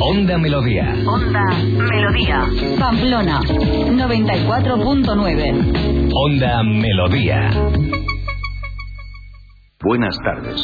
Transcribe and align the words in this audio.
Onda 0.00 0.36
Melodía. 0.36 0.94
Onda 1.06 1.44
Melodía. 1.90 2.44
Pamplona 2.78 3.40
94.9. 3.40 6.10
Onda 6.12 6.62
Melodía. 6.62 7.50
Buenas 9.82 10.14
tardes. 10.22 10.60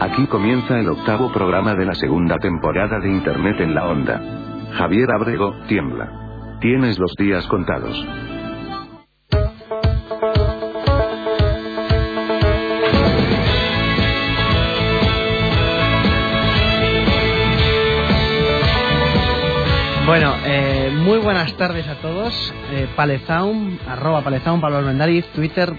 Aquí 0.00 0.26
comienza 0.26 0.78
el 0.78 0.90
octavo 0.90 1.32
programa 1.32 1.74
de 1.74 1.86
la 1.86 1.94
segunda 1.94 2.36
temporada 2.36 3.00
de 3.00 3.08
Internet 3.08 3.60
en 3.60 3.74
la 3.74 3.86
Onda. 3.86 4.20
Javier 4.74 5.10
Abrego, 5.12 5.54
tiembla. 5.66 6.58
Tienes 6.60 6.98
los 6.98 7.14
días 7.18 7.46
contados. 7.46 7.96
Bueno, 20.08 20.34
eh, 20.46 20.90
muy 20.90 21.18
buenas 21.18 21.54
tardes 21.58 21.86
a 21.86 21.96
todos. 21.96 22.32
Eh, 22.72 22.88
Palezaun, 22.96 23.78
arroba 23.86 24.22
Palezaun, 24.24 24.58
Pablo 24.58 24.78
Armendariz, 24.78 25.26
Twitter, 25.34 25.70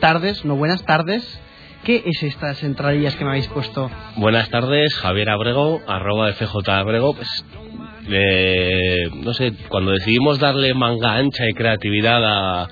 tardes, 0.00 0.44
no 0.44 0.56
buenas 0.56 0.84
tardes. 0.84 1.22
¿Qué 1.84 2.02
es 2.06 2.24
estas 2.24 2.64
entradillas 2.64 3.14
que 3.14 3.22
me 3.22 3.30
habéis 3.30 3.46
puesto? 3.46 3.88
Buenas 4.16 4.50
tardes, 4.50 4.92
Javier 4.96 5.30
Abrego, 5.30 5.80
arroba 5.86 6.32
FJ 6.32 6.68
Abrego. 6.72 7.14
Pues, 7.14 7.44
eh, 8.08 9.10
no 9.14 9.32
sé, 9.32 9.52
cuando 9.68 9.92
decidimos 9.92 10.40
darle 10.40 10.74
manga 10.74 11.14
ancha 11.14 11.48
y 11.48 11.54
creatividad 11.54 12.24
a 12.24 12.68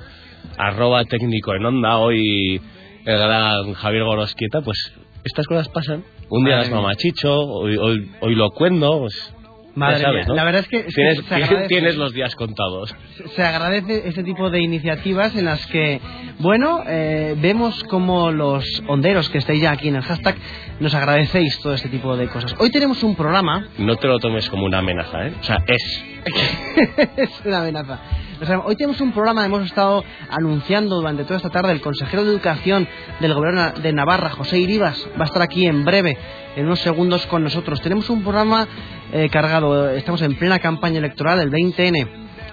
arroba 0.58 1.04
técnico 1.04 1.54
en 1.54 1.66
onda, 1.66 1.98
hoy 1.98 2.60
el 3.04 3.18
gran 3.18 3.74
Javier 3.74 4.02
Gorosquieta, 4.02 4.60
pues 4.62 4.92
estas 5.22 5.46
cosas 5.46 5.68
pasan. 5.68 6.02
Un 6.30 6.44
día 6.44 6.56
Madre 6.56 6.70
las 6.70 6.76
mamachicho, 6.76 7.32
hoy, 7.32 7.76
hoy, 7.76 8.10
hoy 8.20 8.34
lo 8.34 8.50
cuendo, 8.50 8.98
pues 8.98 9.34
Madre 9.74 10.00
sabes, 10.00 10.14
mía, 10.14 10.24
¿no? 10.28 10.34
la 10.34 10.44
verdad 10.44 10.60
es 10.60 10.68
que, 10.68 10.78
es 10.78 10.86
que 10.86 10.92
tienes, 10.92 11.24
se, 11.26 11.34
agradece, 11.34 11.68
tienes 11.68 11.96
los 11.96 12.12
días 12.12 12.34
contados. 12.36 12.94
se 13.34 13.42
agradece 13.42 14.08
este 14.08 14.22
tipo 14.22 14.50
de 14.50 14.60
iniciativas 14.60 15.36
en 15.36 15.46
las 15.46 15.66
que, 15.66 16.00
bueno, 16.38 16.82
eh, 16.86 17.34
vemos 17.38 17.82
como 17.84 18.30
los 18.30 18.64
honderos 18.86 19.28
que 19.30 19.38
estáis 19.38 19.60
ya 19.60 19.72
aquí 19.72 19.88
en 19.88 19.96
el 19.96 20.02
hashtag 20.02 20.36
nos 20.80 20.94
agradecéis 20.94 21.58
todo 21.60 21.74
este 21.74 21.88
tipo 21.88 22.16
de 22.16 22.28
cosas. 22.28 22.54
Hoy 22.58 22.70
tenemos 22.70 23.02
un 23.02 23.14
programa 23.14 23.68
No 23.78 23.96
te 23.96 24.08
lo 24.08 24.18
tomes 24.18 24.48
como 24.50 24.64
una 24.64 24.78
amenaza, 24.78 25.26
¿eh? 25.26 25.34
O 25.40 25.44
sea, 25.44 25.58
es. 25.66 26.04
es 27.16 27.42
una 27.44 27.60
amenaza. 27.60 28.00
O 28.40 28.46
sea, 28.46 28.58
hoy 28.58 28.74
tenemos 28.74 29.00
un 29.00 29.12
programa, 29.12 29.46
hemos 29.46 29.64
estado 29.64 30.04
anunciando 30.28 30.96
durante 30.96 31.24
toda 31.24 31.36
esta 31.36 31.50
tarde, 31.50 31.72
el 31.72 31.80
consejero 31.80 32.24
de 32.24 32.32
Educación 32.32 32.88
del 33.20 33.32
Gobierno 33.32 33.72
de 33.72 33.92
Navarra, 33.92 34.30
José 34.30 34.58
Iribas, 34.58 35.08
va 35.18 35.22
a 35.22 35.26
estar 35.26 35.40
aquí 35.40 35.66
en 35.66 35.84
breve, 35.84 36.18
en 36.56 36.66
unos 36.66 36.80
segundos 36.80 37.24
con 37.26 37.44
nosotros. 37.44 37.80
Tenemos 37.80 38.10
un 38.10 38.22
programa 38.22 38.66
eh, 39.14 39.28
cargado, 39.30 39.90
estamos 39.90 40.20
en 40.22 40.34
plena 40.34 40.58
campaña 40.58 40.98
electoral, 40.98 41.40
el 41.40 41.50
20N. 41.50 42.06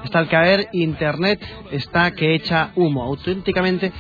Está 0.04 0.20
al 0.20 0.28
caer, 0.28 0.70
Internet 0.74 1.42
está 1.72 2.12
que 2.12 2.36
echa 2.36 2.72
humo. 2.76 3.04
Auténticamente 3.04 3.92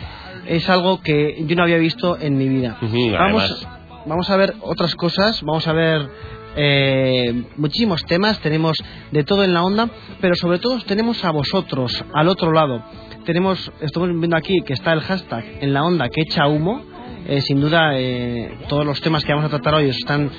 es 0.45 0.69
algo 0.69 1.01
que 1.01 1.43
yo 1.47 1.55
no 1.55 1.63
había 1.63 1.77
visto 1.77 2.19
en 2.19 2.37
mi 2.37 2.47
vida. 2.47 2.77
Vamos, 3.17 3.67
vamos 4.05 4.29
a 4.29 4.37
ver 4.37 4.53
otras 4.61 4.95
cosas, 4.95 5.41
vamos 5.41 5.67
a 5.67 5.73
ver 5.73 6.07
eh, 6.55 7.45
muchísimos 7.57 8.03
temas, 8.05 8.39
tenemos 8.41 8.77
de 9.11 9.23
todo 9.23 9.43
en 9.43 9.53
la 9.53 9.63
onda, 9.63 9.89
pero 10.19 10.35
sobre 10.35 10.59
todo 10.59 10.79
tenemos 10.81 11.25
a 11.25 11.31
vosotros, 11.31 12.03
al 12.13 12.27
otro 12.27 12.51
lado. 12.51 12.83
Tenemos, 13.25 13.71
estamos 13.81 14.09
viendo 14.09 14.37
aquí 14.37 14.61
que 14.61 14.73
está 14.73 14.93
el 14.93 15.01
hashtag 15.01 15.45
en 15.61 15.73
la 15.73 15.83
onda 15.83 16.09
que 16.09 16.21
echa 16.21 16.47
humo. 16.47 16.83
Eh, 17.27 17.41
sin 17.41 17.61
duda, 17.61 17.91
eh, 17.95 18.57
todos 18.67 18.85
los 18.85 18.99
temas 19.01 19.23
que 19.23 19.31
vamos 19.31 19.45
a 19.45 19.49
tratar 19.49 19.75
hoy 19.75 19.89
están, 19.89 20.29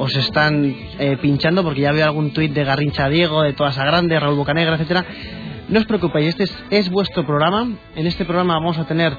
os 0.00 0.16
están 0.16 0.74
eh, 0.98 1.18
pinchando 1.20 1.62
porque 1.62 1.82
ya 1.82 1.92
veo 1.92 2.06
algún 2.06 2.32
tuit 2.32 2.52
de 2.52 2.64
Garrincha 2.64 3.10
Diego, 3.10 3.42
de 3.42 3.52
Todas 3.52 3.76
a 3.76 3.84
Grande, 3.84 4.18
Raúl 4.18 4.36
Bocanegra, 4.36 4.76
etcétera. 4.76 5.04
No 5.68 5.78
os 5.78 5.84
preocupéis, 5.84 6.28
este 6.28 6.44
es, 6.44 6.64
es 6.70 6.90
vuestro 6.90 7.26
programa. 7.26 7.68
En 7.94 8.06
este 8.06 8.24
programa 8.24 8.54
vamos 8.54 8.78
a 8.78 8.86
tener 8.86 9.12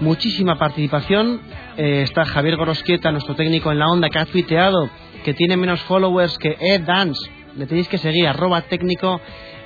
muchísima 0.00 0.58
participación. 0.58 1.40
Eh, 1.78 2.02
está 2.02 2.26
Javier 2.26 2.56
Gorosquieta, 2.56 3.10
nuestro 3.12 3.34
técnico 3.34 3.72
en 3.72 3.78
la 3.78 3.86
onda, 3.86 4.10
que 4.10 4.18
ha 4.18 4.26
tuiteado 4.26 4.90
que 5.24 5.32
tiene 5.32 5.56
menos 5.56 5.80
followers 5.84 6.36
que 6.36 6.54
Ed 6.60 6.82
Dance. 6.82 7.30
Le 7.56 7.66
tenéis 7.66 7.88
que 7.88 7.96
seguir, 7.96 8.28
arroba 8.28 8.60
técnico 8.60 9.18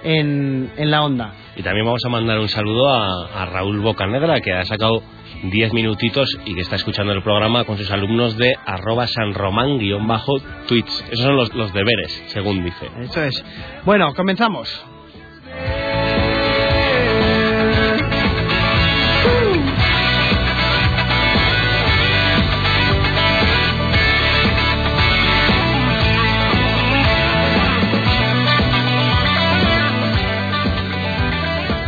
en, 0.04 0.70
en 0.76 0.91
la 0.91 1.03
onda. 1.03 1.34
Y 1.56 1.62
también 1.62 1.84
vamos 1.84 2.04
a 2.06 2.09
mandar 2.09 2.38
un 2.38 2.48
saludo 2.48 2.88
a, 2.88 3.42
a 3.42 3.47
Raúl 3.47 3.80
Bocanegra, 3.80 4.41
que 4.41 4.53
ha 4.53 4.64
sacado 4.64 5.03
10 5.42 5.72
minutitos 5.72 6.38
y 6.44 6.54
que 6.54 6.60
está 6.60 6.76
escuchando 6.76 7.12
el 7.12 7.22
programa 7.22 7.64
con 7.64 7.76
sus 7.76 7.91
alumnos 7.91 8.36
de 8.36 8.54
arroba 8.66 9.06
sanromán-tweets. 9.06 11.04
Esos 11.10 11.24
son 11.24 11.36
los, 11.36 11.54
los 11.54 11.72
deberes, 11.72 12.22
según 12.28 12.64
dice. 12.64 12.88
Eso 13.00 13.22
es. 13.22 13.44
Bueno, 13.84 14.14
comenzamos. 14.14 14.84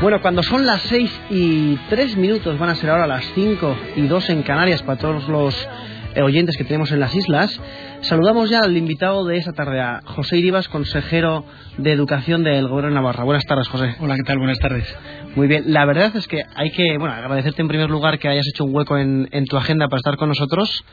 Bueno, 0.02 0.20
cuando 0.20 0.42
son 0.42 0.66
las 0.66 0.82
6 0.82 1.20
y 1.30 1.76
3 1.88 2.16
minutos, 2.16 2.58
van 2.58 2.70
a 2.70 2.74
ser 2.74 2.90
ahora 2.90 3.06
las 3.06 3.24
5 3.36 3.76
y 3.94 4.08
2 4.08 4.30
en 4.30 4.42
Canarias 4.42 4.82
para 4.82 4.98
todos 4.98 5.28
los 5.28 5.68
eh, 6.16 6.22
oyentes 6.22 6.56
que 6.56 6.64
tenemos 6.64 6.90
en 6.90 6.98
las 6.98 7.14
islas, 7.14 7.56
saludamos 8.00 8.50
ya 8.50 8.62
al 8.64 8.76
invitado 8.76 9.24
de 9.24 9.36
esta 9.36 9.52
tarde, 9.52 9.80
a 9.80 10.00
José 10.04 10.38
Iribas, 10.38 10.66
consejero 10.66 11.44
de 11.78 11.92
Educación 11.92 12.42
del 12.42 12.66
Gobierno 12.66 12.88
de 12.88 12.94
Navarra. 12.96 13.22
Buenas 13.22 13.44
tardes, 13.44 13.68
José. 13.68 13.94
Hola, 14.00 14.16
¿qué 14.16 14.24
tal? 14.24 14.38
Buenas 14.38 14.58
tardes. 14.58 14.92
Muy 15.36 15.46
bien, 15.46 15.72
la 15.72 15.84
verdad 15.84 16.16
es 16.16 16.26
que 16.26 16.42
hay 16.52 16.72
que, 16.72 16.98
bueno, 16.98 17.14
agradecerte 17.14 17.62
en 17.62 17.68
primer 17.68 17.88
lugar 17.88 18.18
que 18.18 18.26
hayas 18.26 18.48
hecho 18.48 18.64
un 18.64 18.74
hueco 18.74 18.98
en, 18.98 19.28
en 19.30 19.44
tu 19.44 19.56
agenda 19.56 19.86
para 19.86 19.98
estar 19.98 20.16
con 20.16 20.30
nosotros. 20.30 20.84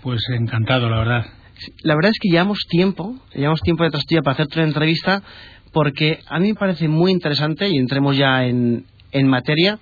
Pues 0.00 0.22
encantado, 0.30 0.88
la 0.88 0.96
verdad. 1.00 1.26
La 1.82 1.94
verdad 1.94 2.10
es 2.10 2.18
que 2.20 2.30
llevamos 2.30 2.60
tiempo, 2.68 3.16
llevamos 3.34 3.60
tiempo 3.60 3.84
detrás 3.84 4.04
tuya 4.06 4.22
para 4.22 4.32
hacerte 4.32 4.60
una 4.60 4.68
entrevista, 4.68 5.22
porque 5.76 6.20
a 6.26 6.38
mí 6.38 6.48
me 6.48 6.54
parece 6.54 6.88
muy 6.88 7.12
interesante, 7.12 7.68
y 7.68 7.76
entremos 7.76 8.16
ya 8.16 8.46
en, 8.46 8.86
en 9.12 9.28
materia, 9.28 9.78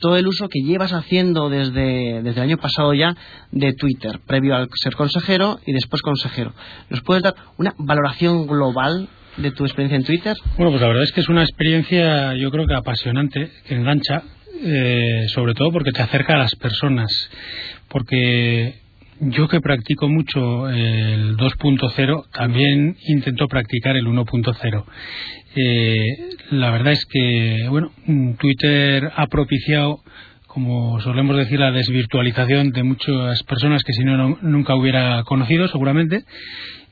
todo 0.00 0.16
el 0.16 0.26
uso 0.26 0.48
que 0.48 0.58
llevas 0.58 0.92
haciendo 0.92 1.48
desde, 1.48 2.20
desde 2.20 2.40
el 2.40 2.48
año 2.48 2.56
pasado 2.56 2.92
ya 2.94 3.16
de 3.52 3.72
Twitter, 3.74 4.18
previo 4.26 4.56
al 4.56 4.68
ser 4.74 4.96
consejero 4.96 5.60
y 5.64 5.72
después 5.72 6.02
consejero. 6.02 6.52
¿Nos 6.90 7.00
puedes 7.02 7.22
dar 7.22 7.36
una 7.58 7.76
valoración 7.78 8.48
global 8.48 9.08
de 9.36 9.52
tu 9.52 9.64
experiencia 9.64 9.98
en 9.98 10.04
Twitter? 10.04 10.36
Bueno, 10.56 10.72
pues 10.72 10.82
la 10.82 10.88
verdad 10.88 11.04
es 11.04 11.12
que 11.12 11.20
es 11.20 11.28
una 11.28 11.44
experiencia, 11.44 12.34
yo 12.34 12.50
creo 12.50 12.66
que 12.66 12.74
apasionante, 12.74 13.52
que 13.68 13.76
engancha, 13.76 14.24
eh, 14.64 15.26
sobre 15.28 15.54
todo 15.54 15.70
porque 15.70 15.92
te 15.92 16.02
acerca 16.02 16.34
a 16.34 16.38
las 16.38 16.56
personas. 16.56 17.30
Porque 17.86 18.80
yo 19.20 19.48
que 19.48 19.60
practico 19.60 20.08
mucho 20.08 20.68
el 20.68 21.36
2.0, 21.36 22.30
también 22.32 22.96
intento 23.06 23.48
practicar 23.48 23.96
el 23.96 24.06
1.0. 24.06 24.84
Eh, 25.56 26.06
la 26.50 26.70
verdad 26.70 26.92
es 26.92 27.06
que, 27.06 27.66
bueno, 27.70 27.90
Twitter 28.38 29.10
ha 29.16 29.26
propiciado, 29.26 30.00
como 30.46 31.00
solemos 31.00 31.36
decir, 31.36 31.60
la 31.60 31.72
desvirtualización 31.72 32.70
de 32.72 32.82
muchas 32.82 33.42
personas 33.44 33.82
que 33.82 33.92
si 33.92 34.04
no, 34.04 34.16
no 34.16 34.38
nunca 34.42 34.74
hubiera 34.74 35.22
conocido, 35.24 35.68
seguramente 35.68 36.24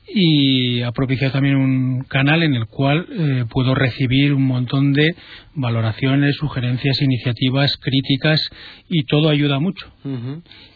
y 0.07 0.81
ha 0.81 0.91
propiciado 0.91 1.33
también 1.33 1.55
un 1.55 2.03
canal 2.03 2.43
en 2.43 2.53
el 2.53 2.67
cual 2.67 3.07
eh, 3.09 3.45
puedo 3.49 3.73
recibir 3.73 4.33
un 4.33 4.43
montón 4.43 4.93
de 4.93 5.15
valoraciones, 5.55 6.35
sugerencias, 6.35 7.01
iniciativas, 7.01 7.75
críticas 7.77 8.41
y 8.89 9.03
todo 9.05 9.29
ayuda 9.29 9.59
mucho. 9.59 9.91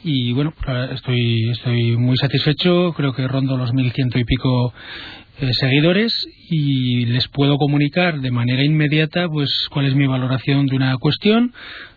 Y 0.04 0.32
bueno, 0.34 0.54
estoy, 0.92 1.50
estoy 1.52 1.96
muy 1.98 2.18
satisfecho, 2.18 2.94
creo 2.96 3.14
que 3.14 3.28
rondo 3.28 3.58
los 3.58 3.74
mil 3.74 3.92
ciento 3.92 4.18
y 4.18 4.24
pico 4.24 4.74
eh, 5.42 5.54
seguidores 5.54 6.28
y 6.50 7.06
les 7.06 7.28
puedo 7.30 7.58
comunicar 7.58 8.20
de 8.20 8.32
manera 8.32 8.64
inmediata 8.64 9.30
pues 9.30 9.50
cuál 9.72 9.86
es 9.86 9.96
mi 9.96 10.06
valoración 10.06 10.66
de 10.66 10.76
una 10.76 10.98
cuestión, 10.98 11.54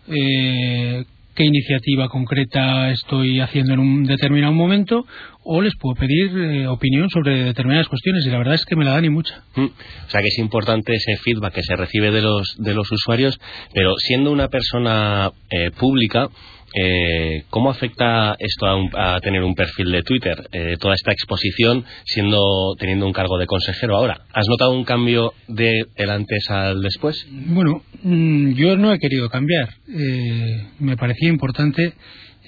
eh, 0.07 1.03
qué 1.35 1.43
iniciativa 1.43 2.09
concreta 2.09 2.91
estoy 2.91 3.39
haciendo 3.39 3.73
en 3.73 3.79
un 3.79 4.03
determinado 4.03 4.53
momento 4.53 5.05
o 5.43 5.61
les 5.61 5.73
puedo 5.79 5.95
pedir 5.95 6.31
eh, 6.37 6.67
opinión 6.67 7.09
sobre 7.09 7.43
determinadas 7.43 7.87
cuestiones 7.87 8.25
y 8.25 8.29
la 8.29 8.37
verdad 8.37 8.55
es 8.55 8.65
que 8.65 8.75
me 8.75 8.85
la 8.85 8.91
dan 8.91 9.05
y 9.05 9.09
mucha. 9.09 9.43
Mm. 9.55 9.65
O 9.65 10.09
sea 10.09 10.21
que 10.21 10.27
es 10.27 10.37
importante 10.39 10.93
ese 10.93 11.17
feedback 11.17 11.53
que 11.53 11.63
se 11.63 11.75
recibe 11.75 12.11
de 12.11 12.21
los, 12.21 12.55
de 12.57 12.73
los 12.73 12.91
usuarios, 12.91 13.39
pero 13.73 13.93
siendo 13.97 14.31
una 14.31 14.47
persona 14.47 15.31
eh, 15.49 15.71
pública, 15.71 16.29
eh, 16.73 17.43
¿cómo 17.49 17.69
afecta 17.69 18.35
esto 18.39 18.65
a, 18.95 19.19
tener 19.21 19.43
un 19.43 19.55
perfil 19.55 19.91
de 19.91 20.03
Twitter? 20.03 20.47
Eh, 20.51 20.77
toda 20.79 20.95
esta 20.95 21.11
exposición 21.11 21.85
siendo 22.05 22.75
teniendo 22.79 23.05
un 23.05 23.13
cargo 23.13 23.37
de 23.37 23.45
consejero 23.45 23.95
ahora. 23.95 24.21
¿Has 24.33 24.47
notado 24.47 24.71
un 24.71 24.83
cambio 24.83 25.33
de 25.47 25.85
el 25.95 26.09
antes 26.09 26.49
al 26.49 26.81
después? 26.81 27.27
Bueno, 27.29 27.83
mm, 28.01 28.53
yo 28.53 28.75
no 28.77 28.91
he 28.91 28.99
querido 28.99 29.29
cambiar. 29.29 29.69
Eh, 29.87 30.67
me 30.79 30.97
parecía 30.97 31.29
importante 31.29 31.93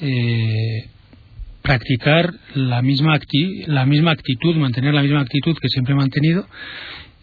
eh, 0.01 0.87
practicar 1.61 2.33
la 2.53 2.81
misma, 2.81 3.19
la 3.67 3.85
misma 3.85 4.11
actitud, 4.11 4.55
mantener 4.55 4.93
la 4.93 5.01
misma 5.01 5.21
actitud 5.21 5.57
que 5.59 5.69
siempre 5.69 5.93
he 5.93 5.97
mantenido. 5.97 6.47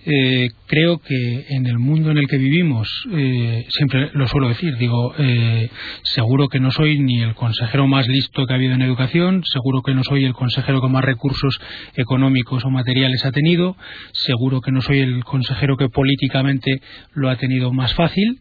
Eh, 0.05 0.51
creo 0.67 0.99
que 0.99 1.47
en 1.51 1.67
el 1.67 1.79
mundo 1.79 2.11
en 2.11 2.19
el 2.19 2.27
que 2.27 2.37
vivimos, 2.37 2.89
eh, 3.13 3.65
siempre 3.69 4.11
lo 4.15 4.27
suelo 4.27 4.49
decir, 4.49 4.77
digo, 4.77 5.15
eh, 5.17 5.71
seguro 6.03 6.49
que 6.49 6.59
no 6.59 6.73
soy 6.73 6.99
ni 6.99 7.23
el 7.23 7.35
consejero 7.37 7.87
más 7.87 8.09
listo 8.09 8.45
que 8.45 8.53
ha 8.53 8.57
habido 8.57 8.75
en 8.75 8.83
educación, 8.83 9.45
seguro 9.45 9.81
que 9.83 9.95
no 9.95 10.03
soy 10.03 10.25
el 10.25 10.35
consejero 10.35 10.81
con 10.81 10.91
más 10.91 11.05
recursos 11.05 11.61
económicos 11.95 12.65
o 12.65 12.71
materiales 12.71 13.25
ha 13.25 13.31
tenido, 13.31 13.77
seguro 14.13 14.61
que 14.61 14.73
no 14.73 14.81
soy 14.81 15.01
el 15.01 15.23
consejero 15.23 15.77
que 15.77 15.89
políticamente 15.89 16.81
lo 17.15 17.31
ha 17.31 17.37
tenido 17.37 17.73
más 17.73 17.95
fácil, 17.95 18.41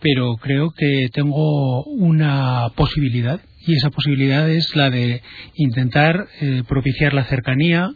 pero 0.00 0.36
creo 0.36 0.72
que 0.76 1.08
tengo 1.12 1.84
una 1.84 2.66
posibilidad 2.74 3.40
y 3.64 3.74
esa 3.74 3.90
posibilidad 3.90 4.50
es 4.50 4.74
la 4.74 4.90
de 4.90 5.22
intentar 5.54 6.26
eh, 6.40 6.64
propiciar 6.68 7.14
la 7.14 7.24
cercanía, 7.24 7.90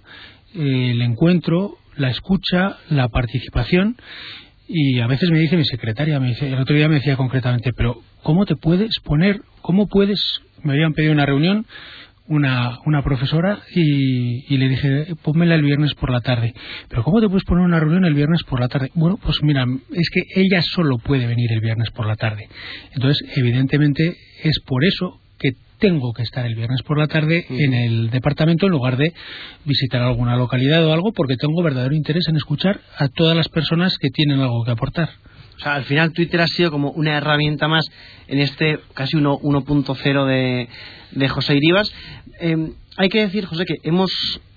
el 0.55 1.01
encuentro, 1.03 1.77
la 2.01 2.11
escucha, 2.11 2.79
la 2.89 3.09
participación 3.09 3.97
y 4.67 5.01
a 5.01 5.07
veces 5.07 5.31
me 5.31 5.39
dice 5.39 5.57
mi 5.57 5.65
secretaria, 5.65 6.21
me 6.21 6.29
dice, 6.29 6.53
el 6.53 6.59
otro 6.59 6.75
día 6.75 6.89
me 6.89 6.97
decía 6.97 7.17
concretamente, 7.17 7.73
pero 7.73 8.01
¿cómo 8.23 8.47
te 8.47 8.57
puedes 8.57 8.99
poner, 9.01 9.43
cómo 9.63 9.89
puedes, 9.89 10.21
me 10.63 10.73
habían 10.73 10.95
pedido 10.95 11.13
una 11.13 11.27
reunión 11.27 11.67
una, 12.31 12.79
una 12.87 13.03
profesora 13.03 13.59
y, 13.75 14.57
le 14.57 14.69
dije, 14.69 15.17
pónmela 15.23 15.57
el 15.57 15.63
viernes 15.63 15.95
por 15.95 16.11
la 16.13 16.21
tarde. 16.21 16.55
Pero 16.89 17.03
¿cómo 17.03 17.21
te 17.21 17.27
puedes 17.27 17.43
poner 17.43 17.65
una 17.65 17.81
reunión 17.81 18.05
el 18.05 18.15
viernes 18.15 18.45
por 18.45 18.61
la 18.61 18.69
tarde? 18.69 18.91
Bueno, 18.95 19.19
pues 19.21 19.43
mira, 19.43 19.67
es 19.93 20.11
que 20.11 20.23
ella 20.41 20.63
solo 20.63 20.99
puede 20.99 21.27
venir 21.27 21.51
el 21.53 21.61
viernes 21.61 21.91
por 21.91 22.07
la 22.07 22.15
tarde. 22.15 22.49
Entonces, 22.95 23.21
evidentemente, 23.37 24.17
es 24.45 24.61
por 24.65 24.85
eso 24.85 25.20
tengo 25.81 26.13
que 26.13 26.23
estar 26.23 26.47
el 26.47 26.55
viernes 26.55 26.83
por 26.83 26.99
la 26.99 27.09
tarde 27.09 27.47
en 27.49 27.75
el 27.75 28.11
departamento 28.11 28.67
en 28.67 28.73
lugar 28.73 28.97
de 28.97 29.13
visitar 29.65 30.03
alguna 30.03 30.37
localidad 30.37 30.87
o 30.87 30.93
algo 30.93 31.13
porque 31.13 31.37
tengo 31.37 31.63
verdadero 31.63 31.95
interés 31.95 32.29
en 32.29 32.37
escuchar 32.37 32.81
a 32.97 33.09
todas 33.09 33.37
las 33.37 33.49
personas 33.49 33.97
que 33.99 34.11
tienen 34.11 34.41
algo 34.41 34.63
que 34.65 34.71
aportar. 34.71 35.09
O 35.57 35.63
sea, 35.63 35.75
al 35.75 35.85
final 35.85 36.13
Twitter 36.13 36.41
ha 36.41 36.47
sido 36.47 36.71
como 36.71 36.91
una 36.93 37.17
herramienta 37.17 37.69
más 37.69 37.85
en 38.29 38.39
este 38.39 38.79
casi 38.95 39.17
1.0 39.17 40.27
de, 40.27 40.69
de 41.11 41.29
José 41.29 41.57
Iribas. 41.57 41.93
Eh, 42.41 42.73
hay 42.97 43.09
que 43.09 43.21
decir, 43.21 43.47
José, 43.47 43.65
que 43.65 43.77
hemos 43.83 44.11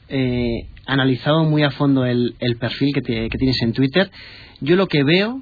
eh, 0.09 0.67
analizado 0.85 1.43
muy 1.45 1.63
a 1.63 1.71
fondo 1.71 2.05
el, 2.05 2.35
perfil 2.59 2.93
que, 2.93 3.01
que 3.01 3.37
tienes 3.37 3.61
en 3.61 3.73
Twitter. 3.73 4.11
Yo 4.61 4.75
lo 4.75 4.87
que 4.87 5.03
veo 5.03 5.41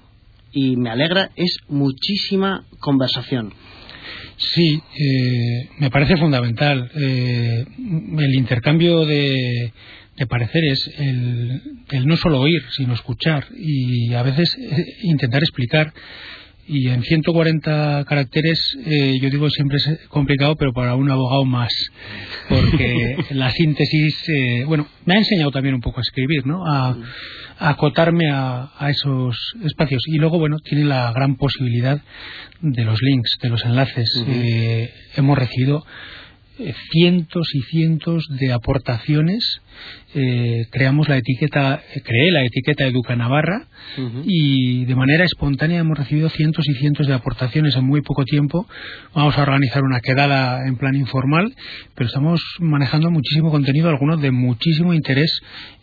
y 0.52 0.78
me 0.78 0.90
alegra 0.90 1.30
es 1.36 1.58
muchísima 1.68 2.66
conversación. 2.80 3.54
Sí, 4.42 4.82
eh, 4.98 5.70
me 5.78 5.92
parece 5.92 6.18
fundamental. 6.18 6.90
Eh, 6.96 7.64
el 8.18 8.36
intercambio 8.36 9.06
de, 9.06 9.72
pareceres, 10.28 10.90
el, 10.98 11.62
el, 11.90 12.08
no 12.08 12.18
solo 12.18 12.40
oír, 12.42 12.62
sino 12.72 12.94
escuchar 12.94 13.46
y 13.56 14.14
a 14.14 14.24
veces 14.24 14.50
eh, 14.60 14.86
intentar 15.04 15.42
explicar. 15.42 15.94
Y 16.72 16.88
en 16.88 17.04
140 17.04 18.06
caracteres, 18.08 18.78
eh, 18.86 19.20
yo 19.22 19.30
digo 19.30 19.50
siempre 19.50 19.76
es 19.76 20.08
complicado, 20.08 20.56
pero 20.56 20.72
para 20.72 20.96
un 20.96 21.12
abogado 21.12 21.44
más, 21.44 21.70
porque 22.48 23.18
la 23.32 23.52
síntesis, 23.52 24.24
eh, 24.30 24.64
bueno, 24.66 24.88
me 25.06 25.16
ha 25.16 25.18
enseñado 25.18 25.52
también 25.52 25.76
un 25.76 25.82
poco 25.82 26.00
a 26.00 26.02
escribir, 26.02 26.48
¿no? 26.48 26.66
A, 26.66 26.96
acotarme 27.60 28.32
a, 28.32 28.72
a, 28.78 28.90
esos 28.90 29.36
espacios. 29.66 30.02
Y 30.08 30.18
luego, 30.18 30.40
bueno, 30.40 30.60
tiene 30.60 30.86
la 30.86 31.12
gran 31.12 31.36
posibilidad 31.36 32.02
de 32.62 32.84
los 32.86 33.02
links, 33.02 33.38
de 33.42 33.50
los 33.50 33.66
enlaces. 33.66 34.10
eh, 34.28 34.94
hemos 35.18 35.38
recibido 35.38 35.86
cientos 36.92 37.48
y 37.54 37.62
cientos 37.62 38.26
de 38.30 38.54
aportaciones. 38.54 39.62
Eh, 40.14 40.66
creamos 40.72 41.08
la 41.08 41.18
etiqueta, 41.18 41.82
eh, 41.94 42.02
creé 42.04 42.32
la 42.32 42.44
etiqueta 42.44 42.86
Educa 42.86 43.16
Navarra 43.16 43.68
y 44.26 44.86
de 44.86 44.96
manera 44.96 45.24
espontánea 45.24 45.80
hemos 45.80 45.98
recibido 45.98 46.30
cientos 46.30 46.68
y 46.68 46.74
cientos 46.76 47.08
de 47.08 47.14
aportaciones 47.14 47.76
en 47.76 47.86
muy 47.86 48.02
poco 48.02 48.26
tiempo. 48.26 48.68
Vamos 49.14 49.38
a 49.38 49.42
organizar 49.42 49.84
una 49.84 50.02
quedada 50.02 50.68
en 50.68 50.76
plan 50.78 50.96
informal, 50.96 51.56
pero 51.96 52.08
estamos 52.08 52.42
manejando 52.60 53.10
muchísimo 53.10 53.52
contenido, 53.52 53.90
algunos 53.90 54.22
de 54.22 54.32
muchísimo 54.32 54.94
interés 54.94 55.42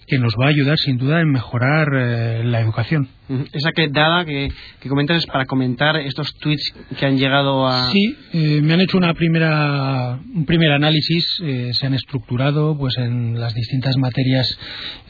que 0.08 0.18
nos 0.18 0.34
va 0.34 0.46
a 0.46 0.48
ayudar 0.48 0.78
sin 0.78 0.96
duda 0.96 1.20
en 1.20 1.30
mejorar 1.30 1.88
eh, 1.94 2.42
la 2.44 2.60
educación. 2.60 3.08
Esa 3.52 3.72
quedada 3.72 4.24
que, 4.24 4.48
que 4.80 4.88
comentas 4.88 5.18
es 5.18 5.26
para 5.26 5.44
comentar 5.44 5.96
estos 5.96 6.34
tweets 6.38 6.74
que 6.98 7.04
han 7.04 7.18
llegado 7.18 7.66
a. 7.68 7.90
Sí, 7.92 8.16
eh, 8.32 8.60
me 8.62 8.72
han 8.72 8.80
hecho 8.80 8.96
una 8.96 9.12
primera, 9.12 10.18
un 10.34 10.46
primer 10.46 10.72
análisis, 10.72 11.38
eh, 11.42 11.72
se 11.74 11.86
han 11.86 11.92
estructurado 11.92 12.76
pues 12.78 12.96
en 12.96 13.38
las 13.38 13.52
distintas 13.52 13.98
materias 13.98 14.58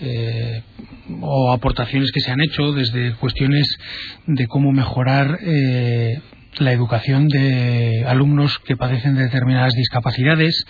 eh, 0.00 0.62
o 1.20 1.52
aportaciones 1.52 2.10
que 2.10 2.20
se 2.20 2.32
han 2.32 2.40
hecho, 2.40 2.72
desde 2.72 3.12
cuestiones 3.14 3.78
de 4.26 4.46
cómo 4.48 4.72
mejorar 4.72 5.38
la 6.58 6.72
educación 6.72 7.28
de 7.28 8.04
alumnos 8.04 8.58
que 8.64 8.76
padecen 8.76 9.14
de 9.14 9.22
determinadas 9.24 9.74
discapacidades, 9.74 10.66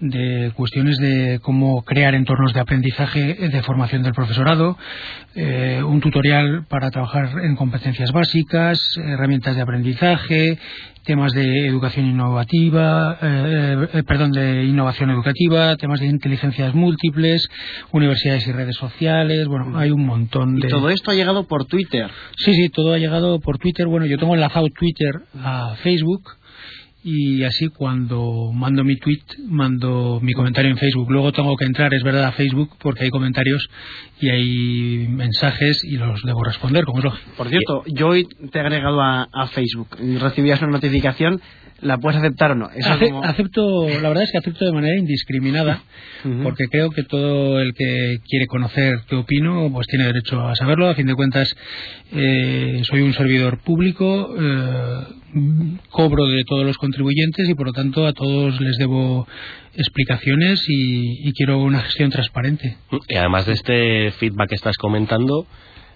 de 0.00 0.52
cuestiones 0.54 0.96
de 0.98 1.40
cómo 1.42 1.82
crear 1.82 2.14
entornos 2.14 2.52
de 2.52 2.60
aprendizaje 2.60 3.34
de 3.34 3.62
formación 3.62 4.02
del 4.02 4.12
profesorado, 4.12 4.78
eh, 5.34 5.82
un 5.84 6.00
tutorial 6.00 6.64
para 6.68 6.90
trabajar 6.90 7.30
en 7.42 7.56
competencias 7.56 8.12
básicas, 8.12 8.78
herramientas 8.96 9.56
de 9.56 9.62
aprendizaje, 9.62 10.58
temas 11.04 11.32
de 11.32 11.66
educación 11.66 12.06
innovativa, 12.06 13.18
eh, 13.22 13.88
eh, 13.94 14.02
perdón, 14.02 14.30
de 14.30 14.64
innovación 14.64 15.10
educativa, 15.10 15.74
temas 15.76 16.00
de 16.00 16.06
inteligencias 16.06 16.74
múltiples, 16.74 17.48
universidades 17.92 18.46
y 18.46 18.52
redes 18.52 18.76
sociales, 18.76 19.46
bueno, 19.48 19.78
hay 19.78 19.90
un 19.90 20.04
montón 20.04 20.56
de... 20.56 20.66
Y 20.66 20.70
todo 20.70 20.90
esto 20.90 21.10
ha 21.10 21.14
llegado 21.14 21.46
por 21.46 21.64
Twitter. 21.64 22.10
Sí, 22.36 22.52
sí, 22.52 22.68
todo 22.68 22.92
ha 22.92 22.98
llegado 22.98 23.40
por 23.40 23.58
Twitter. 23.58 23.86
Bueno, 23.86 24.06
yo 24.06 24.18
tengo 24.18 24.34
enlazado 24.34 24.66
Twitter 24.68 25.22
a 25.42 25.76
Facebook 25.82 26.22
y 27.02 27.44
así 27.44 27.68
cuando 27.68 28.50
mando 28.52 28.82
mi 28.84 28.96
tweet, 28.96 29.22
mando 29.46 30.18
mi 30.20 30.32
comentario 30.32 30.70
en 30.70 30.76
Facebook. 30.76 31.10
Luego 31.10 31.32
tengo 31.32 31.56
que 31.56 31.64
entrar, 31.64 31.94
es 31.94 32.02
verdad, 32.02 32.24
a 32.24 32.32
Facebook 32.32 32.76
porque 32.80 33.04
hay 33.04 33.10
comentarios 33.10 33.68
y 34.20 34.28
hay 34.28 35.08
mensajes 35.08 35.84
y 35.84 35.96
los 35.96 36.22
debo 36.22 36.42
responder, 36.42 36.84
como 36.84 36.98
es 36.98 37.04
lógico. 37.04 37.30
Por 37.36 37.48
cierto, 37.48 37.84
yo 37.86 38.08
hoy 38.08 38.26
te 38.50 38.58
he 38.58 38.60
agregado 38.60 39.00
a, 39.00 39.28
a 39.32 39.46
Facebook. 39.48 39.96
Recibías 40.20 40.60
una 40.60 40.72
notificación 40.72 41.40
¿La 41.80 41.96
puedes 41.98 42.18
aceptar 42.18 42.52
o 42.52 42.54
no? 42.56 42.70
Eso 42.74 42.92
Ace 42.92 43.10
como... 43.10 43.22
Acepto, 43.22 43.88
la 43.88 44.08
verdad 44.08 44.24
es 44.24 44.32
que 44.32 44.38
acepto 44.38 44.64
de 44.64 44.72
manera 44.72 44.98
indiscriminada, 44.98 45.82
uh 46.24 46.28
-huh. 46.28 46.42
porque 46.42 46.64
creo 46.68 46.90
que 46.90 47.04
todo 47.04 47.60
el 47.60 47.72
que 47.72 48.18
quiere 48.28 48.46
conocer 48.46 49.00
qué 49.08 49.14
opino, 49.14 49.70
pues 49.72 49.86
tiene 49.86 50.06
derecho 50.06 50.40
a 50.40 50.56
saberlo. 50.56 50.88
A 50.88 50.94
fin 50.94 51.06
de 51.06 51.14
cuentas, 51.14 51.54
eh, 52.12 52.80
soy 52.82 53.02
un 53.02 53.12
servidor 53.14 53.58
público, 53.62 54.34
eh, 54.36 55.04
cobro 55.90 56.26
de 56.26 56.42
todos 56.48 56.64
los 56.64 56.76
contribuyentes 56.78 57.48
y 57.48 57.54
por 57.54 57.66
lo 57.66 57.72
tanto 57.72 58.06
a 58.06 58.12
todos 58.12 58.60
les 58.60 58.76
debo 58.78 59.28
explicaciones 59.74 60.64
y, 60.68 61.28
y 61.28 61.32
quiero 61.32 61.58
una 61.62 61.80
gestión 61.80 62.10
transparente. 62.10 62.76
Y 63.08 63.14
además 63.14 63.46
de 63.46 63.52
este 63.52 64.10
feedback 64.18 64.48
que 64.48 64.54
estás 64.56 64.76
comentando, 64.78 65.46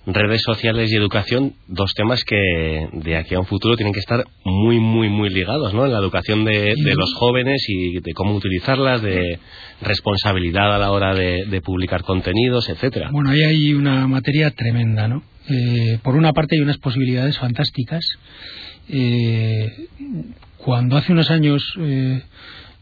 redes 0.07 0.43
sociales 0.43 0.91
y 0.91 0.97
educación, 0.97 1.55
dos 1.69 1.95
temas 1.95 2.25
que 2.25 2.89
de 2.93 3.17
aquí 3.17 3.35
a 3.35 3.41
un 3.41 3.47
futuro 3.47 3.77
tienen 3.77 3.93
que 3.93 4.01
estar 4.01 4.25
muy, 4.45 4.81
muy, 4.81 5.09
muy 5.09 5.29
ligados, 5.29 5.73
¿no? 5.75 5.87
En 5.87 5.93
la 5.93 5.99
educación 5.99 6.45
de, 6.45 6.75
de 6.77 6.95
los 6.97 7.15
jóvenes 7.15 7.65
y 7.69 8.01
de 8.01 8.13
cómo 8.13 8.35
utilizarlas, 8.35 9.01
de 9.03 9.39
responsabilidad 9.81 10.75
a 10.75 10.79
la 10.79 10.91
hora 10.91 11.15
de, 11.15 11.47
de 11.47 11.61
publicar 11.61 12.03
contenidos, 12.03 12.69
etcétera. 12.69 13.11
Bueno, 13.13 13.31
ahí 13.31 13.43
hay 13.43 13.75
una 13.75 14.09
materia 14.09 14.51
tremenda, 14.51 15.07
¿no? 15.07 15.23
Eh, 15.49 15.99
por 16.03 16.17
una 16.17 16.33
parte 16.33 16.57
hay 16.57 16.63
unas 16.63 16.79
posibilidades 16.79 17.39
fantásticas. 17.39 18.05
Eh, 18.89 19.71
cuando 20.57 20.97
hace 20.97 21.13
unos 21.13 21.31
años 21.31 21.63
eh, 21.79 22.23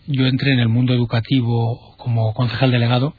yo 0.07 0.27
entré 0.27 0.53
en 0.53 0.61
el 0.61 0.69
mundo 0.69 0.93
educativo 0.95 1.95
como 1.99 2.33
concejal 2.33 2.71
delegado, 2.71 3.15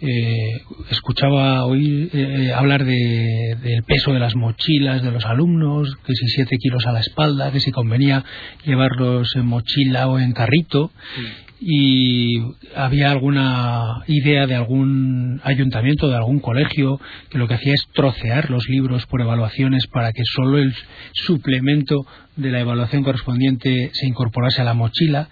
eh, 0.00 0.62
escuchaba 0.90 1.64
oír 1.64 2.10
eh, 2.12 2.52
hablar 2.52 2.84
de, 2.84 3.56
del 3.62 3.82
peso 3.82 4.12
de 4.12 4.20
las 4.20 4.36
mochilas 4.36 5.02
de 5.02 5.10
los 5.10 5.24
alumnos, 5.26 5.96
que 6.06 6.14
si 6.14 6.26
siete 6.28 6.56
kilos 6.56 6.86
a 6.86 6.92
la 6.92 7.00
espalda, 7.00 7.50
que 7.50 7.60
si 7.60 7.72
convenía 7.72 8.24
llevarlos 8.64 9.34
en 9.36 9.46
mochila 9.46 10.08
o 10.08 10.18
en 10.18 10.32
carrito. 10.32 10.90
Sí. 11.16 11.22
Y 11.60 12.40
había 12.76 13.10
alguna 13.10 14.04
idea 14.06 14.46
de 14.46 14.54
algún 14.54 15.40
ayuntamiento, 15.42 16.08
de 16.08 16.14
algún 16.14 16.38
colegio, 16.38 17.00
que 17.30 17.38
lo 17.38 17.48
que 17.48 17.54
hacía 17.54 17.74
es 17.74 17.84
trocear 17.92 18.48
los 18.48 18.68
libros 18.68 19.06
por 19.06 19.20
evaluaciones 19.20 19.88
para 19.88 20.12
que 20.12 20.22
solo 20.24 20.58
el 20.58 20.72
suplemento 21.14 22.06
de 22.36 22.52
la 22.52 22.60
evaluación 22.60 23.02
correspondiente 23.02 23.90
se 23.92 24.06
incorporase 24.06 24.60
a 24.60 24.64
la 24.64 24.74
mochila. 24.74 25.28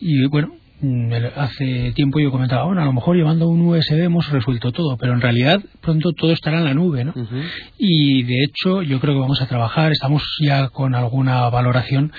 Y 0.00 0.26
bueno, 0.26 0.54
hace 1.36 1.92
tiempo 1.92 2.20
yo 2.20 2.30
comentaba, 2.30 2.64
bueno, 2.64 2.82
a 2.82 2.84
lo 2.84 2.92
mejor 2.92 3.16
llevando 3.16 3.48
un 3.48 3.62
USB 3.62 4.02
hemos 4.02 4.28
resuelto 4.30 4.72
todo, 4.72 4.96
pero 4.96 5.14
en 5.14 5.20
realidad 5.20 5.60
pronto 5.80 6.12
todo 6.12 6.32
estará 6.32 6.58
en 6.58 6.64
la 6.64 6.74
nube, 6.74 7.04
¿no? 7.04 7.14
Y 7.78 8.22
de 8.24 8.44
hecho 8.44 8.82
yo 8.82 9.00
creo 9.00 9.14
que 9.14 9.20
vamos 9.20 9.40
a 9.40 9.46
trabajar, 9.46 9.92
estamos 9.92 10.22
ya 10.40 10.68
con 10.68 10.94
alguna 10.94 11.48
valoración 11.48 12.12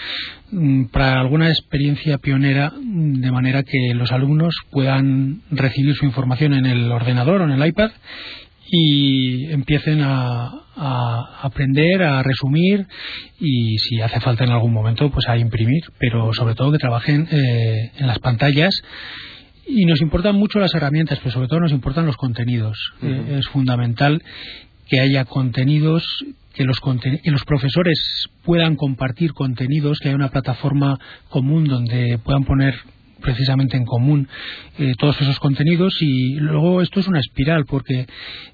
mm, 0.52 0.86
para 0.86 1.20
alguna 1.20 1.50
experiencia 1.50 2.18
pionera, 2.18 2.72
mm, 2.72 3.22
de 3.22 3.32
manera 3.32 3.64
que 3.64 3.94
los 3.94 4.12
alumnos 4.12 4.56
puedan 4.72 5.42
recibir 5.52 5.96
su 5.96 6.06
información 6.06 6.54
en 6.54 6.66
el 6.66 6.92
ordenador 6.92 7.42
o 7.42 7.46
en 7.46 7.52
el 7.52 7.68
iPad 7.68 7.92
y 8.72 9.52
empiecen 9.52 10.02
a, 10.02 10.65
aprender, 10.76 12.04
a 12.04 12.22
resumir 12.24 12.86
y 13.40 13.78
si 13.78 14.02
hace 14.02 14.20
falta 14.20 14.44
en 14.44 14.52
algún 14.52 14.74
momento 14.74 15.10
pues 15.10 15.28
a 15.28 15.38
imprimir, 15.38 15.84
pero 16.00 16.34
sobre 16.34 16.56
todo 16.56 16.72
que 16.72 16.78
trabajen 16.78 17.28
eh, 17.32 17.92
en 17.98 18.08
las 18.08 18.20
pantallas 18.20 18.74
y 19.68 19.86
nos 19.86 20.02
importan 20.02 20.36
mucho 20.36 20.60
las 20.60 20.74
herramientas, 20.76 21.20
pero 21.20 21.32
sobre 21.32 21.48
todo 21.48 21.60
nos 21.60 21.72
importan 21.72 22.06
los 22.06 22.18
contenidos. 22.18 22.78
Eh, 23.02 23.38
es 23.40 23.48
fundamental 23.48 24.22
que 24.88 25.00
haya 25.00 25.26
contenidos 25.26 26.06
que 26.54 26.64
los, 26.64 26.80
que 26.80 27.32
los 27.32 27.44
profesores 27.44 28.30
puedan 28.44 28.76
compartir 28.76 29.34
contenidos, 29.34 30.00
que 30.00 30.10
haya 30.10 30.16
una 30.16 30.30
plataforma 30.30 31.00
común 31.30 31.66
donde 31.66 32.20
puedan 32.24 32.46
poner 32.46 32.76
precisamente 33.22 33.78
en 33.78 33.86
común 33.86 34.28
eh, 34.78 34.94
todos 34.98 35.20
esos 35.22 35.40
contenidos 35.40 36.02
y 36.02 36.36
luego 36.36 36.82
esto 36.82 37.00
es 37.00 37.08
una 37.08 37.20
espiral 37.20 37.66
porque 37.66 38.08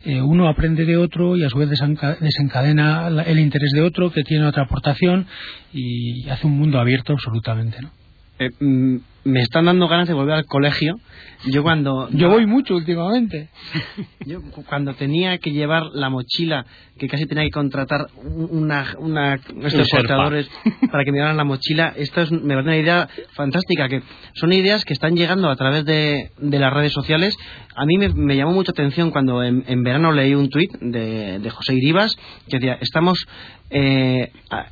eh, 0.05 0.21
uno 0.21 0.47
aprende 0.47 0.85
de 0.85 0.97
otro 0.97 1.37
y 1.37 1.43
a 1.43 1.49
su 1.49 1.57
vez 1.57 1.69
desencadena 1.69 3.07
el 3.25 3.39
interés 3.39 3.71
de 3.71 3.81
otro 3.81 4.11
que 4.11 4.23
tiene 4.23 4.45
otra 4.45 4.63
aportación 4.63 5.27
y 5.73 6.29
hace 6.29 6.47
un 6.47 6.57
mundo 6.57 6.79
abierto 6.79 7.13
absolutamente. 7.13 7.81
¿no? 7.81 8.00
Eh, 8.41 8.49
mm, 8.59 8.97
me 9.23 9.41
están 9.41 9.65
dando 9.65 9.87
ganas 9.87 10.07
de 10.07 10.15
volver 10.15 10.33
al 10.33 10.45
colegio. 10.45 10.99
Yo 11.45 11.61
cuando 11.61 12.09
yo 12.09 12.27
voy 12.27 12.47
mucho 12.47 12.75
últimamente. 12.75 13.49
yo 14.25 14.41
cuando 14.67 14.95
tenía 14.95 15.37
que 15.37 15.51
llevar 15.51 15.83
la 15.93 16.09
mochila, 16.09 16.65
que 16.97 17.07
casi 17.07 17.27
tenía 17.27 17.43
que 17.43 17.51
contratar 17.51 18.07
una, 18.23 18.95
una 18.97 19.35
estos 19.35 19.87
portadores 19.89 20.49
para 20.91 21.03
que 21.03 21.11
me 21.11 21.19
llevaran 21.19 21.37
la 21.37 21.43
mochila, 21.43 21.93
esto 21.95 22.21
es, 22.21 22.31
me 22.31 22.55
parece 22.55 22.69
una 22.69 22.77
idea 22.77 23.09
fantástica. 23.33 23.87
Que 23.89 24.01
son 24.33 24.53
ideas 24.53 24.85
que 24.85 24.93
están 24.93 25.15
llegando 25.15 25.51
a 25.51 25.55
través 25.55 25.85
de, 25.85 26.31
de 26.39 26.59
las 26.59 26.73
redes 26.73 26.91
sociales. 26.91 27.37
A 27.75 27.85
mí 27.85 27.99
me, 27.99 28.35
llamó 28.35 28.53
mucha 28.53 28.71
atención 28.71 29.11
cuando 29.11 29.43
en, 29.43 29.83
verano 29.83 30.11
leí 30.13 30.33
un 30.33 30.49
tuit 30.49 30.71
de, 30.79 31.37
de 31.37 31.49
José 31.51 31.75
Iribas 31.75 32.17
que 32.49 32.57
decía 32.57 32.79
estamos 32.81 33.27
eh, 33.69 34.31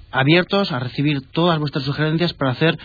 abiertos 0.10 0.72
a 0.72 0.80
recibir 0.80 1.22
todas 1.32 1.60
vuestras 1.60 1.86
sugerencias 1.86 2.34
para 2.34 2.52
hacer 2.52 2.78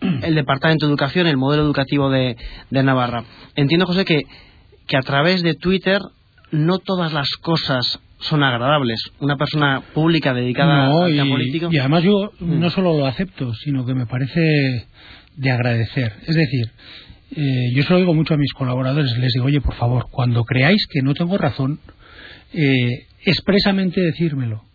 el 0.00 0.34
Departamento 0.34 0.86
de 0.86 0.90
Educación, 0.90 1.26
el 1.26 1.36
modelo 1.36 1.62
educativo 1.62 2.10
de, 2.10 2.36
Navarra. 2.70 3.24
Entiendo, 3.54 3.86
José, 3.86 4.04
que, 4.04 4.22
que 4.86 4.96
a 4.96 5.02
través 5.02 5.42
de 5.42 5.54
Twitter 5.54 6.00
no 6.50 6.78
todas 6.78 7.12
las 7.12 7.28
cosas 7.36 8.00
son 8.20 8.42
agradables. 8.42 9.00
Una 9.20 9.36
persona 9.36 9.82
pública 9.94 10.34
dedicada 10.34 10.86
a 10.86 11.10
y, 11.10 11.18
político. 11.30 11.68
Y 11.70 11.78
además 11.78 12.02
yo 12.02 12.32
mm. 12.40 12.58
no 12.58 12.70
solo 12.70 12.96
lo 12.96 13.06
acepto, 13.06 13.54
sino 13.54 13.84
que 13.86 13.94
me 13.94 14.06
parece 14.06 14.86
de 15.36 15.50
agradecer. 15.50 16.12
Es 16.26 16.34
decir, 16.34 16.70
eh, 17.36 17.72
yo 17.74 17.82
se 17.84 17.92
lo 17.92 17.98
digo 17.98 18.14
mucho 18.14 18.34
a 18.34 18.38
mis 18.38 18.52
colaboradores, 18.52 19.16
les 19.18 19.32
digo, 19.32 19.46
oye, 19.46 19.60
por 19.60 19.74
favor, 19.74 20.06
cuando 20.10 20.44
creáis 20.44 20.86
que 20.90 21.02
no 21.02 21.14
tengo 21.14 21.38
razón, 21.38 21.80
eh, 22.52 23.06
expresamente 23.24 24.00
decírmelo 24.00 24.67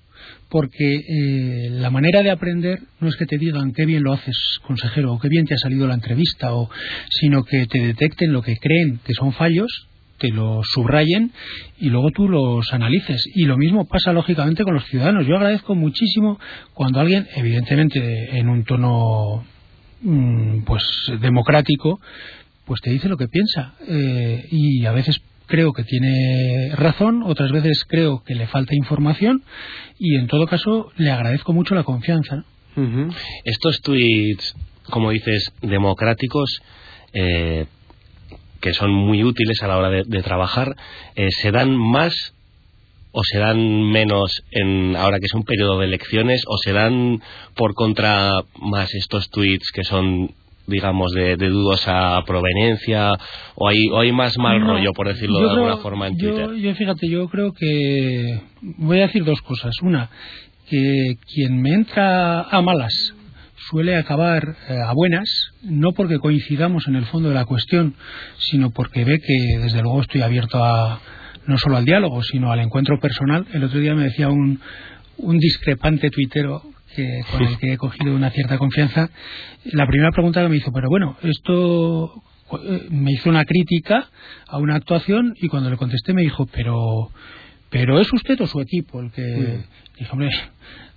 porque 0.53 0.93
eh, 0.97 1.69
la 1.71 1.89
manera 1.89 2.21
de 2.21 2.29
aprender 2.29 2.77
no 2.99 3.09
es 3.09 3.15
que 3.15 3.25
te 3.25 3.39
digan 3.39 3.73
qué 3.73 3.87
bien 3.87 4.03
lo 4.03 4.13
haces, 4.13 4.59
consejero, 4.61 5.11
o 5.11 5.19
qué 5.19 5.27
bien 5.27 5.45
te 5.45 5.55
ha 5.55 5.57
salido 5.57 5.87
la 5.87 5.95
entrevista, 5.95 6.51
sino 7.09 7.43
que 7.43 7.65
te 7.65 7.79
detecten 7.79 8.31
lo 8.31 8.43
que 8.43 8.57
creen 8.57 8.99
que 9.03 9.15
son 9.15 9.33
fallos, 9.33 9.87
te 10.19 10.29
lo 10.29 10.61
subrayen 10.63 11.31
y 11.79 11.89
luego 11.89 12.11
tú 12.11 12.29
los 12.29 12.71
analices. 12.71 13.23
Y 13.33 13.45
lo 13.45 13.57
mismo 13.57 13.87
pasa 13.87 14.13
lógicamente 14.13 14.63
con 14.63 14.75
los 14.75 14.85
ciudadanos. 14.85 15.25
Yo 15.25 15.37
agradezco 15.37 15.73
muchísimo 15.73 16.39
cuando 16.75 16.99
alguien, 16.99 17.27
evidentemente 17.35 18.37
en 18.37 18.47
un 18.47 18.63
tono 18.63 19.43
mm, 20.03 20.65
pues 20.65 20.83
democrático, 21.19 21.99
pues 22.65 22.79
te 22.81 22.91
dice 22.91 23.09
lo 23.09 23.17
que 23.17 23.27
piensa. 23.27 23.73
Eh, 23.87 24.45
y 24.51 24.85
a 24.85 24.91
veces 24.91 25.19
creo 25.47 25.73
que 25.73 25.83
tiene 25.83 26.75
razón, 26.75 27.23
otras 27.23 27.51
veces 27.51 27.83
creo 27.87 28.23
que 28.23 28.35
le 28.35 28.47
falta 28.47 28.75
información 28.75 29.43
y 29.99 30.15
en 30.15 30.27
todo 30.27 30.47
caso 30.47 30.91
le 30.97 31.11
agradezco 31.11 31.53
mucho 31.53 31.75
la 31.75 31.83
confianza. 31.83 32.43
Estos 33.43 33.81
tweets, 33.81 34.55
como 34.89 35.11
dices, 35.11 35.53
democráticos, 35.61 36.61
eh, 37.13 37.67
que 38.59 38.73
son 38.73 38.91
muy 38.91 39.23
útiles 39.23 39.61
a 39.61 39.67
la 39.67 39.77
hora 39.77 39.89
de, 39.89 40.23
trabajar, 40.23 40.75
eh, 41.15 41.27
¿se 41.29 41.51
dan 41.51 41.77
más 41.77 42.33
o 43.11 43.23
se 43.23 43.37
dan 43.37 43.91
menos 43.91 44.43
en 44.49 44.95
ahora 44.95 45.19
que 45.19 45.27
es 45.27 45.33
un 45.33 45.43
periodo 45.43 45.79
de 45.79 45.85
elecciones 45.85 46.43
o 46.47 46.57
se 46.57 46.73
dan 46.73 47.21
por 47.55 47.75
contra 47.75 48.43
más 48.59 48.93
estos 48.95 49.29
tweets 49.29 49.69
que 49.71 49.83
son 49.83 50.33
digamos, 50.67 51.11
de, 51.13 51.35
dudosa 51.35 52.21
proveniencia 52.25 53.11
o 53.55 53.67
hay, 53.67 53.77
hay 53.95 54.11
más 54.11 54.37
mal 54.37 54.61
rollo, 54.61 54.91
por 54.93 55.07
decirlo 55.07 55.39
de 55.39 55.49
alguna 55.49 55.77
forma, 55.77 56.07
en 56.07 56.17
Twitter? 56.17 56.53
Yo, 56.55 56.75
fíjate, 56.75 57.09
yo 57.09 57.27
creo 57.29 57.53
que 57.53 58.41
voy 58.61 58.99
a 58.99 59.07
decir 59.07 59.23
dos 59.23 59.41
cosas. 59.41 59.73
Una, 59.81 60.09
que 60.69 61.15
quien 61.33 61.61
me 61.61 61.73
entra 61.73 62.41
a 62.41 62.61
malas 62.61 63.13
suele 63.69 63.95
acabar 63.95 64.55
eh, 64.69 64.75
a 64.85 64.93
buenas, 64.93 65.29
no 65.63 65.93
porque 65.93 66.19
coincidamos 66.19 66.87
en 66.87 66.95
el 66.95 67.05
fondo 67.05 67.29
de 67.29 67.35
la 67.35 67.45
cuestión, 67.45 67.95
sino 68.37 68.71
porque 68.71 69.05
ve 69.05 69.19
que 69.19 69.59
desde 69.59 69.81
luego 69.81 70.01
estoy 70.01 70.21
abierto 70.21 70.63
a 70.63 70.99
no 71.45 71.57
solo 71.57 71.77
al 71.77 71.85
diálogo, 71.85 72.23
sino 72.23 72.51
al 72.51 72.59
encuentro 72.59 72.99
personal. 72.99 73.45
El 73.53 73.63
otro 73.63 73.79
día 73.79 73.95
me 73.95 74.05
decía 74.05 74.29
un, 74.29 74.59
un 75.17 75.37
discrepante 75.39 76.09
tuitero 76.09 76.61
que, 76.95 77.23
con 77.31 77.41
el 77.41 77.57
que 77.57 77.73
he 77.73 77.77
cogido 77.77 78.15
una 78.15 78.29
cierta 78.31 78.57
confianza, 78.57 79.09
la 79.65 79.87
primera 79.87 80.11
pregunta 80.11 80.41
que 80.41 80.49
me 80.49 80.57
hizo, 80.57 80.71
pero 80.71 80.89
bueno, 80.89 81.17
esto 81.23 82.23
eh, 82.63 82.87
me 82.89 83.11
hizo 83.11 83.29
una 83.29 83.45
crítica 83.45 84.09
a 84.47 84.57
una 84.57 84.75
actuación 84.75 85.33
y 85.41 85.47
cuando 85.47 85.69
le 85.69 85.77
contesté 85.77 86.13
me 86.13 86.21
dijo, 86.21 86.45
pero 86.47 87.09
pero 87.69 87.99
es 87.99 88.11
usted 88.13 88.39
o 88.39 88.45
su 88.45 88.61
equipo 88.61 88.99
el 88.99 89.11
que 89.11 89.63
dije, 89.97 90.11
hombre, 90.11 90.29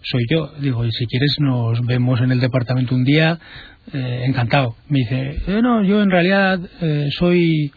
soy 0.02 0.24
yo. 0.30 0.52
Digo, 0.60 0.84
y 0.84 0.92
si 0.92 1.06
quieres 1.06 1.36
nos 1.38 1.80
vemos 1.86 2.20
en 2.20 2.32
el 2.32 2.40
departamento 2.40 2.94
un 2.94 3.04
día, 3.04 3.38
eh, 3.94 4.24
encantado. 4.26 4.76
Me 4.88 4.98
dice, 4.98 5.40
eh, 5.46 5.62
no, 5.62 5.82
yo 5.82 6.02
en 6.02 6.10
realidad 6.10 6.60
soy 7.18 7.72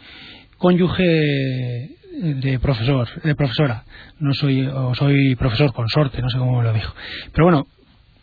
cónyuge 0.57 1.95
de 2.21 2.59
profesor, 2.59 3.07
de 3.23 3.35
profesora, 3.35 3.85
no 4.19 4.33
soy 4.33 4.65
o 4.65 4.93
soy 4.93 5.35
profesor 5.35 5.71
consorte, 5.71 6.21
no 6.21 6.29
sé 6.29 6.37
cómo 6.37 6.57
me 6.57 6.65
lo 6.65 6.73
dijo. 6.73 6.93
Pero 7.31 7.45
bueno, 7.45 7.67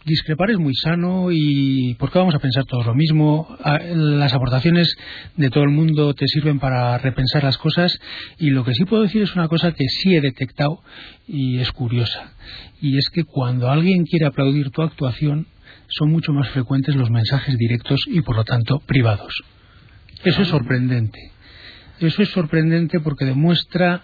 discrepar 0.07 0.53
es 0.53 0.59
muy 0.59 0.73
sano 0.75 1.33
y 1.33 1.95
¿por 1.95 2.11
qué 2.11 2.19
vamos 2.19 2.35
a 2.35 2.39
pensar 2.39 2.65
todos 2.65 2.87
lo 2.87 2.95
mismo? 2.95 3.57
Ah, 3.63 3.81
las 3.81 4.33
aportaciones 4.33 4.97
de 5.37 5.51
todo 5.51 5.65
el 5.65 5.71
mundo 5.71 6.15
te 6.15 6.27
sirven 6.29 6.61
para 6.61 6.97
repensar 6.99 7.43
las 7.43 7.59
cosas 7.59 7.99
y 8.39 8.51
lo 8.51 8.65
que 8.65 8.73
sí 8.73 8.85
puedo 8.85 9.03
decir 9.03 9.23
es 9.23 9.35
una 9.35 9.49
cosa 9.49 9.73
que 9.73 9.85
sí 9.89 10.15
he 10.15 10.21
detectado 10.21 10.81
y 11.27 11.59
es 11.59 11.73
curiosa. 11.73 12.33
Y 12.81 12.97
es 12.97 13.11
que 13.11 13.25
cuando 13.25 13.69
alguien 13.69 14.05
quiere 14.05 14.27
aplaudir 14.27 14.71
tu 14.71 14.83
actuación 14.83 15.49
son 15.89 16.11
mucho 16.11 16.33
más 16.33 16.49
frecuentes 16.51 16.95
los 16.95 17.11
mensajes 17.11 17.59
directos 17.59 18.01
y 18.07 18.21
por 18.21 18.37
lo 18.37 18.45
tanto 18.45 18.79
privados. 18.87 19.43
Eso 20.25 20.43
es 20.43 20.49
sorprendente. 20.49 21.33
Eso 21.99 22.23
es 22.23 22.29
sorprendente 22.29 23.01
porque 23.01 23.25
demuestra 23.25 24.03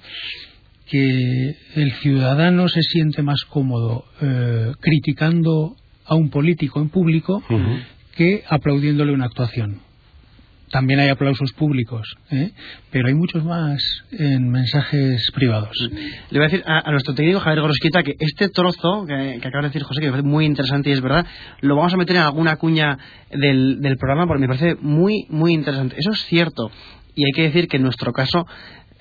que 0.87 1.57
el 1.77 1.93
ciudadano 2.01 2.69
se 2.69 2.83
siente 2.83 3.23
más 3.23 3.45
cómodo 3.45 4.05
eh, 4.21 4.73
criticando 4.81 5.77
a 6.13 6.15
un 6.15 6.29
político 6.29 6.81
en 6.81 6.91
público 6.91 7.43
que 8.15 8.45
aplaudiéndole 8.49 9.13
una 9.13 9.25
actuación. 9.25 9.81
También 10.71 11.01
hay 11.01 11.11
aplausos 11.11 11.53
públicos, 11.53 12.17
¿eh? 12.31 12.51
pero 12.91 13.09
hay 13.09 13.15
muchos 13.15 13.45
más 13.45 13.83
en 14.11 14.51
mensajes 14.51 15.31
privados. 15.35 15.77
Le 16.31 16.39
voy 16.39 16.47
a 16.47 16.49
decir 16.49 16.63
a, 16.67 16.91
nuestro 16.91 17.15
técnico 17.15 17.41
Javier 17.41 17.61
Gorosquita 17.61 18.03
que 18.03 18.17
este 18.19 18.49
trozo 18.49 19.05
que, 19.07 19.37
acaba 19.37 19.63
de 19.63 19.69
decir 19.69 19.83
José, 19.83 20.01
que 20.01 20.07
me 20.07 20.13
parece 20.13 20.29
muy 20.29 20.47
interesante 20.47 20.89
y 20.89 20.95
es 20.95 21.03
verdad, 21.03 21.27
lo 21.61 21.77
vamos 21.77 21.93
a 21.93 21.99
meter 21.99 22.17
en 22.17 22.23
alguna 22.23 22.57
cuña 22.57 22.99
del, 23.31 23.81
del 23.81 23.97
programa 23.99 24.27
porque 24.27 24.41
me 24.41 24.49
parece 24.49 24.77
muy, 24.81 25.27
muy 25.29 25.53
interesante. 25.53 25.97
Eso 25.99 26.11
es 26.13 26.25
cierto. 26.25 26.71
Y 27.15 27.25
hay 27.27 27.33
que 27.33 27.43
decir 27.43 27.69
que 27.69 27.77
en 27.77 27.83
nuestro 27.83 28.13
caso 28.13 28.47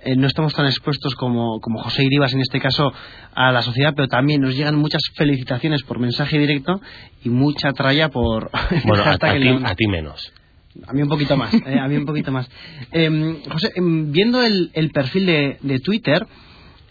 eh, 0.03 0.15
no 0.15 0.27
estamos 0.27 0.53
tan 0.53 0.65
expuestos 0.65 1.15
como, 1.15 1.59
como 1.59 1.81
José 1.81 2.03
Iribas 2.03 2.33
en 2.33 2.41
este 2.41 2.59
caso 2.59 2.91
a 3.33 3.51
la 3.51 3.61
sociedad, 3.61 3.93
pero 3.95 4.07
también 4.07 4.41
nos 4.41 4.55
llegan 4.55 4.75
muchas 4.75 5.01
felicitaciones 5.15 5.83
por 5.83 5.99
mensaje 5.99 6.39
directo 6.39 6.81
y 7.23 7.29
mucha 7.29 7.71
tralla 7.73 8.09
por 8.09 8.49
bueno, 8.85 9.03
a, 9.03 9.75
ti, 9.75 9.87
menos. 9.87 10.33
A 10.87 10.93
mí 10.93 11.01
un 11.01 11.09
poquito 11.09 11.37
más, 11.37 11.53
eh, 11.53 11.79
a 11.79 11.87
mí 11.87 11.97
un 11.97 12.05
poquito 12.05 12.31
más. 12.31 12.49
Em, 12.91 13.43
José, 13.43 13.71
em, 13.75 14.11
viendo 14.11 14.41
el, 14.41 14.71
el, 14.73 14.91
perfil 14.91 15.25
de, 15.25 15.57
de 15.61 15.79
Twitter 15.79 16.25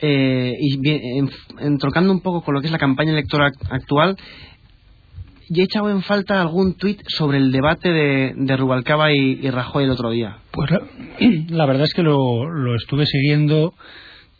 eh, 0.02 0.56
y 0.58 0.78
bien, 0.78 1.28
entrocando 1.58 2.12
un 2.12 2.20
poco 2.20 2.42
con 2.42 2.54
lo 2.54 2.60
que 2.60 2.68
es 2.68 2.72
la 2.72 2.78
campaña 2.78 3.12
electoral 3.12 3.52
actual, 3.70 4.16
y 5.52 5.60
he 5.60 5.64
echado 5.64 5.90
en 5.90 6.02
falta 6.02 6.40
algún 6.40 6.76
tuit 6.76 7.02
sobre 7.08 7.38
el 7.38 7.50
debate 7.50 7.88
de, 7.90 8.34
de 8.36 8.56
Rubalcaba 8.56 9.12
y, 9.12 9.40
y, 9.42 9.50
Rajoy 9.50 9.82
el 9.84 9.90
otro 9.90 10.10
día. 10.10 10.38
Pues 10.52 10.70
la, 10.70 10.80
la 11.48 11.66
verdad 11.66 11.84
es 11.84 11.92
que 11.92 12.04
lo, 12.04 12.48
lo, 12.48 12.76
estuve 12.76 13.04
siguiendo 13.04 13.74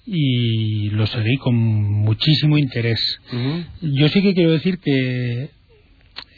y 0.06 0.88
lo 0.90 1.06
seguí 1.08 1.36
con 1.38 1.56
muchísimo 1.56 2.58
interés. 2.58 3.00
Uh 3.32 3.36
-huh. 3.36 3.66
Yo 3.80 4.08
sí 4.08 4.22
que 4.22 4.34
quiero 4.34 4.52
decir 4.52 4.78
que 4.78 5.50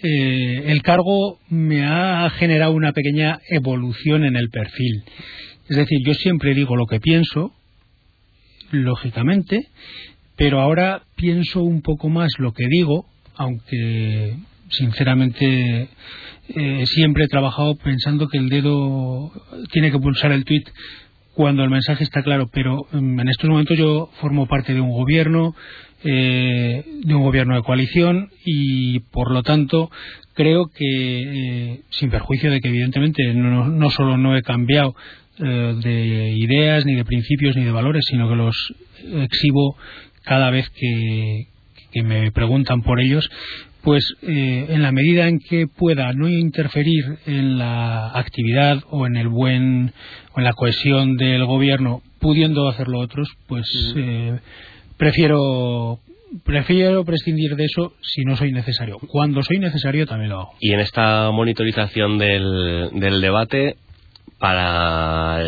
eh, 0.03 0.63
el 0.67 0.81
cargo 0.83 1.39
me 1.51 1.85
ha 1.85 2.31
generado 2.31 2.73
una 2.73 2.93
pequeña 2.93 3.41
evolución 3.51 4.25
en 4.25 4.37
el 4.37 4.49
perfil. 4.49 5.05
Es 5.69 5.77
decir, 5.77 5.99
yo 6.05 6.15
siempre 6.15 6.55
digo 6.55 6.77
lo 6.77 6.87
que 6.87 6.99
pienso, 6.99 7.53
lógicamente, 8.71 9.69
pero 10.37 10.61
ahora 10.61 11.03
pienso 11.15 11.63
un 11.63 11.83
poco 11.83 12.09
más 12.09 12.31
lo 12.39 12.53
que 12.53 12.67
digo, 12.69 13.05
aunque 13.37 14.35
sinceramente 14.73 15.89
eh, 16.49 16.87
siempre 16.87 17.25
he 17.25 17.29
trabajado 17.29 17.77
pensando 17.77 18.29
que 18.29 18.39
el 18.39 18.49
dedo 18.49 19.31
tiene 19.71 19.91
que 19.91 19.99
pulsar 19.99 20.33
el 20.33 20.45
tweet 20.45 20.65
cuando 21.35 21.65
el 21.65 21.71
mensaje 21.71 22.05
está 22.05 22.23
claro, 22.23 22.49
pero 22.53 22.87
um, 22.93 23.21
en 23.21 23.29
estos 23.29 23.49
momentos 23.49 23.79
yo 23.79 24.11
formo 24.21 24.47
parte 24.47 24.75
de 24.75 24.81
un 24.81 24.91
gobierno, 24.91 25.55
eh, 26.05 26.85
de 27.05 27.15
un 27.15 27.23
gobierno 27.23 27.55
de 27.55 27.63
coalición 27.63 28.31
y 28.45 29.01
por 29.01 29.31
lo 29.31 29.43
tanto 29.43 29.91
creo 30.35 30.67
que, 30.67 30.85
eh, 30.85 31.81
sin 31.91 32.11
perjuicio 32.11 32.51
de 32.51 32.61
que 32.61 32.69
evidentemente 32.69 33.33
no, 33.35 33.91
solo 33.91 34.17
no 34.17 34.37
he 34.37 34.43
cambiado 34.43 34.95
eh, 35.39 35.75
de 35.83 36.35
ideas, 36.37 36.85
ni 36.85 36.95
de 36.97 37.05
principios, 37.05 37.57
ni 37.57 37.65
de 37.65 37.71
valores, 37.71 38.05
sino 38.07 38.29
que 38.29 38.37
los 38.37 38.75
exhibo 39.23 39.77
cada 40.25 40.51
vez 40.51 40.69
que 40.71 42.03
me 42.03 42.31
preguntan 42.33 42.83
por 42.83 43.01
ellos, 43.01 43.29
pues 43.83 44.15
eh, 44.23 44.67
en 44.69 44.83
la 44.83 44.93
medida 44.93 45.29
en 45.29 45.39
que 45.39 45.67
pueda 45.67 46.13
no 46.13 46.29
interferir 46.29 47.19
en 47.27 47.59
la 47.59 48.11
actividad 48.17 48.83
o 48.91 49.07
en 49.07 49.17
el 49.17 49.29
buen 49.29 49.93
o 50.35 50.39
en 50.39 50.45
la 50.45 50.53
cohesión 50.53 51.17
del 51.17 51.45
gobierno 51.45 52.03
pudiendo 52.21 52.69
hacerlo 52.69 53.01
otros 53.01 53.29
pues 53.49 53.67
eh, 53.97 54.39
prefiero 54.97 55.99
prefiero 56.45 57.05
prescindir 57.05 57.57
de 57.57 57.65
eso 57.65 57.93
si 58.01 58.23
no 58.25 58.37
soy 58.37 58.53
necesario. 58.53 58.99
Cuando 59.07 59.43
soy 59.43 59.59
necesario 59.59 60.07
también 60.07 60.31
lo 60.31 60.41
hago. 60.41 60.51
Y 60.61 60.73
en 60.73 60.81
esta 60.81 61.31
monitorización 61.31 62.19
del, 62.19 62.91
del 62.95 63.21
debate 63.21 63.77
para 64.39 65.43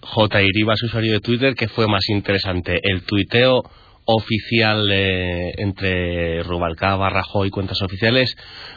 J. 0.00 0.38
Rivas 0.54 0.82
usuario 0.82 1.12
de 1.12 1.20
Twitter 1.20 1.54
que 1.54 1.68
fue 1.68 1.86
más 1.86 2.08
interesante 2.08 2.80
el 2.82 3.02
tuiteo 3.02 3.62
oficial 4.06 4.88
eh, 4.92 5.52
entre 5.58 6.42
Rubalcaba, 6.42 7.10
Rajoy, 7.10 7.50
cuentas 7.50 7.80
oficiales, 7.82 8.36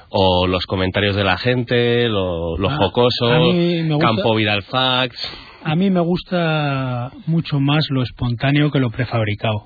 o 0.10 0.48
los 0.48 0.66
comentarios 0.66 1.16
de 1.16 1.24
la 1.24 1.38
gente, 1.38 2.08
lo, 2.08 2.58
lo 2.58 2.70
Ah, 2.70 2.78
jocoso, 2.78 3.32
a 3.34 3.40
mí 3.40 3.84
me 3.84 3.96
gusta- 3.96 4.08
Campo 4.08 4.36
Vidal 4.36 4.64
Fax. 4.64 5.16
A 5.64 5.76
mí 5.76 5.90
me 5.90 6.00
gusta 6.00 7.12
mucho 7.26 7.60
más 7.60 7.88
lo 7.90 8.02
espontáneo 8.04 8.72
que 8.72 8.80
lo 8.80 8.90
prefabricado. 8.90 9.66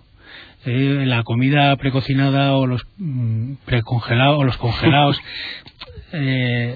Eh, 0.65 1.03
la 1.06 1.24
comida 1.24 1.75
precocinada 1.75 2.53
o 2.56 2.65
los 2.68 2.82
mm, 2.98 3.53
precongelados 3.65 4.39
o 4.39 4.44
los 4.44 4.58
congelados, 4.58 5.18
eh, 6.13 6.75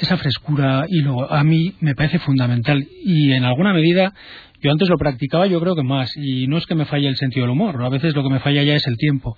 esa 0.00 0.16
frescura 0.16 0.84
y 0.88 1.00
luego 1.00 1.30
a 1.30 1.42
mí 1.44 1.74
me 1.80 1.94
parece 1.94 2.18
fundamental 2.20 2.86
y 3.04 3.32
en 3.32 3.44
alguna 3.44 3.72
medida 3.72 4.12
yo 4.60 4.72
antes 4.72 4.88
lo 4.88 4.96
practicaba 4.96 5.46
yo 5.46 5.60
creo 5.60 5.74
que 5.74 5.82
más 5.82 6.16
y 6.16 6.46
no 6.46 6.58
es 6.58 6.66
que 6.66 6.74
me 6.74 6.84
falle 6.84 7.08
el 7.08 7.16
sentido 7.16 7.44
del 7.44 7.52
humor, 7.52 7.82
a 7.82 7.88
veces 7.88 8.14
lo 8.14 8.22
que 8.22 8.30
me 8.30 8.40
falla 8.40 8.62
ya 8.62 8.74
es 8.74 8.86
el 8.86 8.96
tiempo, 8.96 9.36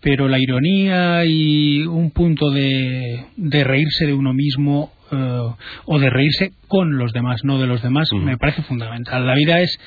pero 0.00 0.28
la 0.28 0.38
ironía 0.38 1.24
y 1.24 1.82
un 1.82 2.10
punto 2.10 2.50
de, 2.50 3.24
de 3.36 3.64
reírse 3.64 4.06
de 4.06 4.14
uno 4.14 4.32
mismo 4.32 4.92
eh, 5.10 5.54
o 5.86 5.98
de 5.98 6.10
reírse 6.10 6.52
con 6.66 6.98
los 6.98 7.12
demás, 7.12 7.40
no 7.44 7.58
de 7.58 7.66
los 7.66 7.82
demás, 7.82 8.08
me 8.12 8.36
parece 8.36 8.62
fundamental. 8.62 9.26
La 9.26 9.34
vida 9.34 9.60
es 9.60 9.78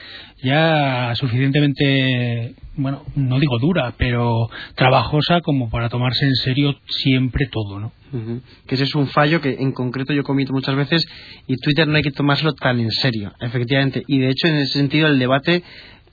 ya 0.44 1.14
suficientemente, 1.16 2.56
bueno, 2.76 3.04
no 3.16 3.40
digo 3.40 3.60
dura, 3.60 3.94
pero 3.98 4.50
trabajosa 4.76 5.42
como 5.42 5.70
para 5.70 5.90
tomarse 5.90 6.26
en 6.26 6.36
serio 6.36 6.76
siempre 6.88 7.48
todo, 7.48 7.80
¿no? 7.80 7.92
Que 8.68 8.76
ese 8.76 8.86
es 8.86 8.96
un 8.96 9.08
fallo 9.08 9.42
que 9.42 9.58
en 9.60 9.72
concreto 9.72 10.14
yo 10.14 10.24
comito 10.24 10.54
muchas 10.54 10.76
veces 10.76 11.08
y 11.48 11.56
Twitter 11.58 11.88
no 11.88 11.96
hay 11.96 12.04
que 12.04 12.12
tomárselo 12.12 12.54
tan 12.54 12.80
en 12.80 12.92
serio, 12.92 13.32
efectivamente. 13.40 14.04
Y 14.08 14.20
de 14.20 14.30
hecho, 14.30 14.48
en 14.48 14.56
ese 14.56 14.80
sentido, 14.80 15.08
el 15.08 15.20
debate, 15.20 15.64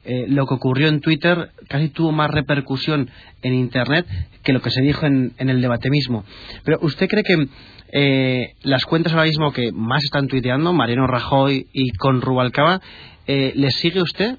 eh, 0.04 0.26
lo 0.28 0.46
que 0.46 0.54
ocurrió 0.54 0.88
en 0.88 1.00
Twitter 1.00 1.50
casi 1.68 1.88
tuvo 1.88 2.12
más 2.12 2.30
repercusión 2.30 3.10
en 3.42 3.54
Internet 3.54 4.06
que 4.42 4.52
lo 4.52 4.62
que 4.62 4.70
se 4.70 4.80
dijo 4.80 5.06
en, 5.06 5.32
en 5.38 5.48
el 5.48 5.60
debate 5.60 5.90
mismo. 5.90 6.24
Pero 6.64 6.78
¿usted 6.82 7.08
cree 7.08 7.24
que 7.24 7.48
eh, 7.92 8.54
las 8.62 8.84
cuentas 8.84 9.12
ahora 9.12 9.26
mismo 9.26 9.52
que 9.52 9.72
más 9.72 10.04
están 10.04 10.28
tuiteando, 10.28 10.72
Mariano 10.72 11.06
Rajoy 11.06 11.66
y 11.72 11.90
con 11.92 12.20
Rubalcaba, 12.20 12.80
eh, 13.26 13.52
¿les 13.56 13.74
sigue 13.76 14.02
usted? 14.02 14.36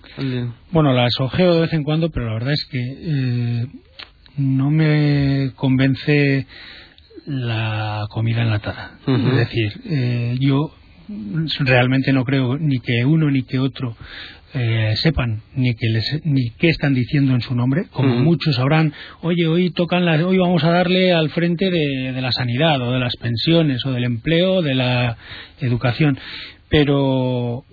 Bueno, 0.72 0.94
las 0.94 1.14
ojeo 1.20 1.54
de 1.56 1.62
vez 1.62 1.74
en 1.74 1.84
cuando, 1.84 2.10
pero 2.10 2.28
la 2.28 2.34
verdad 2.34 2.54
es 2.54 2.66
que 2.66 2.80
eh, 2.80 3.68
no 4.38 4.72
me 4.72 5.52
convence 5.56 6.48
la 7.26 8.08
comida 8.10 8.42
enlatada. 8.42 8.98
Ujú. 9.06 9.28
Es 9.30 9.36
decir, 9.36 9.82
eh, 9.86 10.38
yo 10.40 10.72
realmente 11.60 12.14
no 12.14 12.24
creo 12.26 12.58
ni 12.58 12.80
que 12.80 13.06
uno 13.06 13.30
ni 13.30 13.44
que 13.44 13.60
otro 13.60 13.96
eh, 14.54 14.94
sepan 14.96 15.42
ni 15.56 15.76
que 15.76 15.90
les, 15.90 16.26
ni 16.26 16.50
qué 16.52 16.70
están 16.70 16.94
diciendo 16.94 17.34
en 17.34 17.42
su 17.42 17.56
nombre, 17.56 17.86
como 17.92 18.16
muchos 18.16 18.56
sabrán, 18.56 18.94
oye, 19.22 19.48
hoy 19.48 19.72
tocan 19.72 20.06
las, 20.06 20.22
hoy 20.22 20.38
vamos 20.38 20.64
a 20.64 20.72
darle 20.72 21.14
al 21.14 21.30
frente 21.30 21.70
de, 21.70 22.12
de 22.14 22.22
la 22.22 22.32
sanidad 22.32 22.82
o 22.82 22.92
de 22.92 23.00
las 23.00 23.16
pensiones 23.18 23.86
o 23.86 23.92
del 23.92 24.06
empleo 24.06 24.62
de 24.62 24.76
la 24.76 25.18
educación, 25.60 26.18
pero 26.70 27.64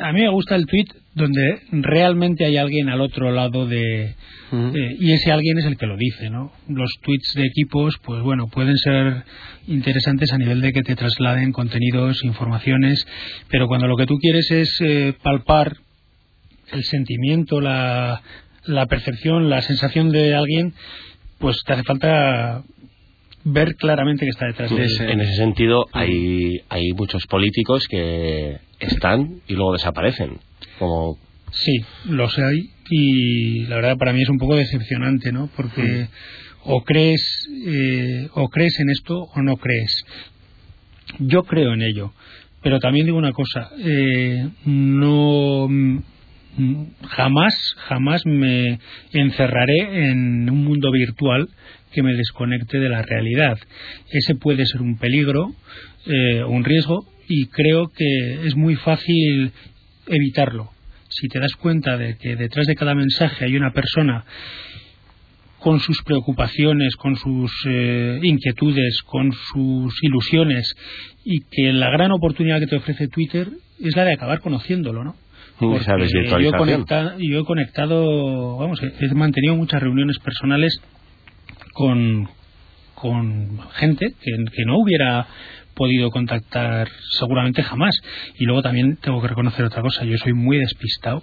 a 0.00 0.12
mí 0.12 0.20
me 0.20 0.30
gusta 0.30 0.56
el 0.56 0.66
tweet 0.66 0.86
donde 1.14 1.60
realmente 1.72 2.44
hay 2.44 2.56
alguien 2.56 2.88
al 2.88 3.00
otro 3.00 3.32
lado 3.32 3.66
de 3.66 4.14
eh, 4.52 4.96
y 4.98 5.12
ese 5.12 5.30
alguien 5.30 5.58
es 5.58 5.64
el 5.64 5.76
que 5.76 5.86
lo 5.86 5.96
dice, 5.96 6.28
¿no? 6.28 6.52
Los 6.68 6.90
tweets 7.02 7.34
de 7.34 7.44
equipos, 7.46 7.96
pues 8.04 8.22
bueno, 8.22 8.48
pueden 8.48 8.76
ser 8.76 9.24
interesantes 9.66 10.32
a 10.32 10.38
nivel 10.38 10.60
de 10.60 10.72
que 10.72 10.82
te 10.82 10.96
trasladen 10.96 11.52
contenidos, 11.52 12.24
informaciones, 12.24 13.06
pero 13.48 13.68
cuando 13.68 13.86
lo 13.86 13.96
que 13.96 14.06
tú 14.06 14.18
quieres 14.18 14.50
es 14.50 14.80
eh, 14.80 15.14
palpar 15.22 15.76
el 16.72 16.84
sentimiento, 16.84 17.60
la, 17.60 18.22
la 18.64 18.86
percepción, 18.86 19.48
la 19.50 19.62
sensación 19.62 20.10
de 20.10 20.34
alguien, 20.34 20.74
pues 21.38 21.62
te 21.64 21.72
hace 21.72 21.84
falta 21.84 22.62
ver 23.44 23.74
claramente 23.76 24.24
que 24.26 24.30
está 24.30 24.46
detrás 24.46 24.70
de 24.70 24.84
ese. 24.84 25.10
En 25.10 25.20
ese 25.20 25.34
sentido, 25.36 25.86
hay, 25.92 26.60
hay 26.68 26.92
muchos 26.92 27.26
políticos 27.26 27.86
que 27.88 28.58
están 28.78 29.40
y 29.48 29.54
luego 29.54 29.72
desaparecen. 29.72 30.38
Como 30.78 31.18
Sí, 31.52 31.84
los 32.04 32.38
hay 32.38 32.70
y 32.90 33.60
la 33.66 33.76
verdad 33.76 33.96
para 33.96 34.12
mí 34.12 34.22
es 34.22 34.28
un 34.28 34.38
poco 34.38 34.56
decepcionante, 34.56 35.32
¿no? 35.32 35.48
Porque 35.56 36.08
o 36.64 36.82
crees 36.82 37.48
eh, 37.66 38.28
o 38.34 38.48
crees 38.48 38.78
en 38.78 38.90
esto 38.90 39.18
o 39.34 39.42
no 39.42 39.56
crees. 39.56 40.04
Yo 41.18 41.42
creo 41.42 41.72
en 41.74 41.82
ello, 41.82 42.12
pero 42.62 42.78
también 42.78 43.06
digo 43.06 43.18
una 43.18 43.32
cosa, 43.32 43.70
eh, 43.78 44.48
no 44.64 45.68
jamás 47.08 47.54
jamás 47.88 48.24
me 48.26 48.78
encerraré 49.12 50.10
en 50.10 50.48
un 50.50 50.64
mundo 50.64 50.90
virtual 50.90 51.48
que 51.92 52.02
me 52.02 52.14
desconecte 52.14 52.78
de 52.78 52.88
la 52.88 53.02
realidad. 53.02 53.58
Ese 54.10 54.34
puede 54.34 54.66
ser 54.66 54.80
un 54.82 54.98
peligro, 54.98 55.52
eh, 56.06 56.44
un 56.44 56.64
riesgo 56.64 57.06
y 57.28 57.46
creo 57.46 57.88
que 57.88 58.46
es 58.46 58.56
muy 58.56 58.76
fácil 58.76 59.52
evitarlo. 60.06 60.70
Si 61.08 61.28
te 61.28 61.40
das 61.40 61.54
cuenta 61.54 61.96
de 61.96 62.16
que 62.16 62.36
detrás 62.36 62.66
de 62.66 62.76
cada 62.76 62.94
mensaje 62.94 63.44
hay 63.44 63.56
una 63.56 63.72
persona 63.72 64.24
con 65.58 65.78
sus 65.80 66.02
preocupaciones, 66.02 66.96
con 66.96 67.16
sus 67.16 67.52
eh, 67.68 68.18
inquietudes, 68.22 69.02
con 69.02 69.32
sus 69.32 69.94
ilusiones 70.02 70.74
y 71.24 71.40
que 71.50 71.72
la 71.72 71.90
gran 71.90 72.12
oportunidad 72.12 72.60
que 72.60 72.66
te 72.66 72.76
ofrece 72.76 73.08
Twitter 73.08 73.48
es 73.78 73.94
la 73.94 74.04
de 74.04 74.14
acabar 74.14 74.40
conociéndolo, 74.40 75.04
¿no? 75.04 75.16
Esa 75.76 75.92
yo 75.92 75.96
he, 75.98 76.00
desvirtualización. 76.02 76.58
conecta- 76.58 77.16
yo 77.18 77.40
he 77.40 77.44
conectado, 77.44 78.56
vamos, 78.58 78.80
he, 78.82 78.92
he 79.04 79.14
mantenido 79.14 79.56
muchas 79.56 79.82
reuniones 79.82 80.18
personales 80.18 80.80
con, 81.72 82.28
con 82.94 83.58
gente 83.74 84.14
que, 84.22 84.30
que 84.52 84.64
no 84.66 84.78
hubiera 84.78 85.26
podido 85.74 86.10
contactar 86.10 86.88
seguramente 87.18 87.62
jamás. 87.62 87.94
Y 88.38 88.44
luego 88.44 88.62
también 88.62 88.96
tengo 89.00 89.20
que 89.22 89.28
reconocer 89.28 89.64
otra 89.64 89.82
cosa, 89.82 90.04
yo 90.04 90.16
soy 90.18 90.32
muy 90.32 90.58
despistado 90.58 91.22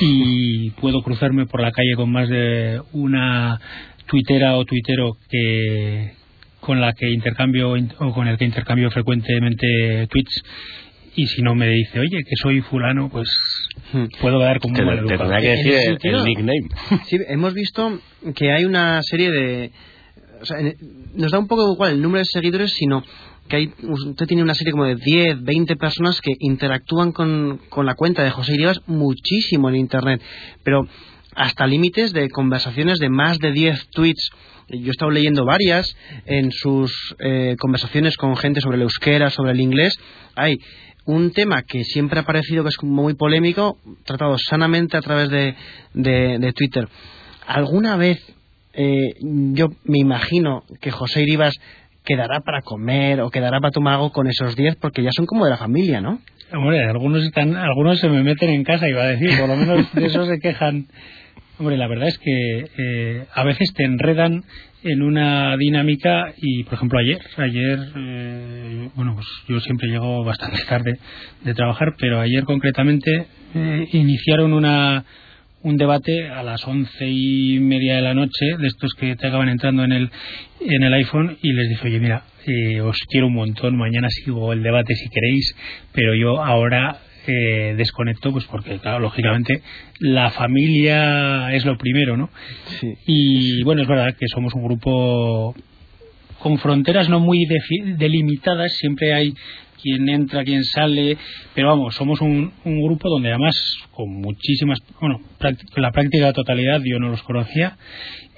y 0.00 0.70
puedo 0.80 1.02
cruzarme 1.02 1.46
por 1.46 1.60
la 1.60 1.72
calle 1.72 1.94
con 1.96 2.10
más 2.10 2.28
de 2.28 2.80
una 2.92 3.60
tuitera 4.06 4.56
o 4.56 4.64
tuitero 4.64 5.12
que 5.30 6.12
con 6.60 6.80
la 6.80 6.92
que 6.94 7.10
intercambio 7.10 7.74
o 7.98 8.12
con 8.14 8.26
el 8.26 8.38
que 8.38 8.44
intercambio 8.46 8.90
frecuentemente 8.90 10.06
tweets 10.10 10.42
y 11.16 11.26
si 11.26 11.42
no 11.42 11.54
me 11.54 11.68
dice, 11.68 11.98
oye, 11.98 12.18
que 12.24 12.36
soy 12.36 12.60
fulano, 12.60 13.08
pues 13.08 13.28
Hmm. 13.92 14.06
puedo 14.20 14.38
dar 14.40 14.60
como 14.60 14.74
un 14.76 15.06
te 15.06 15.16
tendrá 15.16 15.40
que 15.40 15.48
decir 15.48 15.72
el, 16.02 16.24
nickname. 16.24 16.68
Sí, 17.06 17.18
hemos 17.28 17.54
visto 17.54 18.00
que 18.34 18.50
hay 18.50 18.64
una 18.64 19.00
serie 19.02 19.30
de 19.30 19.72
o 20.40 20.44
sea, 20.44 20.58
nos 21.14 21.30
da 21.30 21.38
un 21.38 21.46
poco 21.46 21.72
igual 21.72 21.92
el 21.92 22.02
número 22.02 22.18
de 22.18 22.24
seguidores, 22.24 22.72
sino 22.72 23.02
que 23.48 23.56
hay, 23.56 23.72
usted 23.82 24.26
tiene 24.26 24.42
una 24.42 24.54
serie 24.54 24.72
como 24.72 24.84
de 24.84 24.96
10, 24.96 25.42
20 25.42 25.76
personas 25.76 26.20
que 26.20 26.32
interactúan 26.40 27.12
con, 27.12 27.60
con 27.68 27.86
la 27.86 27.94
cuenta 27.94 28.22
de 28.24 28.30
José 28.30 28.54
Iribas 28.54 28.80
muchísimo 28.86 29.68
en 29.68 29.76
Internet, 29.76 30.20
pero 30.64 30.88
hasta 31.34 31.66
límites 31.66 32.12
de 32.12 32.28
conversaciones 32.30 32.98
de 32.98 33.10
más 33.10 33.38
de 33.38 33.52
10 33.52 33.90
tweets. 33.90 34.30
Yo 34.68 34.86
he 34.86 34.90
estado 34.90 35.10
leyendo 35.10 35.44
varias 35.44 35.94
en 36.26 36.50
sus 36.50 37.14
eh, 37.18 37.54
conversaciones 37.58 38.16
con 38.16 38.36
gente 38.36 38.60
sobre 38.60 38.76
el 38.76 38.82
euskera, 38.82 39.30
sobre 39.30 39.52
el 39.52 39.60
inglés. 39.60 39.94
Hay 40.36 40.56
un 41.06 41.32
tema 41.32 41.62
que 41.62 41.84
siempre 41.84 42.20
ha 42.20 42.24
parecido 42.24 42.62
que 42.62 42.70
es 42.70 42.82
muy 42.82 43.14
polémico, 43.14 43.78
tratado 44.04 44.36
sanamente 44.38 44.96
a 44.96 45.02
través 45.02 45.28
de, 45.30 45.54
de- 45.94 46.38
de 46.38 46.52
Twitter. 46.52 46.88
¿Alguna 47.46 47.96
vez 47.96 48.20
eh, 48.72 49.14
yo 49.20 49.68
me 49.84 49.98
imagino 49.98 50.64
que 50.80 50.90
José 50.90 51.22
Iribas 51.22 51.54
quedará 52.04 52.40
para 52.40 52.60
comer 52.62 53.20
o 53.20 53.30
quedará 53.30 53.60
para 53.60 53.70
tomar 53.70 53.94
algo 53.94 54.10
con 54.12 54.26
esos 54.26 54.56
10 54.56 54.76
porque 54.76 55.02
ya 55.02 55.10
son 55.12 55.26
como 55.26 55.44
de 55.44 55.50
la 55.50 55.56
familia, 55.58 56.00
¿no? 56.00 56.20
Hombre, 56.52 56.84
algunos 56.84 57.24
están, 57.24 57.56
algunos 57.56 57.98
se 58.00 58.08
me 58.08 58.22
meten 58.22 58.50
en 58.50 58.64
casa, 58.64 58.88
iba 58.88 59.02
a 59.02 59.06
decir, 59.08 59.38
por 59.38 59.48
lo 59.48 59.56
menos 59.56 59.92
de 59.94 60.06
eso 60.06 60.24
se 60.26 60.38
quejan. 60.38 60.86
Hombre, 61.58 61.76
la 61.76 61.86
verdad 61.86 62.08
es 62.08 62.18
que 62.18 62.64
eh, 62.78 63.26
a 63.32 63.44
veces 63.44 63.72
te 63.74 63.84
enredan 63.84 64.42
en 64.84 65.02
una 65.02 65.56
dinámica 65.56 66.34
y, 66.36 66.62
por 66.64 66.74
ejemplo, 66.74 66.98
ayer, 66.98 67.18
ayer, 67.38 67.78
eh, 67.96 68.88
bueno, 68.94 69.14
pues 69.14 69.26
yo 69.48 69.58
siempre 69.60 69.88
llego 69.88 70.22
bastante 70.24 70.62
tarde 70.68 70.98
de 71.42 71.54
trabajar, 71.54 71.94
pero 71.98 72.20
ayer 72.20 72.44
concretamente 72.44 73.26
eh, 73.54 73.88
iniciaron 73.92 74.52
una 74.52 75.04
un 75.62 75.78
debate 75.78 76.28
a 76.28 76.42
las 76.42 76.66
once 76.66 77.08
y 77.08 77.58
media 77.58 77.96
de 77.96 78.02
la 78.02 78.12
noche 78.12 78.44
de 78.58 78.66
estos 78.66 78.92
que 78.92 79.16
te 79.16 79.28
acaban 79.28 79.48
entrando 79.48 79.82
en 79.82 79.92
el 79.92 80.10
en 80.60 80.82
el 80.82 80.92
iPhone 80.92 81.38
y 81.40 81.54
les 81.54 81.70
dije 81.70 81.88
oye 81.88 82.00
mira 82.00 82.24
eh, 82.46 82.82
os 82.82 82.98
quiero 83.08 83.28
un 83.28 83.32
montón 83.32 83.74
mañana 83.74 84.10
sigo 84.10 84.52
el 84.52 84.62
debate 84.62 84.94
si 84.94 85.08
queréis 85.08 85.56
pero 85.94 86.14
yo 86.14 86.44
ahora 86.44 86.98
eh, 87.26 87.74
desconecto 87.76 88.32
pues 88.32 88.44
porque 88.46 88.78
claro 88.78 88.98
lógicamente 89.00 89.62
la 90.00 90.30
familia 90.30 91.52
es 91.54 91.64
lo 91.64 91.76
primero 91.78 92.16
no 92.16 92.30
Sí. 92.80 92.94
y 93.06 93.62
bueno 93.62 93.82
es 93.82 93.88
verdad 93.88 94.14
que 94.18 94.26
somos 94.28 94.52
un 94.54 94.64
grupo 94.64 95.54
con 96.40 96.58
fronteras 96.58 97.08
no 97.08 97.20
muy 97.20 97.46
delimitadas, 97.96 98.72
siempre 98.76 99.14
hay 99.14 99.32
quien 99.82 100.08
entra, 100.10 100.44
quien 100.44 100.64
sale, 100.64 101.16
pero 101.54 101.68
vamos, 101.68 101.94
somos 101.94 102.20
un, 102.20 102.52
un 102.64 102.82
grupo 102.82 103.08
donde 103.08 103.30
además 103.30 103.54
con 103.92 104.10
muchísimas, 104.20 104.78
bueno, 105.00 105.20
práct- 105.40 105.64
la 105.76 105.90
práctica 105.90 106.32
totalidad 106.34 106.82
yo 106.84 106.98
no 106.98 107.08
los 107.08 107.22
conocía, 107.22 107.76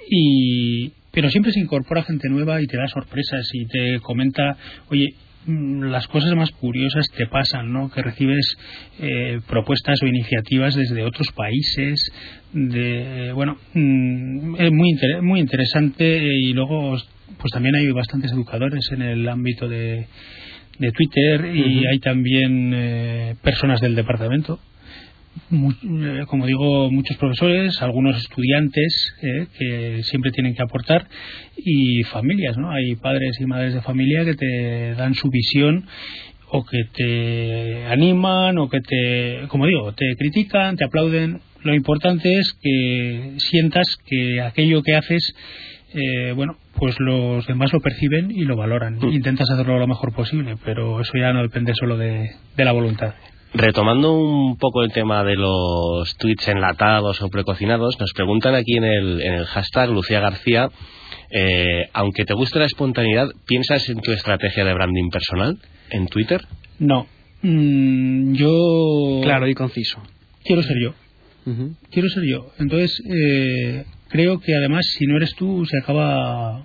y, 0.09 0.91
pero 1.11 1.29
siempre 1.29 1.51
se 1.51 1.59
incorpora 1.59 2.03
gente 2.03 2.29
nueva 2.29 2.61
y 2.61 2.67
te 2.67 2.77
da 2.77 2.87
sorpresas 2.87 3.49
y 3.53 3.65
te 3.65 3.99
comenta, 3.99 4.57
oye, 4.89 5.13
las 5.47 6.07
cosas 6.07 6.35
más 6.35 6.51
curiosas 6.51 7.05
te 7.15 7.25
pasan, 7.27 7.71
¿no? 7.71 7.89
Que 7.89 8.01
recibes 8.01 8.57
eh, 8.99 9.39
propuestas 9.47 10.01
o 10.03 10.05
iniciativas 10.07 10.75
desde 10.75 11.03
otros 11.03 11.31
países, 11.31 11.99
de 12.53 13.31
bueno, 13.33 13.57
mm, 13.73 14.55
es 14.59 14.71
muy 14.71 14.89
inter- 14.89 15.21
muy 15.21 15.39
interesante 15.39 16.17
y 16.21 16.53
luego 16.53 16.97
pues 17.39 17.51
también 17.53 17.75
hay 17.75 17.89
bastantes 17.91 18.31
educadores 18.31 18.91
en 18.91 19.01
el 19.01 19.27
ámbito 19.29 19.67
de, 19.67 20.07
de 20.79 20.91
Twitter 20.91 21.45
y 21.55 21.85
hay 21.87 21.99
también 21.99 22.71
eh, 22.73 23.35
personas 23.41 23.79
del 23.81 23.95
departamento 23.95 24.59
como 26.27 26.45
digo, 26.45 26.91
muchos 26.91 27.17
profesores, 27.17 27.81
algunos 27.81 28.17
estudiantes 28.17 29.13
eh, 29.21 29.47
que 29.57 30.03
siempre 30.03 30.31
tienen 30.31 30.55
que 30.55 30.63
aportar 30.63 31.07
y 31.55 32.03
familias, 32.03 32.57
¿no? 32.57 32.71
Hay 32.71 32.95
padres 32.95 33.39
y 33.39 33.45
madres 33.45 33.73
de 33.73 33.81
familia 33.81 34.25
que 34.25 34.35
te 34.35 34.95
dan 34.95 35.13
su 35.13 35.29
visión 35.29 35.85
o 36.49 36.63
que 36.63 36.83
te 36.93 37.85
animan 37.85 38.57
o 38.57 38.69
que 38.69 38.79
te, 38.81 39.47
como 39.47 39.65
digo, 39.65 39.93
te 39.93 40.15
critican, 40.17 40.77
te 40.77 40.85
aplauden. 40.85 41.41
Lo 41.63 41.73
importante 41.73 42.39
es 42.39 42.53
que 42.61 43.33
sientas 43.37 43.97
que 44.05 44.41
aquello 44.41 44.81
que 44.83 44.95
haces, 44.95 45.35
eh, 45.93 46.31
bueno, 46.33 46.57
pues 46.75 46.95
los 46.99 47.45
demás 47.47 47.73
lo 47.73 47.81
perciben 47.81 48.31
y 48.31 48.45
lo 48.45 48.55
valoran. 48.55 48.99
Intentas 49.11 49.49
hacerlo 49.49 49.79
lo 49.79 49.87
mejor 49.87 50.13
posible, 50.13 50.55
pero 50.63 51.01
eso 51.01 51.13
ya 51.15 51.33
no 51.33 51.41
depende 51.41 51.73
solo 51.73 51.97
de, 51.97 52.31
de 52.55 52.65
la 52.65 52.71
voluntad. 52.71 53.13
Retomando 53.53 54.13
un 54.13 54.57
poco 54.57 54.83
el 54.83 54.91
tema 54.91 55.23
de 55.23 55.35
los 55.35 56.15
tweets 56.17 56.47
enlatados 56.49 57.21
o 57.21 57.29
precocinados, 57.29 57.99
nos 57.99 58.11
preguntan 58.13 58.55
aquí 58.55 58.75
en 58.75 58.83
el, 58.83 59.21
en 59.21 59.33
el 59.35 59.45
hashtag 59.45 59.89
Lucía 59.89 60.19
García, 60.19 60.69
eh, 61.31 61.89
aunque 61.93 62.25
te 62.25 62.33
guste 62.33 62.59
la 62.59 62.65
espontaneidad, 62.65 63.29
¿piensas 63.45 63.87
en 63.89 63.99
tu 64.01 64.11
estrategia 64.11 64.65
de 64.65 64.73
branding 64.73 65.09
personal 65.09 65.57
en 65.89 66.07
Twitter? 66.07 66.45
No. 66.79 67.07
Mm, 67.41 68.33
yo 68.33 69.21
Claro 69.23 69.47
y 69.47 69.53
conciso. 69.53 70.01
quiero 70.43 70.61
ser 70.63 70.77
yo. 70.81 70.93
Quiero 71.91 72.09
ser 72.09 72.23
yo. 72.25 72.51
Entonces, 72.59 73.01
eh, 73.09 73.85
creo 74.09 74.39
que 74.41 74.53
además, 74.53 74.85
si 74.97 75.05
no 75.05 75.15
eres 75.15 75.33
tú, 75.35 75.65
se 75.65 75.77
acaba 75.81 76.63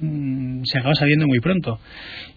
mm, 0.00 0.62
se 0.64 0.78
acaba 0.78 0.94
sabiendo 0.94 1.26
muy 1.26 1.40
pronto. 1.40 1.78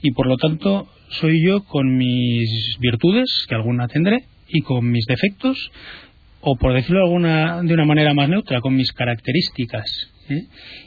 Y 0.02 0.12
por 0.12 0.28
lo 0.28 0.36
tanto, 0.36 0.90
soy 1.10 1.44
yo 1.44 1.64
con 1.64 1.98
mis 1.98 2.78
virtudes, 2.80 3.46
que 3.48 3.56
alguna 3.56 3.88
tendré, 3.88 4.26
y 4.48 4.62
con 4.62 4.90
mis 4.90 5.06
defectos, 5.06 5.72
o 6.42 6.56
por 6.56 6.74
decirlo 6.74 7.00
de, 7.00 7.06
alguna, 7.06 7.62
de 7.64 7.74
una 7.74 7.86
manera 7.86 8.14
más 8.14 8.30
neutra, 8.30 8.62
con 8.62 8.76
mis 8.76 8.92
características. 8.92 9.86
¿eh? 10.30 10.44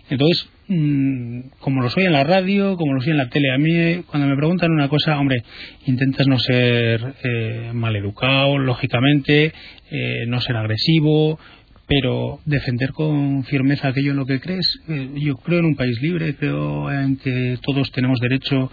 Entonces, 0.09 0.49
mm, 0.69 1.41
como 1.59 1.83
lo 1.83 1.91
soy 1.91 2.05
en 2.05 2.13
la 2.13 2.25
radio, 2.25 2.77
como 2.77 2.95
lo 2.95 3.01
soy 3.01 3.13
en 3.13 3.19
la 3.19 3.29
tele, 3.29 3.53
a 3.53 3.59
mí 3.59 3.75
eh, 3.75 4.03
cuando 4.07 4.29
me 4.29 4.37
preguntan 4.37 4.71
una 4.71 4.89
cosa, 4.89 5.19
hombre, 5.19 5.43
intentas 5.87 6.27
no 6.27 6.39
ser 6.39 7.15
eh, 7.25 7.71
maleducado, 7.75 8.59
lógicamente, 8.59 9.53
eh, 9.91 10.25
no 10.27 10.41
ser 10.41 10.57
agresivo, 10.57 11.39
pero 11.91 12.39
defender 12.45 12.93
con 12.93 13.43
firmeza 13.43 13.89
aquello 13.89 14.13
en 14.13 14.19
lo 14.19 14.25
que 14.25 14.39
crees. 14.39 14.79
Eh, 14.89 15.11
yo 15.17 15.35
creo 15.39 15.59
en 15.59 15.65
un 15.65 15.75
país 15.75 16.01
libre, 16.01 16.37
creo 16.37 16.89
en 16.89 17.17
que 17.17 17.59
todos 17.63 17.91
tenemos 17.91 18.21
derecho 18.21 18.71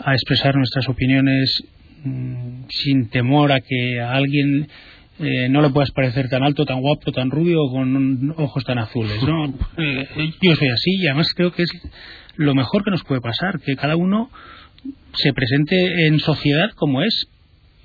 a 0.00 0.12
expresar 0.14 0.56
nuestras 0.56 0.88
opiniones 0.88 1.62
mm, 2.02 2.64
sin 2.68 3.08
temor 3.08 3.52
a 3.52 3.60
que 3.60 4.00
a 4.00 4.14
alguien 4.14 4.66
eh, 5.20 5.48
no 5.48 5.62
le 5.62 5.70
puedas 5.70 5.92
parecer 5.92 6.28
tan 6.28 6.42
alto, 6.42 6.64
tan 6.64 6.80
guapo, 6.80 7.12
tan 7.12 7.30
rubio 7.30 7.62
o 7.62 7.70
con 7.70 8.34
ojos 8.36 8.64
tan 8.64 8.78
azules. 8.78 9.22
¿no? 9.22 9.54
Eh, 9.78 10.32
yo 10.42 10.56
soy 10.56 10.68
así 10.68 10.90
y 10.96 11.06
además 11.06 11.28
creo 11.36 11.52
que 11.52 11.62
es 11.62 11.70
lo 12.34 12.52
mejor 12.56 12.82
que 12.82 12.90
nos 12.90 13.04
puede 13.04 13.20
pasar, 13.20 13.60
que 13.60 13.76
cada 13.76 13.94
uno 13.94 14.28
se 15.12 15.32
presente 15.32 16.08
en 16.08 16.18
sociedad 16.18 16.72
como 16.74 17.02
es 17.02 17.28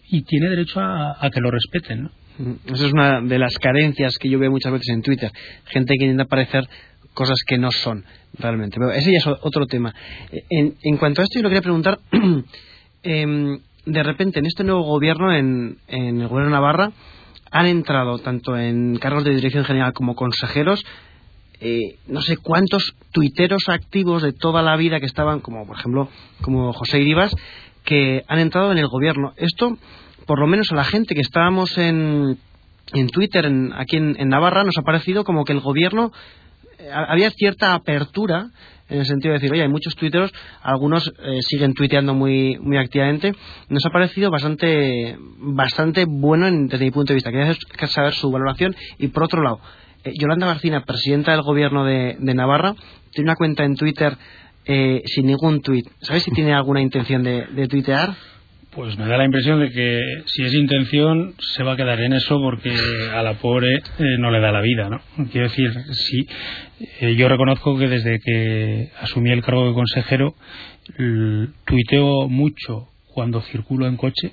y 0.10 0.24
tiene 0.24 0.50
derecho 0.50 0.80
a, 0.80 1.24
a 1.24 1.30
que 1.30 1.40
lo 1.40 1.52
respeten. 1.52 2.04
¿no? 2.04 2.12
Esa 2.66 2.86
es 2.86 2.94
una 2.94 3.22
de 3.22 3.40
las 3.40 3.58
carencias 3.58 4.18
que 4.18 4.30
yo 4.30 4.40
veo 4.40 4.52
muchas 4.52 4.72
veces 4.72 4.90
en 4.90 5.02
Twitter. 5.02 5.32
Gente 5.66 5.96
que 5.98 6.06
intenta 6.06 6.26
parecer 6.26 6.68
cosas 7.14 7.38
que 7.46 7.58
no 7.58 7.72
son 7.72 8.06
realmente. 8.38 8.78
Pero 8.80 8.92
ese 8.92 9.12
ya 9.12 9.18
es 9.18 9.28
otro 9.28 9.66
tema. 9.66 9.94
En, 10.50 10.76
en 10.82 10.98
cuanto 10.98 11.22
a 11.22 11.24
esto, 11.26 11.40
yo 11.40 11.44
le 11.44 11.50
quería 11.50 11.62
preguntar, 11.62 12.00
em, 13.04 13.60
de 13.86 14.04
repente 14.04 14.40
en 14.40 14.46
este 14.46 14.64
nuevo 14.64 14.84
gobierno, 14.84 15.34
en, 15.34 15.78
en 15.88 16.22
el 16.22 16.28
gobierno 16.28 16.50
de 16.50 16.56
Navarra, 16.56 16.92
han 17.52 17.66
entrado 17.66 18.18
tanto 18.20 18.58
en 18.58 18.98
cargos 18.98 19.26
de 19.26 19.36
dirección 19.36 19.66
general 19.66 19.94
como 19.94 20.16
consejeros, 20.16 20.86
eh, 21.60 21.98
no 22.08 22.22
sé 22.22 22.38
cuántos 22.38 22.96
tuiteros 23.12 23.70
activos 23.70 24.24
de 24.24 24.34
toda 24.34 24.64
la 24.64 24.76
vida 24.78 25.00
que 25.00 25.06
estaban, 25.06 25.42
como 25.42 25.68
por 25.68 25.78
ejemplo, 25.78 26.10
como 26.42 26.74
José 26.74 27.00
Iribas, 27.00 27.36
que 27.84 28.24
han 28.28 28.40
entrado 28.40 28.72
en 28.72 28.78
el 28.78 28.88
gobierno. 28.88 29.34
Esto, 29.36 29.78
por 30.26 30.40
lo 30.40 30.48
menos 30.48 30.72
a 30.72 30.76
la 30.76 30.84
gente 30.84 31.16
que 31.16 31.22
estábamos 31.22 31.78
en, 31.78 32.38
en 32.94 33.08
Twitter, 33.10 33.46
en- 33.46 33.74
aquí 33.74 33.98
en, 33.98 34.16
Navarra, 34.30 34.64
nos 34.64 34.78
ha 34.78 34.82
parecido 34.84 35.24
como 35.24 35.46
que 35.46 35.54
el 35.54 35.60
gobierno 35.60 36.12
eh, 36.80 36.90
había 36.92 37.30
cierta 37.32 37.74
apertura 37.74 38.48
en 38.90 39.00
el 39.00 39.06
sentido 39.06 39.32
de 39.34 39.40
decir, 39.40 39.54
oye, 39.54 39.62
hay 39.62 39.70
muchos 39.70 39.96
tuiteros, 39.96 40.34
algunos 40.62 41.14
eh, 41.24 41.38
siguen 41.44 41.74
tuiteando 41.74 42.14
muy, 42.14 42.58
muy 42.60 42.78
activamente. 42.78 43.34
Nos 43.70 43.86
ha 43.86 43.90
parecido 43.90 44.30
bastante, 44.30 45.16
bastante 45.38 46.04
bueno 46.06 46.46
en- 46.48 46.68
desde 46.68 46.84
mi 46.86 46.92
punto 46.92 47.14
de 47.14 47.16
vista. 47.16 47.32
Quería 47.32 47.54
saber- 47.54 47.90
saber 47.90 48.14
su 48.14 48.30
valoración. 48.32 48.76
Y 49.00 49.08
por 49.08 49.24
otro 49.24 49.42
lado, 49.42 49.62
eh, 50.04 50.12
Yolanda 50.20 50.48
Garcina, 50.48 50.84
presidenta 50.84 51.32
del 51.32 51.42
gobierno 51.42 51.86
de, 51.86 52.18
de 52.20 52.34
Navarra, 52.34 52.76
tiene 53.12 53.30
una 53.30 53.36
cuenta 53.38 53.64
en 53.64 53.76
Twitter 53.76 54.18
eh, 54.66 55.02
sin 55.06 55.26
ningún 55.28 55.62
tuit. 55.62 55.88
¿Sabes 56.02 56.24
si 56.24 56.32
tiene 56.32 56.54
alguna 56.54 56.82
intención 56.82 57.24
de, 57.24 57.46
de 57.46 57.68
tuitear? 57.70 58.14
Pues 58.72 58.98
me 58.98 59.06
da 59.06 59.18
la 59.18 59.26
impresión 59.26 59.60
de 59.60 59.70
que 59.70 60.00
si 60.26 60.44
es 60.44 60.54
intención 60.54 61.34
se 61.40 61.62
va 61.62 61.74
a 61.74 61.76
quedar 61.76 62.00
en 62.00 62.14
eso 62.14 62.40
porque 62.42 62.74
a 63.14 63.22
la 63.22 63.34
pobre 63.34 63.68
eh, 63.68 64.18
no 64.18 64.32
le 64.32 64.40
da 64.40 64.54
la 64.54 64.62
vida, 64.62 64.90
¿no? 64.90 65.02
Quiero 65.30 65.50
decir, 65.50 65.72
sí, 65.92 66.26
eh, 67.02 67.16
yo 67.16 67.28
reconozco 67.28 67.78
que 67.78 67.90
desde 67.90 68.20
que 68.20 68.92
asumí 69.02 69.30
el 69.32 69.44
cargo 69.44 69.68
de 69.68 69.74
consejero 69.74 70.36
tuiteo 71.66 72.30
mucho 72.30 72.88
cuando 73.14 73.42
circulo 73.42 73.88
en 73.88 73.98
coche 73.98 74.32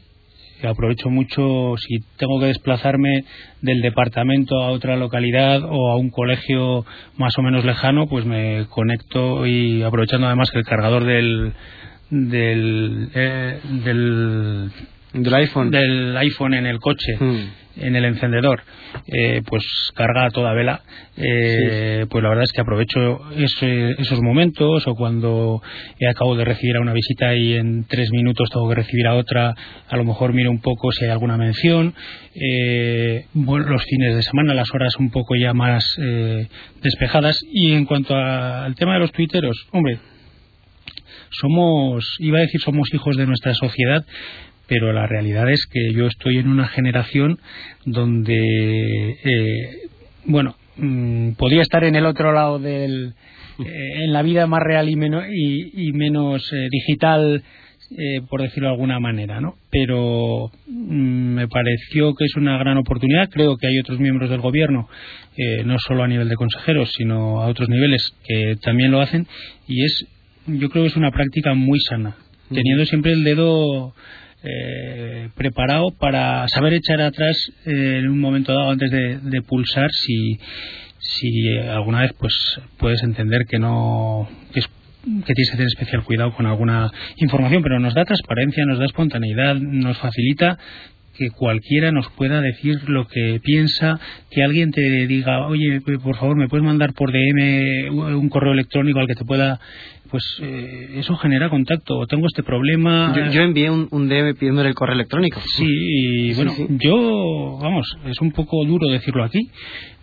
aprovecho 0.67 1.09
mucho 1.09 1.75
si 1.77 2.01
tengo 2.17 2.41
que 2.41 2.47
desplazarme 2.47 3.25
del 3.61 3.81
departamento 3.81 4.61
a 4.61 4.71
otra 4.71 4.97
localidad 4.97 5.63
o 5.65 5.93
a 5.93 5.97
un 5.97 6.11
colegio 6.11 6.85
más 7.17 7.33
o 7.39 7.43
menos 7.43 7.65
lejano, 7.65 8.09
pues 8.09 8.25
me 8.25 8.67
conecto 8.71 9.47
y 9.47 9.83
aprovechando 9.83 10.27
además 10.27 10.51
que 10.51 10.59
el 10.59 10.65
cargador 10.65 11.05
del 11.05 11.53
del, 12.11 13.09
eh, 13.15 13.59
del 13.85 14.71
del 15.13 15.35
iPhone. 15.35 15.71
del 15.71 16.17
iPhone 16.19 16.55
en 16.55 16.67
el 16.67 16.79
coche 16.81 17.17
Mm. 17.19 17.45
en 17.81 17.97
el 17.97 18.05
encendedor 18.05 18.61
eh, 19.07 19.41
pues 19.47 19.63
carga 19.95 20.27
a 20.27 20.31
toda 20.31 20.53
vela. 20.53 20.81
Eh, 21.17 22.07
pues 22.11 22.23
la 22.23 22.29
verdad 22.31 22.45
es 22.45 22.53
que 22.53 22.61
aprovecho 22.61 23.21
ese- 23.37 23.93
esos 23.99 24.21
momentos 24.21 24.87
o 24.87 24.95
cuando 24.95 25.63
acabo 26.09 26.35
de 26.37 26.45
recibir 26.45 26.77
a 26.77 26.81
una 26.81 26.93
visita 26.93 27.35
y 27.37 27.55
en 27.55 27.85
tres 27.85 28.11
minutos 28.11 28.51
tengo 28.51 28.69
que 28.69 28.75
recibir 28.75 29.07
a 29.07 29.15
otra 29.15 29.55
a 29.89 29.97
lo 29.97 30.05
mejor 30.05 30.33
miro 30.35 30.51
un 30.51 30.61
poco 30.61 30.91
si 30.93 31.05
hay 31.05 31.11
alguna 31.11 31.37
mención. 31.39 31.95
Eh, 32.35 33.27
bueno, 33.33 33.67
los 33.71 33.85
fines 33.85 34.15
de 34.15 34.23
semana 34.23 34.55
las 34.55 34.73
horas 34.75 34.95
un 34.99 35.11
poco 35.11 35.37
ya 35.37 35.55
más 35.55 35.85
eh, 36.01 36.49
despejadas. 36.83 37.39
Y 37.51 37.73
en 37.73 37.85
cuanto 37.87 38.15
a- 38.15 38.65
al 38.65 38.75
tema 38.75 38.95
de 38.95 39.01
los 39.01 39.13
tuiteros 39.13 39.57
hombre 39.73 39.99
somos, 41.31 42.17
iba 42.19 42.39
a 42.39 42.43
decir 42.43 42.61
somos 42.61 42.93
hijos 42.93 43.17
de 43.17 43.27
nuestra 43.27 43.55
sociedad, 43.55 44.05
pero 44.69 44.93
la 44.93 45.07
realidad 45.07 45.51
es 45.51 45.67
que 45.67 45.93
yo 45.93 46.07
estoy 46.07 46.37
en 46.39 46.49
una 46.49 46.69
generación 46.69 47.39
donde, 47.87 49.11
eh, 49.25 49.89
bueno, 50.27 50.55
mm, 50.77 51.33
podría 51.33 51.63
estar 51.63 51.83
en 51.85 51.97
el 51.97 52.05
otro 52.05 52.33
lado 52.33 52.59
del, 52.59 53.15
eh, 53.59 54.05
en 54.05 54.13
la 54.13 54.23
vida 54.23 54.47
más 54.47 54.63
real 54.63 54.89
y 54.91 54.97
menos, 54.97 55.25
y, 55.33 55.93
menos 55.93 56.53
eh, 56.53 56.69
digital, 56.71 57.43
por 58.29 58.43
decirlo 58.43 58.69
de 58.69 58.75
alguna 58.75 59.01
manera, 59.01 59.41
¿no? 59.41 59.55
Pero 59.71 60.51
mm, 60.67 61.35
me 61.35 61.49
pareció 61.49 62.15
que 62.15 62.27
es 62.27 62.37
una 62.37 62.59
gran 62.59 62.77
oportunidad. 62.77 63.31
Creo 63.31 63.57
que 63.57 63.67
hay 63.67 63.79
otros 63.79 63.99
miembros 63.99 64.29
del 64.29 64.43
gobierno, 64.43 64.91
no 65.65 65.79
solo 65.79 66.03
a 66.03 66.09
nivel 66.09 66.29
de 66.29 66.35
consejeros, 66.35 66.93
sino 66.93 67.41
a 67.41 67.47
otros 67.47 67.71
niveles 67.71 68.15
que 68.27 68.57
también 68.61 68.91
lo 68.91 69.01
hacen, 69.01 69.27
y 69.67 69.85
es, 69.85 70.07
yo 70.49 70.69
creo 70.71 70.85
que 70.85 70.89
es 70.89 70.97
una 70.97 71.11
práctica 71.11 71.55
muy 71.55 71.79
sana, 71.81 72.17
teniendo 72.53 72.85
siempre 72.87 73.13
el 73.13 73.25
dedo 73.25 73.95
eh, 74.43 75.29
preparado 75.35 75.91
para 75.99 76.47
saber 76.49 76.73
echar 76.75 77.01
atrás 77.01 77.37
eh, 77.67 77.99
en 78.01 78.09
un 78.09 78.21
momento 78.21 78.53
dado 78.53 78.71
antes 78.71 78.91
de, 78.91 79.19
de 79.19 79.43
pulsar 79.43 79.91
si 79.91 80.39
si 81.01 81.49
eh, 81.49 81.69
alguna 81.69 82.03
vez 82.03 82.13
pues 82.19 82.33
puedes 82.79 83.03
entender 83.03 83.47
que 83.47 83.59
no 83.59 84.29
que, 84.53 84.61
es- 84.61 84.69
que 84.69 85.35
tienes 85.35 85.51
que 85.51 85.57
tener 85.57 85.67
especial 85.69 86.05
cuidado 86.05 86.33
con 86.35 86.47
alguna 86.47 86.91
información 87.17 87.63
pero 87.63 87.79
nos 87.81 87.95
da 87.95 88.05
transparencia 88.05 88.65
nos 88.67 88.79
da 88.79 88.85
espontaneidad 88.87 89.57
nos 89.57 89.99
facilita 89.99 90.59
que 91.17 91.31
cualquiera 91.31 91.91
nos 91.91 92.09
pueda 92.13 92.41
decir 92.41 92.89
lo 92.89 93.09
que 93.09 93.41
piensa, 93.43 93.99
que 94.31 94.45
alguien 94.45 94.71
te 94.71 95.09
diga, 95.09 95.49
oye, 95.49 95.81
por 95.81 96.15
favor, 96.17 96.37
me 96.37 96.47
puedes 96.47 96.65
mandar 96.65 96.93
por 96.93 97.11
DM 97.11 97.91
un 98.17 98.29
correo 98.29 98.53
electrónico 98.53 99.01
al 99.01 99.09
que 99.09 99.17
te 99.17 99.25
pueda, 99.25 99.59
pues 100.11 100.23
eh, 100.43 100.95
eso 100.97 101.17
genera 101.17 101.49
contacto. 101.51 102.07
Tengo 102.07 102.27
este 102.27 102.43
problema. 102.43 103.13
yo, 103.17 103.31
yo 103.33 103.43
envié 103.43 103.71
un, 103.71 103.89
un 103.91 104.09
DM 104.09 104.35
pidiéndole 104.35 104.69
el 104.69 104.75
correo 104.75 104.95
electrónico 104.95 105.41
Sí, 105.41 105.65
y 105.69 106.35
bueno, 106.35 106.53
sí. 106.57 106.67
yo, 106.81 107.59
vamos, 107.61 107.87
es 108.07 108.21
un 108.21 108.33
poco 108.33 108.65
duro 108.65 108.89
decirlo 108.89 109.25
aquí, 109.25 109.41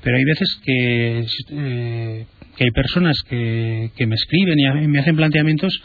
pero 0.04 0.18
hay 0.18 0.24
veces 0.24 0.60
que, 0.64 1.26
eh, 1.52 2.26
que 2.58 2.64
hay 2.64 2.72
personas 2.72 3.18
que, 3.30 3.92
que 3.98 4.06
me 4.08 4.16
escriben 4.16 4.60
y 4.60 4.66
a- 4.66 4.74
me 4.88 5.00
hacen 5.00 5.16
planteamientos 5.16 5.82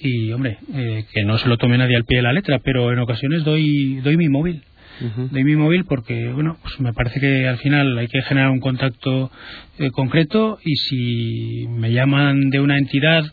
y, 0.00 0.32
hombre, 0.32 0.58
eh, 0.74 1.04
que 1.12 1.22
no 1.24 1.38
se 1.38 1.48
lo 1.48 1.58
tome 1.58 1.78
nadie 1.78 1.94
al 1.96 2.04
pie 2.04 2.16
de 2.18 2.22
la 2.24 2.32
letra, 2.32 2.58
pero 2.64 2.92
en 2.92 2.98
ocasiones 2.98 3.44
doy, 3.44 4.00
doy 4.02 4.16
mi 4.16 4.28
móvil. 4.28 4.62
Doy 5.30 5.44
mi 5.44 5.56
móvil 5.56 5.84
porque, 5.84 6.28
bueno, 6.32 6.56
pues 6.62 6.80
me 6.80 6.92
parece 6.92 7.20
que 7.20 7.48
al 7.48 7.58
final 7.58 7.98
hay 7.98 8.08
que 8.08 8.22
generar 8.22 8.50
un 8.50 8.60
contacto 8.60 9.30
eh, 9.78 9.90
concreto 9.90 10.58
y 10.64 10.76
si 10.76 11.66
me 11.68 11.92
llaman 11.92 12.50
de 12.50 12.60
una 12.60 12.78
entidad 12.78 13.24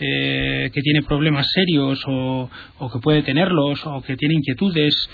eh, 0.00 0.70
que 0.72 0.80
tiene 0.82 1.02
problemas 1.02 1.46
serios 1.52 2.02
o, 2.06 2.50
o 2.78 2.90
que 2.90 2.98
puede 3.00 3.22
tenerlos 3.22 3.86
o 3.86 4.02
que 4.02 4.16
tiene 4.16 4.34
inquietudes, 4.34 5.08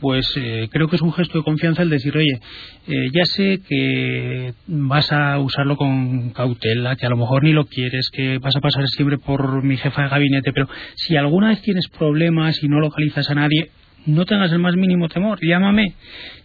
pues 0.00 0.26
eh, 0.36 0.68
creo 0.70 0.88
que 0.88 0.96
es 0.96 1.02
un 1.02 1.12
gesto 1.12 1.38
de 1.38 1.44
confianza 1.44 1.82
el 1.82 1.90
decir, 1.90 2.16
oye, 2.16 2.40
eh, 2.86 3.08
ya 3.12 3.24
sé 3.24 3.60
que 3.66 4.54
vas 4.66 5.10
a 5.12 5.38
usarlo 5.38 5.76
con 5.76 6.30
cautela, 6.30 6.96
que 6.96 7.06
a 7.06 7.10
lo 7.10 7.16
mejor 7.16 7.44
ni 7.44 7.52
lo 7.52 7.64
quieres, 7.64 8.10
que 8.12 8.38
vas 8.38 8.54
a 8.56 8.60
pasar 8.60 8.86
siempre 8.88 9.18
por 9.18 9.62
mi 9.62 9.76
jefa 9.76 10.02
de 10.02 10.08
gabinete, 10.08 10.52
pero 10.52 10.68
si 10.94 11.16
alguna 11.16 11.48
vez 11.48 11.62
tienes 11.62 11.88
problemas 11.88 12.62
y 12.62 12.68
no 12.68 12.80
localizas 12.80 13.30
a 13.30 13.34
nadie, 13.34 13.70
no 14.06 14.24
tengas 14.24 14.52
el 14.52 14.58
más 14.58 14.76
mínimo 14.76 15.08
temor, 15.08 15.38
llámame, 15.42 15.94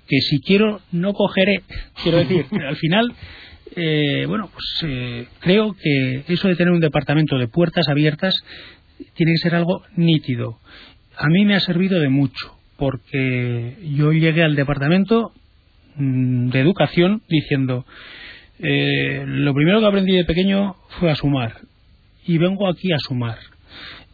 que 0.07 0.19
si 0.21 0.41
quiero 0.41 0.81
no 0.91 1.13
cogeré. 1.13 1.63
Quiero 2.03 2.17
decir, 2.17 2.45
al 2.67 2.75
final, 2.75 3.13
eh, 3.75 4.25
bueno, 4.27 4.49
pues 4.51 4.65
eh, 4.83 5.27
creo 5.39 5.73
que 5.73 6.23
eso 6.27 6.47
de 6.47 6.55
tener 6.55 6.73
un 6.73 6.79
departamento 6.79 7.37
de 7.37 7.47
puertas 7.47 7.87
abiertas 7.87 8.35
tiene 9.15 9.33
que 9.33 9.37
ser 9.37 9.55
algo 9.55 9.83
nítido. 9.95 10.59
A 11.17 11.27
mí 11.27 11.45
me 11.45 11.55
ha 11.55 11.59
servido 11.59 11.99
de 11.99 12.09
mucho, 12.09 12.57
porque 12.77 13.77
yo 13.95 14.11
llegué 14.11 14.43
al 14.43 14.55
departamento 14.55 15.31
mm, 15.95 16.49
de 16.49 16.59
educación 16.59 17.21
diciendo, 17.29 17.85
eh, 18.59 19.23
lo 19.25 19.53
primero 19.53 19.79
que 19.79 19.87
aprendí 19.87 20.13
de 20.13 20.25
pequeño 20.25 20.75
fue 20.99 21.11
a 21.11 21.15
sumar, 21.15 21.57
y 22.25 22.37
vengo 22.37 22.67
aquí 22.67 22.91
a 22.91 22.99
sumar. 22.99 23.37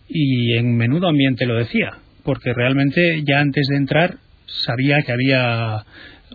Y 0.09 0.55
en 0.55 0.77
menudo 0.77 1.09
ambiente 1.09 1.45
lo 1.45 1.55
decía, 1.55 1.97
porque 2.27 2.53
realmente 2.53 3.23
ya 3.25 3.39
antes 3.39 3.65
de 3.69 3.77
entrar 3.77 4.17
sabía 4.45 5.01
que 5.03 5.13
había 5.13 5.83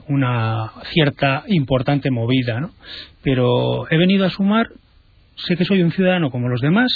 una 0.09 0.73
cierta 0.93 1.45
importante 1.49 2.11
movida, 2.11 2.61
¿no? 2.61 2.71
Pero 3.23 3.91
he 3.91 3.99
venido 3.99 4.25
a 4.25 4.31
sumar, 4.31 4.69
sé 5.37 5.55
que 5.57 5.67
soy 5.67 5.83
un 5.83 5.93
ciudadano 5.93 6.31
como 6.31 6.49
los 6.49 6.63
demás, 6.63 6.91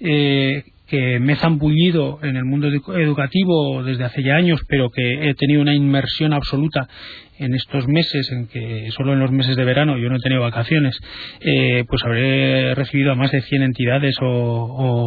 eh, 0.00 0.62
que 0.86 1.18
me 1.18 1.32
he 1.32 1.36
zambullido 1.36 2.20
en 2.22 2.36
el 2.36 2.44
mundo 2.44 2.68
edu- 2.68 3.00
educativo 3.00 3.82
desde 3.82 4.04
hace 4.04 4.22
ya 4.22 4.36
años, 4.36 4.60
pero 4.68 4.90
que 4.90 5.28
he 5.28 5.34
tenido 5.34 5.60
una 5.60 5.74
inmersión 5.74 6.32
absoluta 6.32 6.88
en 7.38 7.54
estos 7.54 7.86
meses, 7.88 8.30
en 8.32 8.46
que 8.46 8.90
solo 8.92 9.12
en 9.14 9.20
los 9.20 9.30
meses 9.32 9.56
de 9.56 9.64
verano 9.64 9.98
yo 9.98 10.08
no 10.08 10.16
he 10.16 10.20
tenido 10.20 10.42
vacaciones, 10.42 10.96
eh, 11.40 11.84
pues 11.88 12.02
habré 12.04 12.74
recibido 12.76 13.10
a 13.12 13.16
más 13.16 13.32
de 13.32 13.40
100 13.42 13.62
entidades 13.62 14.14
o, 14.22 14.26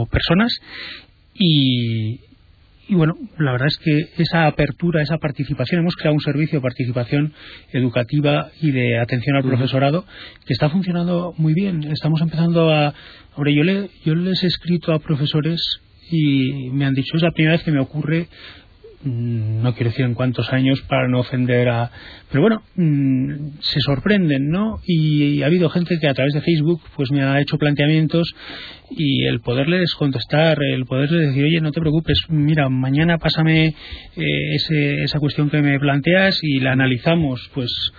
o 0.01 0.05
personas 0.07 0.51
y, 1.35 2.19
y 2.87 2.95
bueno, 2.95 3.15
la 3.37 3.53
verdad 3.53 3.67
es 3.67 3.77
que 3.77 4.09
esa 4.17 4.45
apertura, 4.45 5.01
esa 5.01 5.17
participación, 5.17 5.81
hemos 5.81 5.95
creado 5.95 6.15
un 6.15 6.21
servicio 6.21 6.59
de 6.59 6.63
participación 6.63 7.33
educativa 7.71 8.51
y 8.61 8.71
de 8.71 8.99
atención 8.99 9.37
al 9.37 9.43
profesorado 9.43 10.05
que 10.45 10.53
está 10.53 10.69
funcionando 10.69 11.33
muy 11.37 11.53
bien. 11.53 11.83
Estamos 11.85 12.21
empezando 12.21 12.71
a. 12.71 12.93
Ahora, 13.35 13.51
yo, 13.51 13.63
le, 13.63 13.89
yo 14.05 14.15
les 14.15 14.43
he 14.43 14.47
escrito 14.47 14.91
a 14.91 14.99
profesores 14.99 15.61
y 16.11 16.69
me 16.71 16.85
han 16.85 16.93
dicho, 16.93 17.15
es 17.15 17.23
la 17.23 17.31
primera 17.31 17.55
vez 17.55 17.63
que 17.63 17.71
me 17.71 17.79
ocurre 17.79 18.27
no 19.03 19.73
quiero 19.73 19.89
decir 19.89 20.05
en 20.05 20.13
cuántos 20.13 20.51
años 20.53 20.81
para 20.87 21.07
no 21.07 21.19
ofender 21.19 21.69
a 21.69 21.91
pero 22.29 22.41
bueno 22.41 22.61
mm, 22.75 23.59
se 23.59 23.79
sorprenden 23.81 24.49
no 24.49 24.79
y, 24.85 25.41
ha 25.41 25.47
habido 25.47 25.69
gente 25.69 25.97
que 25.99 26.07
a 26.07 26.13
través 26.13 26.33
de 26.33 26.41
Facebook 26.41 26.81
pues 26.95 27.11
me 27.11 27.21
ha 27.21 27.41
hecho 27.41 27.57
planteamientos 27.57 28.33
y 28.91 29.25
el 29.25 29.41
poderles 29.41 29.93
contestar 29.95 30.57
el 30.63 30.85
poderles 30.85 31.27
decir 31.27 31.43
oye 31.43 31.61
no 31.61 31.71
te 31.71 31.81
preocupes 31.81 32.17
mira 32.29 32.69
mañana 32.69 33.17
pásame 33.17 33.67
eh, 33.67 34.55
ese, 34.55 35.03
esa 35.03 35.19
cuestión 35.19 35.49
que 35.49 35.61
me 35.61 35.79
planteas 35.79 36.39
y 36.41 36.59
la 36.59 36.71
analizamos 36.71 37.49
pues 37.53 37.91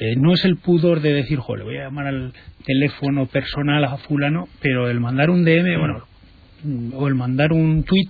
eh, 0.00 0.16
no 0.16 0.32
es 0.32 0.44
el 0.44 0.56
pudor 0.56 1.00
de 1.00 1.12
decir, 1.12 1.38
jo, 1.38 1.56
le 1.56 1.64
voy 1.64 1.76
a 1.76 1.84
llamar 1.84 2.06
al 2.06 2.32
teléfono 2.64 3.26
personal 3.26 3.84
a 3.84 3.96
fulano, 3.98 4.48
pero 4.60 4.88
el 4.88 5.00
mandar 5.00 5.28
un 5.28 5.44
DM, 5.44 5.78
bueno, 5.78 5.98
mm, 5.98 6.11
o 6.94 7.08
el 7.08 7.14
mandar 7.14 7.52
un 7.52 7.82
tweet 7.84 8.08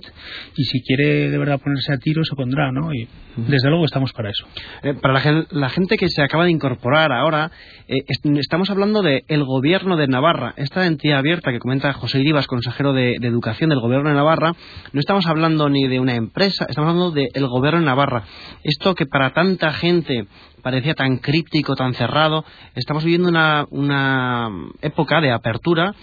y 0.56 0.64
si 0.64 0.82
quiere 0.82 1.30
de 1.30 1.38
verdad 1.38 1.60
ponerse 1.60 1.92
a 1.92 1.96
tiro 1.98 2.22
se 2.24 2.34
pondrá, 2.36 2.70
¿no? 2.72 2.92
Y 2.92 3.08
desde 3.36 3.68
luego 3.70 3.84
estamos 3.86 4.12
para 4.12 4.30
eso. 4.30 4.46
Eh, 4.82 4.94
para 4.94 5.14
la, 5.14 5.20
gen- 5.20 5.46
la 5.50 5.68
gente 5.70 5.96
que 5.96 6.08
se 6.08 6.22
acaba 6.22 6.44
de 6.44 6.50
incorporar 6.50 7.12
ahora, 7.12 7.50
eh, 7.88 7.98
est- 8.06 8.26
estamos 8.38 8.68
hablando 8.70 9.00
de 9.02 9.24
el 9.28 9.44
Gobierno 9.44 9.96
de 9.96 10.06
Navarra, 10.06 10.52
esta 10.56 10.86
entidad 10.86 11.18
abierta 11.18 11.50
que 11.50 11.58
comenta 11.58 11.92
José 11.94 12.20
Iribas, 12.20 12.46
consejero 12.46 12.92
de, 12.92 13.16
de 13.20 13.26
Educación 13.28 13.70
del 13.70 13.80
Gobierno 13.80 14.10
de 14.10 14.16
Navarra. 14.16 14.52
No 14.92 15.00
estamos 15.00 15.26
hablando 15.26 15.68
ni 15.70 15.88
de 15.88 15.98
una 16.00 16.14
empresa, 16.14 16.66
estamos 16.68 16.90
hablando 16.90 17.10
del 17.12 17.46
Gobierno 17.46 17.80
de 17.80 17.86
Navarra. 17.86 18.24
Esto 18.64 18.94
que 18.94 19.06
para 19.06 19.32
tanta 19.32 19.72
gente 19.72 20.26
parecía 20.62 20.94
tan 20.94 21.16
críptico, 21.16 21.74
tan 21.74 21.94
cerrado, 21.94 22.44
estamos 22.74 23.02
viviendo 23.04 23.28
una, 23.28 23.66
una 23.70 24.48
época 24.82 25.20
de 25.20 25.30
apertura. 25.32 25.94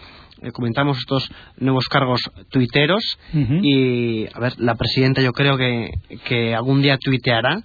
Eh, 0.42 0.52
comentamos 0.52 0.98
estos 1.00 1.30
nuevos 1.58 1.88
cargos 1.90 2.22
tuiteros 2.50 3.20
y, 3.62 4.26
a 4.34 4.40
ver, 4.40 4.54
la 4.60 4.76
presidenta 4.76 5.22
yo 5.22 5.34
creo 5.34 5.58
que, 5.58 5.92
que 6.26 6.56
algún 6.56 6.82
día 6.82 6.98
tuiteará. 6.98 7.64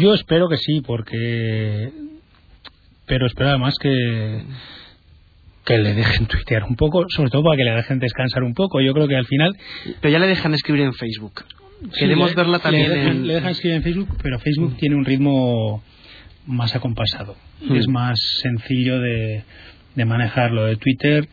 Yo 0.00 0.12
espero 0.14 0.48
que 0.48 0.56
sí, 0.58 0.80
porque. 0.80 1.90
Pero 3.06 3.26
espero 3.26 3.50
además 3.50 3.74
que. 3.80 4.42
que 5.64 5.78
le 5.78 5.94
dejen 5.94 6.26
tuitear 6.26 6.64
un 6.64 6.76
poco, 6.76 7.04
sobre 7.08 7.30
todo 7.30 7.42
para 7.42 7.56
que 7.56 7.64
le 7.64 7.72
dejen 7.72 7.98
descansar 7.98 8.42
un 8.42 8.54
poco. 8.54 8.80
Yo 8.80 8.92
creo 8.92 9.08
que 9.08 9.16
al 9.16 9.26
final 9.26 9.56
Pero 10.00 10.12
ya 10.12 10.18
le 10.18 10.26
dejan 10.26 10.52
escribir 10.54 10.82
en 10.82 10.92
Facebook. 10.94 11.44
Queremos 11.98 12.30
le- 12.30 12.36
verla 12.36 12.58
también 12.58 12.88
Le 12.90 12.96
dejan, 12.98 13.16
en- 13.16 13.26
le 13.26 13.34
dejan 13.34 13.50
escribir 13.52 13.76
en 13.78 13.82
Facebook, 13.82 14.08
pero 14.22 14.38
Facebook 14.38 14.76
tiene 14.76 14.96
un 14.96 15.04
ritmo 15.04 15.82
más 16.46 16.74
acompasado. 16.76 17.36
Mm. 17.62 17.74
Es 17.76 17.88
más 17.88 18.18
sencillo 18.42 19.00
de, 19.00 19.44
de 19.94 20.04
manejar. 20.04 20.50
Lo 20.52 20.64
de 20.64 20.76
Twitter 20.76 21.28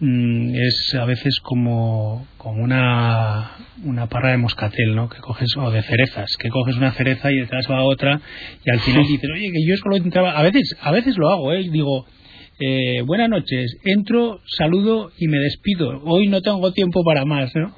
mm, 0.00 0.54
es 0.54 0.94
a 0.94 1.04
veces 1.04 1.38
como, 1.42 2.26
como 2.36 2.62
una, 2.62 3.50
una 3.84 4.08
parra 4.08 4.30
de 4.30 4.38
moscatel, 4.38 4.94
¿no? 4.94 5.08
Que 5.08 5.18
coges, 5.18 5.56
o 5.56 5.70
de 5.70 5.82
cerezas, 5.82 6.36
que 6.38 6.48
coges 6.48 6.76
una 6.76 6.92
cereza 6.92 7.30
y 7.30 7.36
detrás 7.36 7.66
va 7.70 7.82
otra 7.82 8.20
y 8.64 8.70
al 8.70 8.80
final 8.80 9.02
dices, 9.08 9.30
oye, 9.32 9.50
que 9.52 9.66
yo 9.66 9.76
solo 9.76 9.96
entraba... 9.96 10.38
A 10.38 10.42
veces, 10.42 10.76
a 10.80 10.90
veces 10.92 11.16
lo 11.16 11.30
hago, 11.30 11.52
¿eh? 11.52 11.68
Digo, 11.70 12.06
eh, 12.60 13.02
buenas 13.06 13.28
noches, 13.28 13.76
entro, 13.84 14.40
saludo 14.56 15.12
y 15.16 15.28
me 15.28 15.38
despido. 15.38 16.02
Hoy 16.04 16.26
no 16.26 16.42
tengo 16.42 16.72
tiempo 16.72 17.04
para 17.04 17.24
más, 17.24 17.54
¿no? 17.54 17.72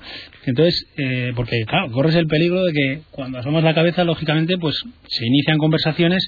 Entonces, 0.46 0.86
eh, 0.96 1.32
porque 1.36 1.64
claro, 1.66 1.92
corres 1.92 2.14
el 2.14 2.26
peligro 2.26 2.64
de 2.64 2.72
que 2.72 3.00
cuando 3.10 3.38
asomas 3.38 3.62
la 3.62 3.74
cabeza, 3.74 4.04
lógicamente, 4.04 4.56
pues 4.56 4.82
se 5.06 5.26
inician 5.26 5.58
conversaciones 5.58 6.26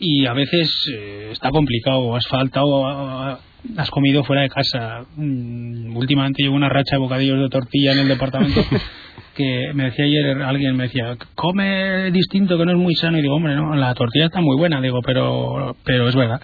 y 0.00 0.26
a 0.26 0.32
veces 0.32 0.70
eh, 0.92 1.28
está 1.32 1.50
complicado, 1.50 2.14
has 2.16 2.26
faltado, 2.28 2.86
has 2.86 3.90
comido 3.90 4.24
fuera 4.24 4.42
de 4.42 4.48
casa. 4.48 5.04
Mm, 5.16 5.96
últimamente 5.96 6.42
llevo 6.42 6.56
una 6.56 6.68
racha 6.68 6.96
de 6.96 6.98
bocadillos 6.98 7.40
de 7.40 7.48
tortilla 7.48 7.92
en 7.92 7.98
el 8.00 8.08
departamento 8.08 8.60
que 9.36 9.72
me 9.74 9.84
decía 9.84 10.04
ayer 10.04 10.42
alguien, 10.42 10.76
me 10.76 10.84
decía, 10.84 11.16
come 11.34 12.10
distinto 12.12 12.56
que 12.58 12.64
no 12.66 12.72
es 12.72 12.78
muy 12.78 12.94
sano. 12.94 13.18
Y 13.18 13.22
digo, 13.22 13.34
hombre, 13.36 13.54
no, 13.56 13.74
la 13.74 13.94
tortilla 13.94 14.26
está 14.26 14.40
muy 14.40 14.56
buena, 14.56 14.80
digo, 14.80 15.00
pero, 15.04 15.76
pero 15.84 16.08
es 16.08 16.14
verdad. 16.14 16.40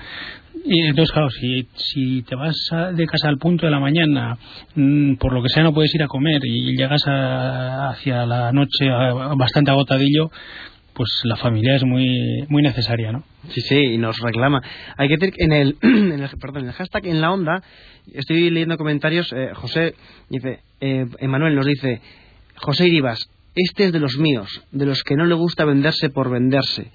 Y 0.64 0.80
entonces, 0.82 1.10
claro, 1.12 1.30
si, 1.30 1.66
si 1.74 2.22
te 2.22 2.34
vas 2.34 2.54
a- 2.72 2.92
de 2.92 3.06
casa 3.06 3.28
al 3.28 3.38
punto 3.38 3.64
de 3.64 3.72
la 3.72 3.80
mañana, 3.80 4.36
mm, 4.74 5.14
por 5.14 5.32
lo 5.32 5.42
que 5.42 5.48
sea 5.48 5.62
no 5.62 5.72
puedes 5.72 5.94
ir 5.94 6.02
a 6.02 6.06
comer 6.08 6.40
y 6.44 6.76
llegas 6.76 7.00
a- 7.06 7.88
hacia 7.90 8.26
la 8.26 8.52
noche 8.52 8.90
a- 8.90 9.34
bastante 9.36 9.70
agotadillo, 9.70 10.30
pues 10.94 11.08
la 11.24 11.36
familia 11.36 11.76
es 11.76 11.84
muy 11.84 12.44
muy 12.48 12.62
necesaria, 12.62 13.12
¿no? 13.12 13.24
Sí, 13.48 13.60
sí, 13.62 13.76
y 13.76 13.98
nos 13.98 14.18
reclama. 14.18 14.60
Hay 14.96 15.08
que 15.08 15.16
decir 15.16 15.34
en 15.38 15.52
el, 15.52 15.76
en 15.82 16.12
el, 16.12 16.28
perdón, 16.40 16.70
hashtag 16.72 17.06
en 17.06 17.20
la 17.20 17.32
onda, 17.32 17.62
estoy 18.12 18.50
leyendo 18.50 18.76
comentarios, 18.76 19.32
eh, 19.32 19.50
José 19.54 19.94
dice, 20.28 20.60
eh, 20.80 21.06
Emanuel 21.18 21.54
nos 21.54 21.66
dice, 21.66 22.00
José 22.56 22.86
Iribas, 22.86 23.28
este 23.54 23.86
es 23.86 23.92
de 23.92 24.00
los 24.00 24.18
míos, 24.18 24.62
de 24.70 24.86
los 24.86 25.02
que 25.02 25.16
no 25.16 25.24
le 25.24 25.34
gusta 25.34 25.64
venderse 25.64 26.10
por 26.10 26.30
venderse. 26.30 26.90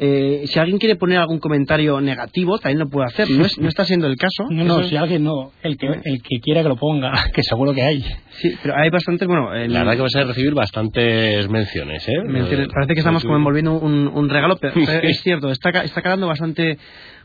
Eh, 0.00 0.44
si 0.46 0.58
alguien 0.60 0.78
quiere 0.78 0.94
poner 0.96 1.18
algún 1.18 1.40
comentario 1.40 2.00
negativo, 2.00 2.58
también 2.58 2.78
lo 2.78 2.88
puede 2.88 3.06
hacer. 3.08 3.28
No, 3.30 3.44
es- 3.44 3.58
no 3.58 3.68
está 3.68 3.84
siendo 3.84 4.06
el 4.06 4.16
caso. 4.16 4.44
No, 4.48 4.64
no, 4.64 4.80
Eso- 4.80 4.88
si 4.90 4.96
alguien 4.96 5.24
no, 5.24 5.50
el 5.62 5.76
que 5.76 5.88
el 5.88 6.22
que 6.22 6.38
quiera 6.40 6.62
que 6.62 6.68
lo 6.68 6.76
ponga, 6.76 7.10
que 7.34 7.42
seguro 7.42 7.74
que 7.74 7.82
hay. 7.82 8.02
Sí, 8.30 8.54
pero 8.62 8.74
hay 8.76 8.90
bastantes, 8.90 9.26
bueno, 9.26 9.52
el- 9.54 9.72
La 9.72 9.80
verdad 9.80 9.96
que 9.96 10.02
vas 10.02 10.14
a 10.16 10.24
recibir 10.24 10.54
bastantes 10.54 11.48
menciones, 11.48 12.08
¿eh? 12.08 12.12
Menciones. 12.24 12.68
Parece 12.72 12.94
que 12.94 13.00
estamos 13.00 13.22
como 13.24 13.36
envolviendo 13.36 13.72
un, 13.78 14.06
un 14.08 14.28
regalo, 14.28 14.56
pero, 14.60 14.74
pero 14.86 15.08
es 15.08 15.20
cierto, 15.22 15.50
está, 15.50 15.72
ca- 15.72 15.84
está 15.84 16.00
calando 16.02 16.26
bastante 16.28 16.78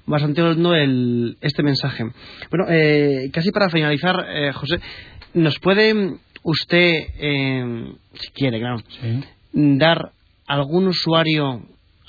bastante 0.05 0.41
hondo 0.41 0.73
el, 0.75 1.37
este 1.41 1.63
mensaje. 1.63 2.03
Bueno, 2.49 2.65
eh, 2.69 3.29
casi 3.31 3.51
para 3.51 3.69
finalizar, 3.69 4.25
eh, 4.27 4.51
José, 4.51 4.79
¿nos 5.33 5.59
puede 5.59 6.15
usted, 6.43 7.03
eh, 7.19 7.85
si 8.15 8.31
quiere, 8.31 8.59
claro, 8.59 8.77
dar 9.53 10.11
algún 10.47 10.87
usuario 10.87 11.61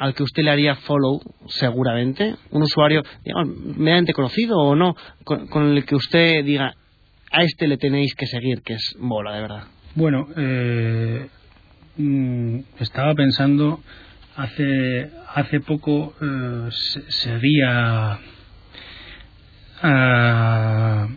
al 0.04 0.14
que 0.14 0.22
usted 0.22 0.42
le 0.42 0.50
haría 0.50 0.74
follow, 0.76 1.20
seguramente? 1.48 2.34
Un 2.50 2.62
usuario, 2.62 3.02
digamos, 3.24 3.48
medianamente 3.76 4.12
conocido 4.12 4.58
o 4.58 4.74
no, 4.76 4.94
con, 5.24 5.46
con 5.48 5.68
el 5.76 5.84
que 5.84 5.94
usted 5.96 6.44
diga, 6.44 6.74
a 7.32 7.42
este 7.42 7.66
le 7.66 7.78
tenéis 7.78 8.14
que 8.14 8.26
seguir, 8.26 8.62
que 8.62 8.74
es 8.74 8.94
bola, 8.98 9.34
de 9.34 9.40
verdad. 9.40 9.64
Bueno, 9.94 10.26
eh, 10.36 11.26
mm, 11.96 12.58
estaba 12.80 13.14
pensando 13.14 13.80
hace 14.36 15.10
hace 15.34 15.60
poco 15.60 16.14
eh, 16.20 16.68
se- 16.70 17.10
seguía 17.10 18.18
a- 19.82 21.08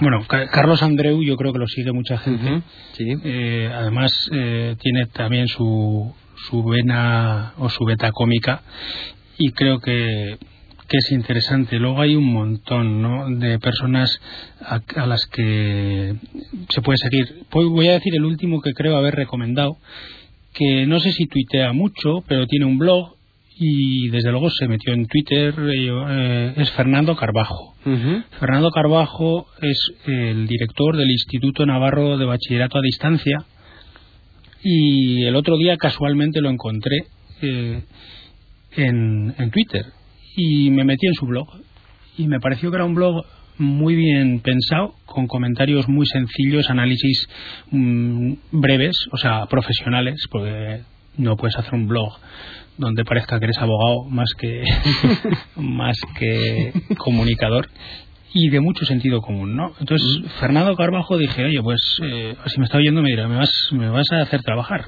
bueno 0.00 0.24
Ca- 0.28 0.46
Carlos 0.48 0.82
Andreu 0.82 1.22
yo 1.22 1.36
creo 1.36 1.52
que 1.52 1.58
lo 1.58 1.66
sigue 1.66 1.92
mucha 1.92 2.18
gente 2.18 2.62
sí. 2.92 3.04
Eh, 3.24 3.70
además 3.72 4.12
eh, 4.32 4.76
tiene 4.80 5.06
también 5.06 5.48
su 5.48 6.14
su 6.48 6.62
vena 6.64 7.54
o 7.58 7.68
su 7.68 7.84
beta 7.84 8.10
cómica 8.12 8.62
y 9.38 9.52
creo 9.52 9.80
que 9.80 10.38
que 10.92 10.98
es 10.98 11.10
interesante. 11.10 11.78
Luego 11.78 12.02
hay 12.02 12.14
un 12.16 12.30
montón 12.30 13.00
¿no? 13.00 13.24
de 13.30 13.58
personas 13.58 14.20
a, 14.60 14.80
a 14.96 15.06
las 15.06 15.26
que 15.26 16.14
se 16.68 16.82
puede 16.82 16.98
seguir. 16.98 17.46
Voy 17.50 17.88
a 17.88 17.92
decir 17.92 18.14
el 18.14 18.26
último 18.26 18.60
que 18.60 18.74
creo 18.74 18.98
haber 18.98 19.14
recomendado, 19.14 19.78
que 20.52 20.84
no 20.86 21.00
sé 21.00 21.12
si 21.12 21.26
tuitea 21.26 21.72
mucho, 21.72 22.22
pero 22.28 22.46
tiene 22.46 22.66
un 22.66 22.76
blog 22.76 23.14
y 23.58 24.08
desde 24.10 24.30
luego 24.30 24.50
se 24.50 24.68
metió 24.68 24.92
en 24.92 25.06
Twitter, 25.06 25.54
eh, 25.74 26.52
es 26.56 26.70
Fernando 26.72 27.16
Carbajo. 27.16 27.74
Fernando 28.38 28.70
Carbajo 28.70 29.46
es 29.60 29.92
el 30.06 30.46
director 30.46 30.96
del 30.96 31.10
Instituto 31.10 31.64
Navarro 31.64 32.18
de 32.18 32.26
Bachillerato 32.26 32.78
a 32.78 32.82
Distancia 32.82 33.44
y 34.62 35.24
el 35.24 35.36
otro 35.36 35.56
día 35.56 35.76
casualmente 35.76 36.40
lo 36.40 36.50
encontré 36.50 36.98
eh, 37.40 37.82
en, 38.76 39.34
en 39.38 39.50
Twitter. 39.50 39.86
Y 40.36 40.70
me 40.70 40.84
metí 40.84 41.06
en 41.06 41.14
su 41.14 41.26
blog. 41.26 41.48
Y 42.16 42.26
me 42.26 42.40
pareció 42.40 42.70
que 42.70 42.76
era 42.76 42.84
un 42.84 42.94
blog 42.94 43.24
muy 43.58 43.94
bien 43.94 44.40
pensado, 44.40 44.94
con 45.06 45.26
comentarios 45.26 45.88
muy 45.88 46.06
sencillos, 46.06 46.70
análisis 46.70 47.28
mm, 47.70 48.34
breves, 48.50 48.96
o 49.12 49.16
sea, 49.16 49.46
profesionales, 49.46 50.26
porque 50.30 50.82
no 51.16 51.36
puedes 51.36 51.56
hacer 51.56 51.74
un 51.74 51.88
blog 51.88 52.18
donde 52.78 53.04
parezca 53.04 53.38
que 53.38 53.44
eres 53.44 53.58
abogado 53.58 54.04
más 54.08 54.30
que 54.38 54.64
más 55.56 55.96
que 56.18 56.72
comunicador 56.96 57.68
y 58.34 58.48
de 58.48 58.60
mucho 58.60 58.84
sentido 58.86 59.20
común, 59.20 59.56
¿no? 59.56 59.72
Entonces, 59.78 60.30
Fernando 60.40 60.74
Carbajo 60.74 61.18
dije, 61.18 61.44
oye, 61.44 61.62
pues 61.62 61.80
eh, 62.02 62.34
si 62.46 62.58
me 62.58 62.64
está 62.64 62.78
oyendo 62.78 63.02
me 63.02 63.10
dirá, 63.10 63.28
me 63.28 63.36
vas, 63.36 63.68
me 63.72 63.88
vas 63.88 64.10
a 64.12 64.22
hacer 64.22 64.42
trabajar. 64.42 64.86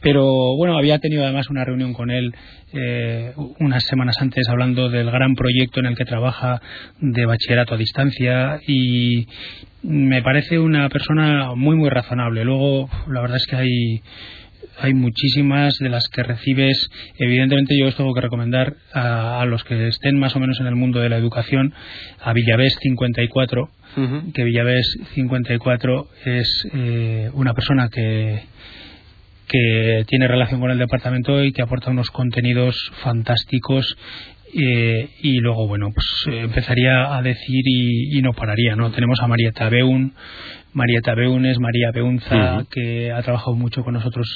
Pero 0.00 0.56
bueno, 0.56 0.78
había 0.78 0.98
tenido 0.98 1.24
además 1.24 1.50
una 1.50 1.64
reunión 1.64 1.92
con 1.92 2.10
él 2.10 2.34
eh, 2.72 3.32
unas 3.60 3.84
semanas 3.84 4.16
antes 4.20 4.48
hablando 4.48 4.88
del 4.88 5.10
gran 5.10 5.34
proyecto 5.34 5.80
en 5.80 5.86
el 5.86 5.96
que 5.96 6.04
trabaja 6.04 6.60
de 7.00 7.26
bachillerato 7.26 7.74
a 7.74 7.78
distancia 7.78 8.60
y 8.66 9.26
me 9.82 10.22
parece 10.22 10.58
una 10.58 10.88
persona 10.88 11.54
muy, 11.54 11.76
muy 11.76 11.90
razonable. 11.90 12.44
Luego, 12.44 12.88
la 13.08 13.20
verdad 13.20 13.36
es 13.36 13.46
que 13.46 13.56
hay 13.56 14.02
hay 14.78 14.94
muchísimas 14.94 15.78
de 15.78 15.88
las 15.88 16.08
que 16.08 16.22
recibes. 16.22 16.90
Evidentemente, 17.18 17.76
yo 17.78 17.86
os 17.88 17.96
tengo 17.96 18.12
que 18.14 18.20
recomendar 18.20 18.76
a, 18.92 19.40
a 19.40 19.46
los 19.46 19.64
que 19.64 19.88
estén 19.88 20.18
más 20.18 20.36
o 20.36 20.40
menos 20.40 20.60
en 20.60 20.66
el 20.66 20.74
mundo 20.76 21.00
de 21.00 21.08
la 21.08 21.16
educación 21.16 21.72
a 22.20 22.32
Villavés 22.32 22.76
54, 22.80 23.70
Ujú. 23.96 24.32
que 24.32 24.44
Villavés 24.44 24.98
54 25.14 26.08
es 26.24 26.68
eh, 26.74 27.30
una 27.34 27.54
persona 27.54 27.88
que 27.88 28.42
que 29.48 30.04
tiene 30.08 30.26
relación 30.26 30.60
con 30.60 30.72
el 30.72 30.78
departamento 30.78 31.42
y 31.44 31.52
que 31.52 31.62
aporta 31.62 31.90
unos 31.92 32.10
contenidos 32.10 32.76
fantásticos 33.02 33.96
eh, 34.54 35.08
y 35.22 35.38
luego 35.38 35.68
bueno 35.68 35.90
pues 35.94 36.06
eh, 36.34 36.40
empezaría 36.40 37.16
a 37.16 37.22
decir 37.22 37.62
y, 37.64 38.18
y 38.18 38.22
no 38.22 38.32
pararía 38.32 38.74
no 38.74 38.90
tenemos 38.90 39.20
a 39.20 39.28
Marieta 39.28 39.68
Beun 39.68 40.14
Marieta 40.76 41.14
Beun 41.14 41.46
es 41.46 41.58
María 41.58 41.90
Beunza 41.90 42.58
que 42.70 43.10
ha 43.10 43.22
trabajado 43.22 43.54
mucho 43.56 43.82
con 43.82 43.94
nosotros 43.94 44.26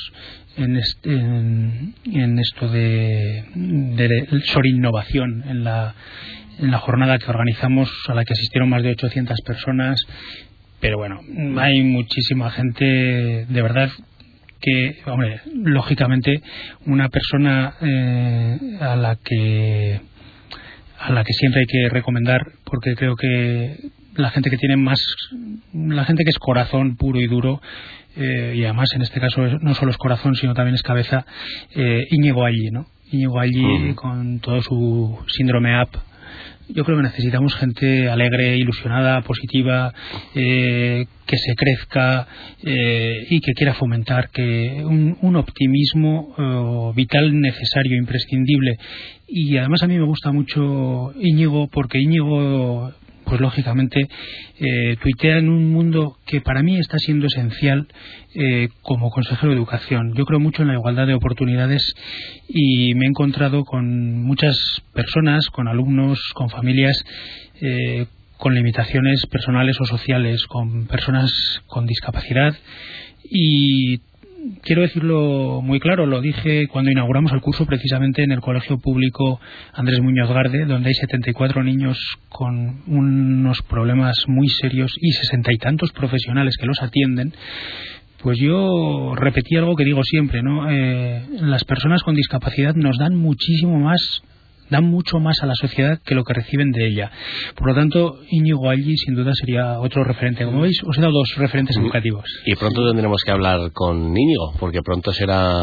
en, 0.57 0.76
este- 0.76 1.12
en, 1.12 1.94
en 2.12 2.38
esto 2.38 2.66
de, 2.68 3.44
de 3.55 4.26
sobre 4.46 4.70
innovación 4.70 5.44
en 5.46 5.64
la 5.64 5.94
en 6.59 6.70
la 6.70 6.79
jornada 6.79 7.18
que 7.18 7.31
organizamos 7.31 7.90
a 8.09 8.14
la 8.14 8.24
que 8.24 8.33
asistieron 8.35 8.68
más 8.70 8.83
de 8.83 8.90
800 8.90 9.38
personas. 9.42 10.03
Pero 10.81 10.96
bueno 10.96 11.20
hay 11.61 11.83
muchísima 11.83 12.50
gente 12.50 12.85
de 13.46 13.62
verdad 13.62 13.90
que, 14.62 14.96
hombre, 15.07 15.40
lógicamente 15.55 16.40
una 16.87 17.09
persona 17.11 17.74
eh, 17.83 18.59
a 18.81 18.96
la 18.96 19.16
que 19.22 20.00
a 20.98 21.12
la 21.12 21.22
que 21.24 21.33
siempre 21.35 21.61
hay 21.61 21.66
que 21.66 21.88
recomendar 21.94 22.40
porque 22.64 22.94
creo 22.94 23.14
que 23.16 23.76
la 24.16 24.31
gente 24.31 24.51
que 24.51 24.57
tiene 24.57 24.77
más 24.77 25.01
la 25.73 26.05
gente 26.05 26.25
que 26.25 26.31
es 26.31 26.38
corazón 26.38 26.96
puro 26.96 27.20
y 27.20 27.27
duro 27.27 27.61
eh, 28.16 28.55
y 28.57 28.64
además 28.64 28.88
en 28.94 29.03
este 29.03 29.20
caso 29.20 29.42
no 29.61 29.75
solo 29.75 29.92
es 29.92 29.96
corazón 29.96 30.35
sino 30.35 30.55
también 30.55 30.75
es 30.75 30.83
cabeza 30.83 31.25
eh, 31.75 32.07
Íñigo 32.11 32.44
allí 32.44 32.70
no 32.70 32.87
Íñigo 33.12 33.40
allí 33.40 33.94
con 33.94 34.38
todo 34.38 34.62
su 34.62 35.18
síndrome 35.27 35.75
app. 35.75 35.94
Yo 36.68 36.85
creo 36.85 36.99
que 36.99 37.03
necesitamos 37.03 37.57
gente 37.57 38.09
alegre, 38.09 38.57
ilusionada, 38.57 39.23
positiva, 39.23 39.92
eh, 40.37 41.07
que 41.27 41.37
se 41.37 41.57
crezca 41.57 42.29
eh, 42.63 43.27
y 43.29 43.40
que 43.40 43.52
quiera 43.54 43.75
fomentar 43.75 44.31
que 44.31 44.85
un, 44.85 45.19
un 45.21 45.35
optimismo 45.35 46.35
eh, 46.38 46.92
vital, 46.94 47.40
necesario, 47.40 47.96
imprescindible. 47.96 48.77
Y 49.27 49.56
además 49.56 49.83
a 49.83 49.88
mí 49.88 49.98
me 49.98 50.04
gusta 50.04 50.31
mucho 50.31 51.13
Íñigo 51.21 51.67
porque 51.67 51.98
Íñigo 51.98 52.92
pues 53.31 53.40
lógicamente 53.40 54.08
eh, 54.58 54.96
tuitea 55.00 55.38
en 55.38 55.48
un 55.48 55.70
mundo 55.70 56.16
que 56.26 56.40
para 56.40 56.64
mí 56.64 56.76
está 56.81 56.98
siendo 56.98 57.28
esencial 57.28 57.87
eh, 58.35 58.70
como 58.83 59.10
consejero 59.10 59.52
de 59.52 59.56
educación. 59.56 60.14
Yo 60.16 60.24
creo 60.24 60.40
mucho 60.40 60.62
en 60.62 60.68
la 60.68 60.74
igualdad 60.74 61.06
de 61.06 61.14
oportunidades 61.14 61.94
y 62.48 62.92
me 62.94 63.04
he 63.04 63.08
encontrado 63.08 63.62
con 63.64 64.20
muchas 64.24 64.56
personas, 64.92 65.46
con 65.46 65.68
alumnos, 65.68 66.18
con 66.35 66.50
familias, 66.50 67.04
eh, 67.60 68.06
con 68.37 68.56
limitaciones 68.56 69.24
personales 69.26 69.81
o 69.81 69.85
sociales, 69.85 70.44
con 70.46 70.88
personas 70.88 71.31
con 71.68 71.87
discapacidad 71.87 72.56
y 73.22 74.00
quiero 74.63 74.83
decirlo 74.83 75.61
muy 75.63 75.81
claro, 75.81 76.07
lo 76.07 76.21
dije 76.21 76.67
cuando 76.69 76.91
inauguramos 76.91 77.33
el 77.33 77.41
curso 77.41 77.67
precisamente 77.67 78.23
en 78.23 78.33
el 78.33 78.41
Colegio 78.41 78.79
Público 78.79 79.41
Andrés 79.73 80.01
Muñoz 80.01 80.31
Garde, 80.31 80.65
donde 80.65 80.88
hay 80.88 80.95
74 80.95 81.63
niños 81.63 81.99
con 82.29 82.83
unos 82.87 83.63
problemas 83.63 84.17
muy 84.27 84.49
serios 84.49 84.93
y 85.01 85.13
sesenta 85.13 85.53
y 85.53 85.59
tantos 85.59 85.93
profesionales 85.93 86.57
que 86.59 86.67
los 86.67 86.83
atienden. 86.83 87.33
Pues 88.23 88.38
yo 88.38 89.15
repetí 89.17 89.57
algo 89.57 89.77
que 89.77 89.85
digo 89.85 90.03
siempre, 90.05 90.43
¿no? 90.43 90.71
Eh, 90.71 91.25
las 91.41 91.65
personas 91.65 92.03
con 92.03 92.15
discapacidad 92.15 92.75
nos 92.75 92.99
dan 92.99 93.17
muchísimo 93.17 93.79
más 93.79 94.23
dan 94.71 94.85
mucho 94.85 95.18
más 95.21 95.37
a 95.42 95.46
la 95.46 95.54
sociedad 95.54 95.98
que 96.04 96.14
lo 96.14 96.25
que 96.25 96.33
reciben 96.35 96.71
de 96.71 96.87
ella. 96.87 97.10
Por 97.56 97.68
lo 97.68 97.75
tanto, 97.75 98.21
Íñigo 98.31 98.71
allí 98.71 98.96
sin 98.96 99.14
duda 99.14 99.33
sería 99.35 99.79
otro 99.81 100.04
referente. 100.04 100.44
Como 100.44 100.60
veis, 100.62 100.81
os 100.85 100.96
he 100.96 101.00
dado 101.00 101.12
dos 101.12 101.35
referentes 101.37 101.77
educativos. 101.77 102.25
Y 102.46 102.54
pronto 102.56 102.87
tendremos 102.87 103.23
que 103.25 103.31
hablar 103.33 103.73
con 103.73 104.16
Íñigo, 104.16 104.54
porque 104.58 104.81
pronto 104.83 105.12
será 105.12 105.62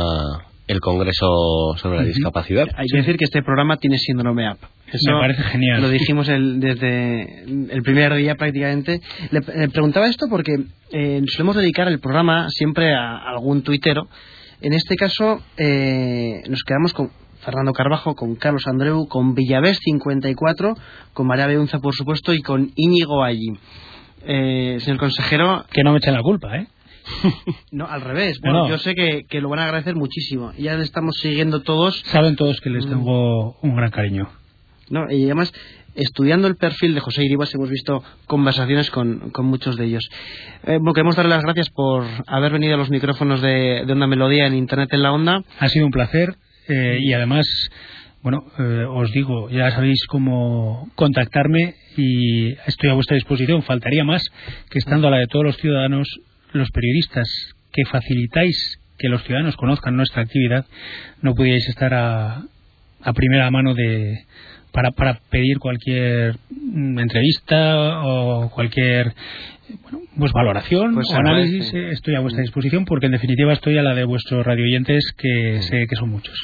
el 0.68 0.80
Congreso 0.82 1.78
sobre 1.78 2.00
la 2.00 2.04
discapacidad. 2.04 2.68
Hay 2.76 2.88
que 2.92 2.98
decir 2.98 3.16
que 3.16 3.24
este 3.24 3.42
programa 3.42 3.78
tiene 3.78 3.98
síndrome 3.98 4.48
app. 4.48 4.58
Eso 4.92 5.14
Me 5.14 5.20
parece 5.22 5.44
genial. 5.44 5.82
Lo 5.82 5.90
dijimos 5.90 6.28
el- 6.28 6.60
desde 6.60 7.44
el 7.74 7.82
primer 7.84 8.14
día 8.16 8.36
prácticamente. 8.36 9.00
Le, 9.32 9.40
le 9.60 9.70
preguntaba 9.70 10.08
esto 10.08 10.26
porque 10.30 10.56
eh, 10.92 11.22
solemos 11.28 11.56
dedicar 11.56 11.88
el 11.88 12.00
programa 12.00 12.50
siempre 12.50 12.94
a 12.94 13.18
algún 13.30 13.62
tuitero. 13.64 14.10
En 14.60 14.74
este 14.74 14.96
caso 14.98 15.42
eh, 15.58 16.42
nos 16.50 16.64
quedamos 16.64 16.92
con 16.94 17.12
Fernando 17.48 17.72
Carbajo, 17.72 18.14
con 18.14 18.36
Carlos 18.36 18.68
Andreu, 18.68 19.08
con 19.08 19.34
Villavés 19.34 19.80
54, 19.82 20.76
con 21.14 21.28
María 21.28 21.48
Beunza 21.48 21.80
por 21.80 21.96
supuesto 21.96 22.34
y 22.34 22.42
con 22.42 22.72
Íñigo 22.76 23.24
allí. 23.24 23.54
Eh, 24.26 24.80
señor 24.82 25.00
consejero, 25.00 25.64
Que 25.72 25.82
no 25.84 25.94
me 25.94 26.00
echen 26.00 26.14
la 26.14 26.22
culpa, 26.22 26.58
¿eh? 26.58 26.68
no, 27.72 27.86
al 27.88 28.02
revés. 28.02 28.38
No, 28.44 28.52
Bueno, 28.52 28.64
no. 28.66 28.70
yo 28.70 28.78
sé 28.80 28.96
que, 28.96 29.22
que 29.30 29.40
lo 29.40 29.48
van 29.48 29.60
a 29.60 29.64
agradecer 29.64 29.96
muchísimo. 29.96 30.52
Ya 30.58 30.76
le 30.76 30.84
estamos 30.84 31.16
siguiendo 31.22 31.62
todos 31.62 32.02
Saben 32.08 32.36
todos 32.36 32.60
que 32.60 32.70
les 32.70 32.86
Mm. 32.86 32.90
tengo 32.90 33.56
un 33.62 33.76
gran 33.78 33.92
cariño. 33.92 34.28
¿no? 34.90 35.10
Y 35.10 35.24
además, 35.24 35.54
estudiando 35.96 36.50
el 36.50 36.58
perfil 36.58 36.96
de 36.96 37.00
José 37.00 37.24
Iribas, 37.24 37.54
hemos 37.56 37.70
visto 37.70 38.04
conversaciones 38.26 38.92
con, 38.92 39.30
con 39.32 39.46
muchos 39.46 39.78
de 39.78 39.86
ellos. 39.86 40.10
Eh, 40.64 40.78
bueno, 40.80 40.92
queremos 40.94 41.16
darle 41.16 41.34
las 41.36 41.44
gracias 41.44 41.70
por 41.70 42.04
haber 42.28 42.52
venido 42.52 42.76
a 42.76 42.78
los 42.78 42.90
micrófonos 42.90 43.42
de, 43.42 43.84
de 43.86 43.94
Onda 43.94 44.08
Melodía 44.08 44.48
en 44.48 44.56
Internet 44.56 44.90
en 44.92 45.04
la 45.04 45.14
Onda. 45.14 45.44
Ha 45.60 45.70
sido 45.70 45.86
un 45.86 45.92
placer 45.94 46.36
eh, 46.68 47.00
y 47.02 47.14
además, 47.14 47.46
bueno, 48.22 48.46
eh, 48.60 48.86
os 48.88 49.12
digo, 49.12 49.50
ya 49.50 49.72
sabéis 49.72 50.06
cómo 50.08 50.90
contactarme 50.96 51.76
y 51.96 52.52
estoy 52.68 52.90
a 52.90 52.94
vuestra 52.94 53.16
disposición. 53.16 53.64
Faltaría 53.64 54.04
más 54.04 54.24
que 54.70 54.80
estando 54.80 55.08
a 55.08 55.12
la 55.12 55.18
de 55.18 55.28
todos 55.28 55.46
los 55.46 55.58
ciudadanos, 55.58 56.08
los 56.54 56.70
periodistas 56.72 57.28
que 57.72 57.86
facilitáis 57.86 58.80
que 58.98 59.10
los 59.10 59.24
ciudadanos 59.24 59.56
conozcan 59.56 59.96
nuestra 59.96 60.24
actividad, 60.24 60.66
no 61.22 61.36
pudierais 61.36 61.68
estar 61.70 61.94
a, 61.94 62.44
a 63.02 63.14
primera 63.14 63.50
mano 63.52 63.74
de 63.74 64.26
para, 64.72 64.92
para 64.92 65.20
pedir 65.30 65.60
cualquier 65.60 66.36
mm, 66.50 67.00
entrevista 67.00 68.02
o 68.04 68.50
cualquier 68.50 69.14
bueno, 69.82 70.00
pues 70.18 70.32
valoración 70.32 70.94
Pues 70.94 71.10
o 71.12 71.16
análisis 71.16 71.74
eh, 71.74 71.90
estoy 71.92 72.16
a 72.16 72.22
vuestra 72.22 72.42
disposición 72.42 72.86
porque 72.86 73.08
en 73.08 73.12
definitiva 73.12 73.52
estoy 73.52 73.78
a 73.78 73.84
la 73.84 73.94
de 73.94 74.06
vuestros 74.06 74.46
radioyentes 74.46 75.14
que 75.18 75.62
sé 75.62 75.86
que 75.90 75.96
son 75.96 76.10
muchos. 76.10 76.36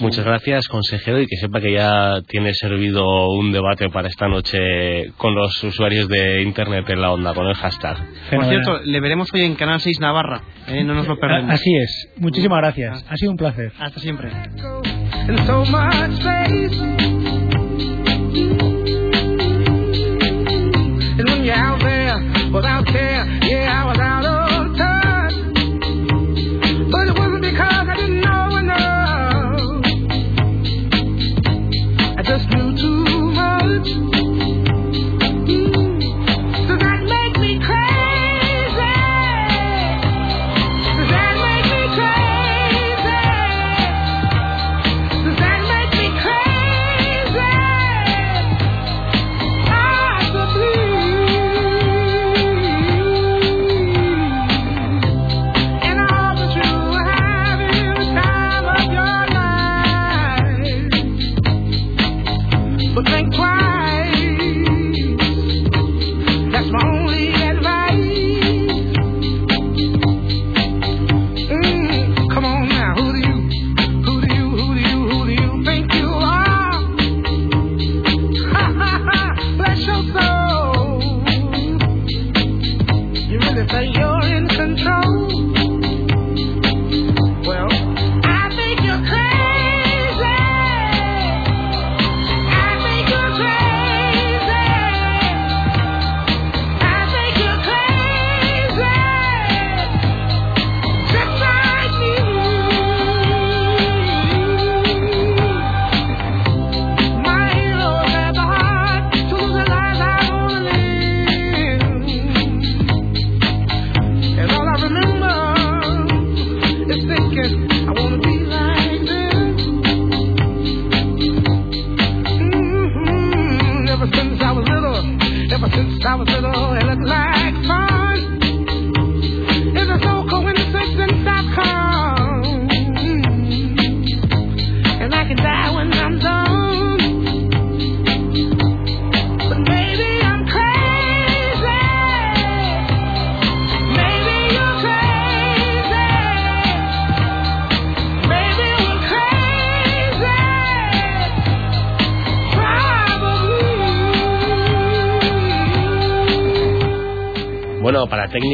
Muchas 0.00 0.24
gracias, 0.24 0.66
consejero, 0.68 1.20
y 1.20 1.26
que 1.26 1.36
sepa 1.36 1.60
que 1.60 1.72
ya 1.72 2.14
tiene 2.26 2.54
servido 2.54 3.28
un 3.28 3.52
debate 3.52 3.88
para 3.90 4.08
esta 4.08 4.26
noche 4.26 5.12
con 5.16 5.34
los 5.34 5.62
usuarios 5.62 6.08
de 6.08 6.42
Internet 6.42 6.88
en 6.88 7.00
la 7.00 7.12
onda, 7.12 7.34
con 7.34 7.46
el 7.46 7.54
hashtag. 7.54 7.98
Por 8.30 8.44
cierto, 8.46 8.80
le 8.82 9.00
veremos 9.00 9.28
hoy 9.32 9.42
en 9.42 9.54
Canal 9.54 9.80
6 9.80 10.00
Navarra. 10.00 10.42
¿eh? 10.68 10.82
No 10.82 10.94
nos 10.94 11.06
lo 11.06 11.18
perdemos. 11.18 11.52
Así 11.52 11.70
es. 11.76 12.08
Muchísimas 12.16 12.58
gracias. 12.58 13.04
Ha 13.08 13.16
sido 13.16 13.30
un 13.30 13.36
placer. 13.36 13.72
Hasta 13.78 14.00
siempre. 14.00 14.30
Just 32.32 32.48
knew 32.48 32.74
too 32.78 33.04
much. 33.32 34.11
But 62.94 63.04
thank 63.06 63.32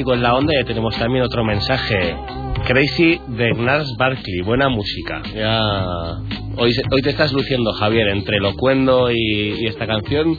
En 0.07 0.23
la 0.23 0.35
onda 0.35 0.53
ya 0.55 0.65
tenemos 0.65 0.97
también 0.97 1.25
otro 1.25 1.45
mensaje. 1.45 2.17
Crazy 2.67 3.21
de 3.29 3.51
Gnars 3.53 3.97
Barkley, 3.99 4.43
buena 4.45 4.69
música. 4.69 5.23
Ya 5.35 5.61
Hoy, 6.61 6.73
hoy 6.91 7.03
te 7.03 7.11
estás 7.11 7.33
luciendo, 7.33 7.73
Javier, 7.73 8.09
entre 8.09 8.39
Locuendo 8.41 9.11
y, 9.13 9.55
y 9.61 9.67
esta 9.67 9.87
canción. 9.87 10.37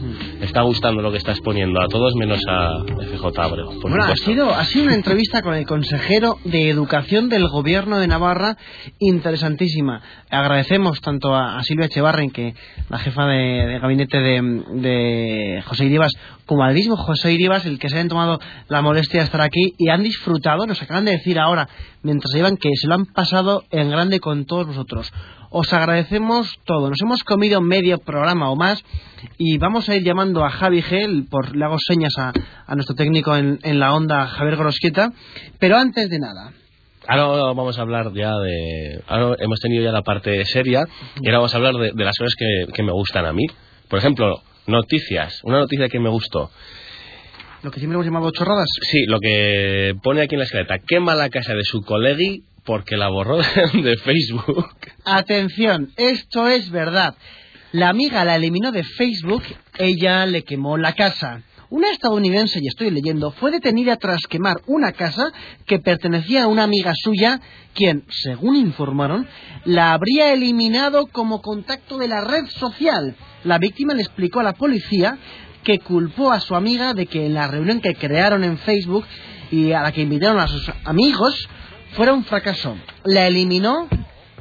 Está 0.50 0.64
gustando 0.64 1.04
lo 1.04 1.12
que 1.12 1.20
estás 1.20 1.39
poniendo 1.41 1.80
a 1.80 1.88
todos 1.88 2.16
menos 2.16 2.39
a 2.50 2.84
FJ 2.84 3.39
Abreu. 3.39 3.80
por 3.80 3.91
Bueno, 3.91 4.04
ha 4.04 4.16
sido, 4.16 4.50
ha 4.50 4.66
sido 4.66 4.86
una 4.86 4.95
entrevista 4.95 5.43
con 5.43 5.54
el 5.54 5.64
consejero 5.68 6.38
de 6.43 6.72
Educación 6.72 7.30
del 7.30 7.47
Gobierno 7.47 8.00
de 8.00 8.08
Navarra 8.08 8.58
interesantísima. 8.97 10.02
Agradecemos 10.32 11.02
tanto 11.02 11.36
a, 11.36 11.60
a 11.60 11.64
Silvia 11.64 11.86
Echevarren, 11.86 12.32
que 12.32 12.56
la 12.89 12.97
jefa 12.97 13.28
de, 13.28 13.68
de 13.68 13.80
gabinete 13.80 14.20
de, 14.20 14.41
de 14.74 15.64
José 15.68 15.86
Iribas, 15.86 16.14
como 16.47 16.64
al 16.64 16.74
mismo 16.74 16.97
José 16.97 17.32
Iribas, 17.32 17.68
el 17.68 17.78
que 17.78 17.88
se 17.88 17.97
hayan 17.97 18.10
tomado 18.10 18.39
la 18.70 18.82
molestia 18.82 19.20
de 19.20 19.26
estar 19.26 19.41
aquí 19.41 19.76
y 19.78 19.89
han 19.89 20.02
disfrutado, 20.02 20.66
nos 20.66 20.82
acaban 20.82 21.06
de 21.06 21.12
decir 21.12 21.38
ahora, 21.38 21.70
mientras 22.02 22.34
iban, 22.34 22.58
que 22.58 22.72
se 22.74 22.88
lo 22.88 22.95
han 22.95 23.06
pasado 23.06 23.66
en 23.70 23.91
grande 23.91 24.20
con 24.20 24.45
todos 24.45 24.66
vosotros. 24.66 25.14
Os 25.52 25.74
agradecemos 25.74 26.60
todo. 26.66 26.89
Nos 26.89 27.02
hemos 27.02 27.24
comido 27.24 27.60
medio 27.62 27.97
programa 27.97 28.52
o 28.52 28.56
más 28.56 28.84
y 29.38 29.58
vamos 29.58 29.89
a 29.89 29.95
ir 29.95 30.04
llamando 30.04 30.45
a 30.45 30.50
Javi 30.52 30.82
Gel, 30.82 31.26
por, 31.30 31.56
le 31.56 31.66
hago 31.66 31.78
señas 31.80 32.14
a, 32.18 32.32
a 32.68 32.76
nuestro 32.76 32.95
técnico 32.95 33.36
en, 33.36 33.60
en 33.64 33.80
la 33.80 33.93
onda, 33.93 34.28
Javier 34.28 34.58
Gorosquieta. 34.58 35.12
Pero 35.60 35.78
antes 35.78 36.10
de 36.10 36.20
nada, 36.20 36.54
Ahora 37.08 37.54
vamos 37.54 37.80
a 37.80 37.82
hablar 37.82 38.14
ya 38.14 38.38
de... 38.38 39.02
Ahora 39.08 39.36
hemos 39.39 39.60
tenido 39.60 39.84
ya 39.84 39.91
la 39.91 40.04
parte 40.04 40.45
seria 40.45 40.84
y 41.20 41.28
ahora 41.28 41.39
vamos 41.39 41.54
a 41.56 41.58
hablar 41.58 41.74
de, 41.76 41.91
de 41.95 42.04
las 42.04 42.16
cosas 42.16 42.36
que, 42.38 42.72
que 42.72 42.84
me 42.84 42.91
gustan 42.91 43.26
a 43.26 43.34
mí. 43.34 43.47
Por 43.88 43.97
ejemplo, 43.97 44.43
noticias. 44.68 45.39
Una 45.43 45.58
noticia 45.58 45.88
que 45.89 46.00
me 46.00 46.10
gustó. 46.10 46.52
lo 47.64 47.72
que 47.72 47.80
siempre 47.80 47.95
hemos 47.95 48.06
llamado 48.06 48.30
chorradas. 48.30 48.70
Sí, 48.84 49.06
lo 49.08 49.20
que 49.20 49.95
pone 50.04 50.22
aquí 50.22 50.36
en 50.36 50.39
la 50.39 50.45
escaleta. 50.45 50.78
Quema 50.88 51.16
la 51.16 51.30
casa 51.30 51.56
de 51.56 51.64
su 51.64 51.82
colegui 51.82 52.43
porque 52.64 52.97
la 52.97 53.10
borró 53.10 53.38
de 53.74 53.97
Facebook. 54.03 54.68
Atención, 55.05 55.91
esto 55.97 56.47
es 56.47 56.70
verdad. 56.70 57.16
La 57.72 57.89
amiga 57.89 58.26
la 58.26 58.36
eliminó 58.36 58.72
de 58.72 58.84
Facebook, 58.84 59.43
ella 59.78 60.26
le 60.26 60.43
quemó 60.43 60.78
la 60.78 60.93
casa. 60.93 61.43
Una 61.72 61.91
estadounidense, 61.91 62.60
y 62.60 62.68
estoy 62.68 62.89
leyendo, 62.89 63.32
fue 63.32 63.51
detenida 63.51 63.95
tras 63.97 64.26
quemar 64.28 64.57
una 64.66 64.91
casa 64.91 65.32
que 65.68 65.78
pertenecía 65.78 66.43
a 66.43 66.47
una 66.47 66.64
amiga 66.64 66.93
suya, 66.95 67.39
quien, 67.76 68.05
según 68.10 68.55
informaron, 68.55 69.28
la 69.66 69.93
habría 69.93 70.34
eliminado 70.34 71.05
como 71.05 71.43
contacto 71.43 71.99
de 71.99 72.07
la 72.07 72.22
red 72.22 72.47
social. 72.47 73.16
La 73.43 73.60
víctima 73.60 73.93
le 73.93 74.01
explicó 74.01 74.39
a 74.39 74.43
la 74.43 74.53
policía 74.53 75.20
que 75.64 75.78
culpó 75.78 76.32
a 76.32 76.39
su 76.39 76.55
amiga 76.55 76.95
de 76.95 77.05
que 77.05 77.28
en 77.28 77.36
la 77.36 77.47
reunión 77.47 77.82
que 77.82 77.93
crearon 77.93 78.43
en 78.43 78.57
Facebook 78.57 79.05
y 79.51 79.72
a 79.72 79.84
la 79.84 79.91
que 79.91 80.01
invitaron 80.01 80.39
a 80.39 80.47
sus 80.47 80.72
amigos 80.86 81.47
fuera 81.93 82.13
un 82.13 82.23
fracaso. 82.23 82.77
La 83.05 83.27
eliminó 83.27 83.87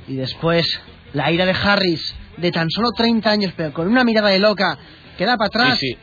y 0.07 0.15
después 0.17 0.81
la 1.13 1.31
ira 1.33 1.47
de 1.47 1.53
Harris, 1.53 2.15
de 2.37 2.51
tan 2.53 2.69
solo 2.71 2.89
30 2.97 3.31
años, 3.31 3.53
pero 3.57 3.73
con 3.73 3.89
una 3.89 4.05
mirada 4.05 4.29
de 4.31 4.39
loca 4.39 4.79
que 5.17 5.25
da 5.25 5.37
para 5.37 5.47
atrás, 5.49 5.79
Sí, 5.79 5.89
sí. 5.93 5.99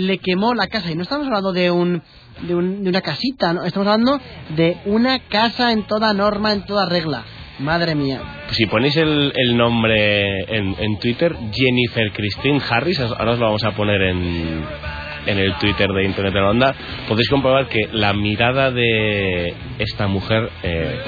le 0.00 0.18
quemó 0.18 0.54
la 0.54 0.66
casa. 0.66 0.90
Y 0.90 0.94
no 0.94 1.02
estamos 1.02 1.26
hablando 1.26 1.52
de 1.52 1.70
un 1.70 2.02
de, 2.46 2.54
un- 2.54 2.82
de 2.84 2.88
una 2.88 3.00
casita, 3.02 3.52
¿no? 3.52 3.64
estamos 3.64 3.86
hablando 3.88 4.18
de 4.56 4.78
una 4.86 5.18
casa 5.28 5.72
en 5.72 5.82
toda 5.86 6.14
norma, 6.14 6.52
en 6.52 6.64
toda 6.64 6.88
regla. 6.88 7.24
Madre 7.58 7.94
mía. 7.94 8.22
Si 8.52 8.64
ponéis 8.64 8.96
el, 8.96 9.32
el 9.36 9.54
nombre 9.56 10.44
en, 10.56 10.74
en 10.78 10.98
Twitter, 10.98 11.36
Jennifer 11.52 12.10
Christine 12.14 12.58
Harris, 12.66 12.98
ahora 13.00 13.32
os 13.32 13.38
lo 13.38 13.44
vamos 13.46 13.64
a 13.64 13.72
poner 13.72 14.00
en, 14.00 14.64
en 15.26 15.38
el 15.38 15.54
Twitter 15.56 15.88
de 15.88 16.04
Internet 16.04 16.34
de 16.34 16.40
la 16.40 16.50
Onda, 16.50 16.74
podéis 17.08 17.28
comprobar 17.28 17.66
que 17.68 17.88
la 17.92 18.12
mirada 18.12 18.70
de 18.70 19.54
esta 19.78 20.06
mujer 20.06 20.50
eh, 20.62 20.98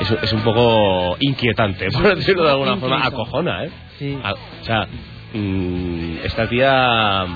es, 0.00 0.10
es 0.22 0.32
un 0.32 0.40
poco 0.42 1.16
inquietante, 1.20 1.90
por 1.92 2.16
decirlo 2.16 2.44
de 2.44 2.50
alguna 2.50 2.76
forma, 2.76 3.04
acojona, 3.04 3.64
¿eh? 3.64 3.70
Sí. 3.98 4.18
A- 4.22 4.32
o 4.34 4.64
sea, 4.64 4.86
mm, 5.34 6.18
esta 6.24 6.48
tía 6.48 7.26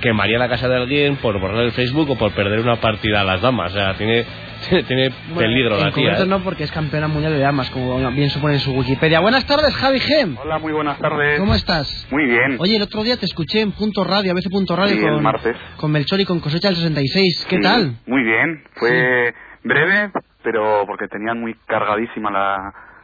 quemaría 0.00 0.38
la 0.38 0.48
casa 0.48 0.68
de 0.68 0.76
alguien 0.76 1.16
por 1.16 1.38
borrar 1.40 1.64
el 1.64 1.72
Facebook 1.72 2.10
o 2.10 2.16
por 2.16 2.32
perder 2.32 2.60
una 2.60 2.76
partida 2.80 3.20
a 3.20 3.24
las 3.24 3.40
damas. 3.40 3.72
O 3.72 3.74
sea, 3.74 3.94
tiene, 3.94 4.24
tiene 4.86 5.10
peligro 5.36 5.76
en 5.78 5.84
la 5.84 5.92
tía. 5.92 6.04
concreto 6.04 6.22
¿eh? 6.24 6.26
no, 6.26 6.40
porque 6.42 6.64
es 6.64 6.72
campeona 6.72 7.08
mundial 7.08 7.32
de 7.32 7.38
damas, 7.40 7.70
como 7.70 7.98
bien 8.10 8.30
supone 8.30 8.54
en 8.54 8.60
su 8.60 8.72
Wikipedia. 8.72 9.20
Buenas 9.20 9.46
tardes, 9.46 9.74
Javi 9.76 10.00
Gem. 10.00 10.36
Hola, 10.42 10.58
muy 10.58 10.72
buenas 10.72 10.98
tardes. 10.98 11.38
¿Cómo 11.38 11.54
estás? 11.54 12.06
Muy 12.10 12.24
bien. 12.26 12.56
Oye, 12.58 12.76
el 12.76 12.82
otro 12.82 13.02
día 13.02 13.16
te 13.16 13.26
escuché 13.26 13.60
en 13.60 13.72
Punto 13.72 14.04
Radio, 14.04 14.32
a 14.32 14.34
veces 14.34 14.50
Punto 14.50 14.74
Radio, 14.76 14.94
Sí, 14.94 15.04
el 15.04 15.14
con, 15.14 15.22
martes. 15.22 15.56
con 15.76 15.90
Melchor 15.92 16.20
y 16.20 16.24
con 16.24 16.40
Cosecha 16.40 16.68
del 16.68 16.76
66. 16.76 17.46
¿Qué 17.48 17.56
Sí, 17.56 17.62
tal? 17.62 17.96
Muy 18.06 18.22
bien. 18.22 18.62
Fue 18.74 19.34
breve, 19.64 20.10
pero 20.42 20.84
porque 20.86 21.08
tenían 21.08 21.40
muy 21.40 21.54
cargadísima 21.66 22.30
la, 22.30 22.56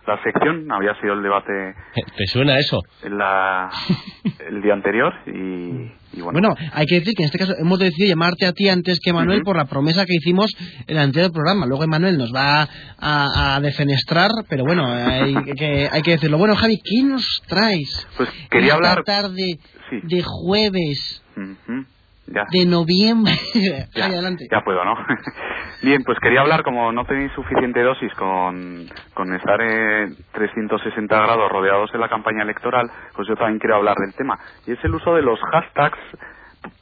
la 0.07 0.23
sección. 0.23 0.71
Había 0.71 0.95
sido 1.01 1.15
el 1.15 1.23
debate 1.23 1.75
¿Te 2.17 2.27
suena 2.27 2.59
eso? 2.59 2.81
en 3.03 3.17
la, 3.19 3.71
el 4.49 4.61
día 4.63 4.73
anterior 4.75 5.13
y, 5.27 5.31
y 6.19 6.21
bueno. 6.21 6.33
Bueno, 6.33 6.55
hay 6.73 6.87
que 6.87 6.97
decir 7.01 7.15
que 7.17 7.23
en 7.23 7.27
este 7.27 7.39
caso 7.39 7.55
hemos 7.59 7.79
decidido 7.79 8.11
llamarte 8.11 8.47
a 8.47 8.53
ti 8.53 8.69
antes 8.69 8.99
que 9.03 9.11
a 9.11 9.15
Manuel 9.15 9.43
por 9.43 9.57
la 9.57 9.65
promesa 9.65 10.05
que 10.05 10.15
hicimos 10.15 10.51
en 10.87 10.97
el 10.97 11.03
anterior 11.03 11.33
programa. 11.33 11.67
Luego 11.67 11.87
Manuel 11.87 12.19
nos 12.19 12.33
va 12.35 12.69
a, 12.99 13.55
a 13.57 13.61
defenestrar, 13.61 14.31
pero 14.49 14.65
bueno, 14.65 14.87
hay 14.87 15.35
que, 15.59 15.89
hay 15.91 16.03
que 16.03 16.13
decirlo. 16.13 16.39
Bueno, 16.39 16.55
Javi, 16.57 16.79
¿qué 16.85 17.03
nos 17.03 17.43
traes? 17.49 18.07
pues 18.17 18.29
quería 18.51 18.75
esta 18.75 18.77
hablar. 18.77 19.05
tarde 19.05 19.59
Sí. 19.91 20.01
de 20.03 20.23
jueves 20.25 21.23
Ujú, 21.37 21.85
Ya. 22.27 22.47
de 22.51 22.66
noviembre. 22.66 23.33
Ya, 23.95 24.07
adelante. 24.07 24.47
ya 24.51 24.61
puedo, 24.62 24.85
¿no? 24.85 24.95
Bien, 25.83 26.03
pues 26.05 26.18
quería 26.20 26.41
hablar, 26.41 26.62
como 26.62 26.91
no 26.93 27.05
tenéis 27.05 27.33
suficiente 27.33 27.83
dosis 27.83 28.12
con, 28.14 28.87
con 29.12 29.35
estar 29.35 29.61
en 29.61 30.16
360 30.33 31.16
grados 31.16 31.51
rodeados 31.51 31.91
en 31.95 32.01
la 32.01 32.09
campaña 32.09 32.43
electoral, 32.43 32.91
pues 33.14 33.29
yo 33.29 33.37
también 33.37 33.59
quiero 33.59 33.77
hablar 33.77 33.97
del 33.97 34.14
tema. 34.14 34.39
Y 34.66 34.72
es 34.72 34.85
el 34.85 34.95
uso 34.95 35.14
de 35.14 35.22
los 35.22 35.39
hashtags 35.53 35.99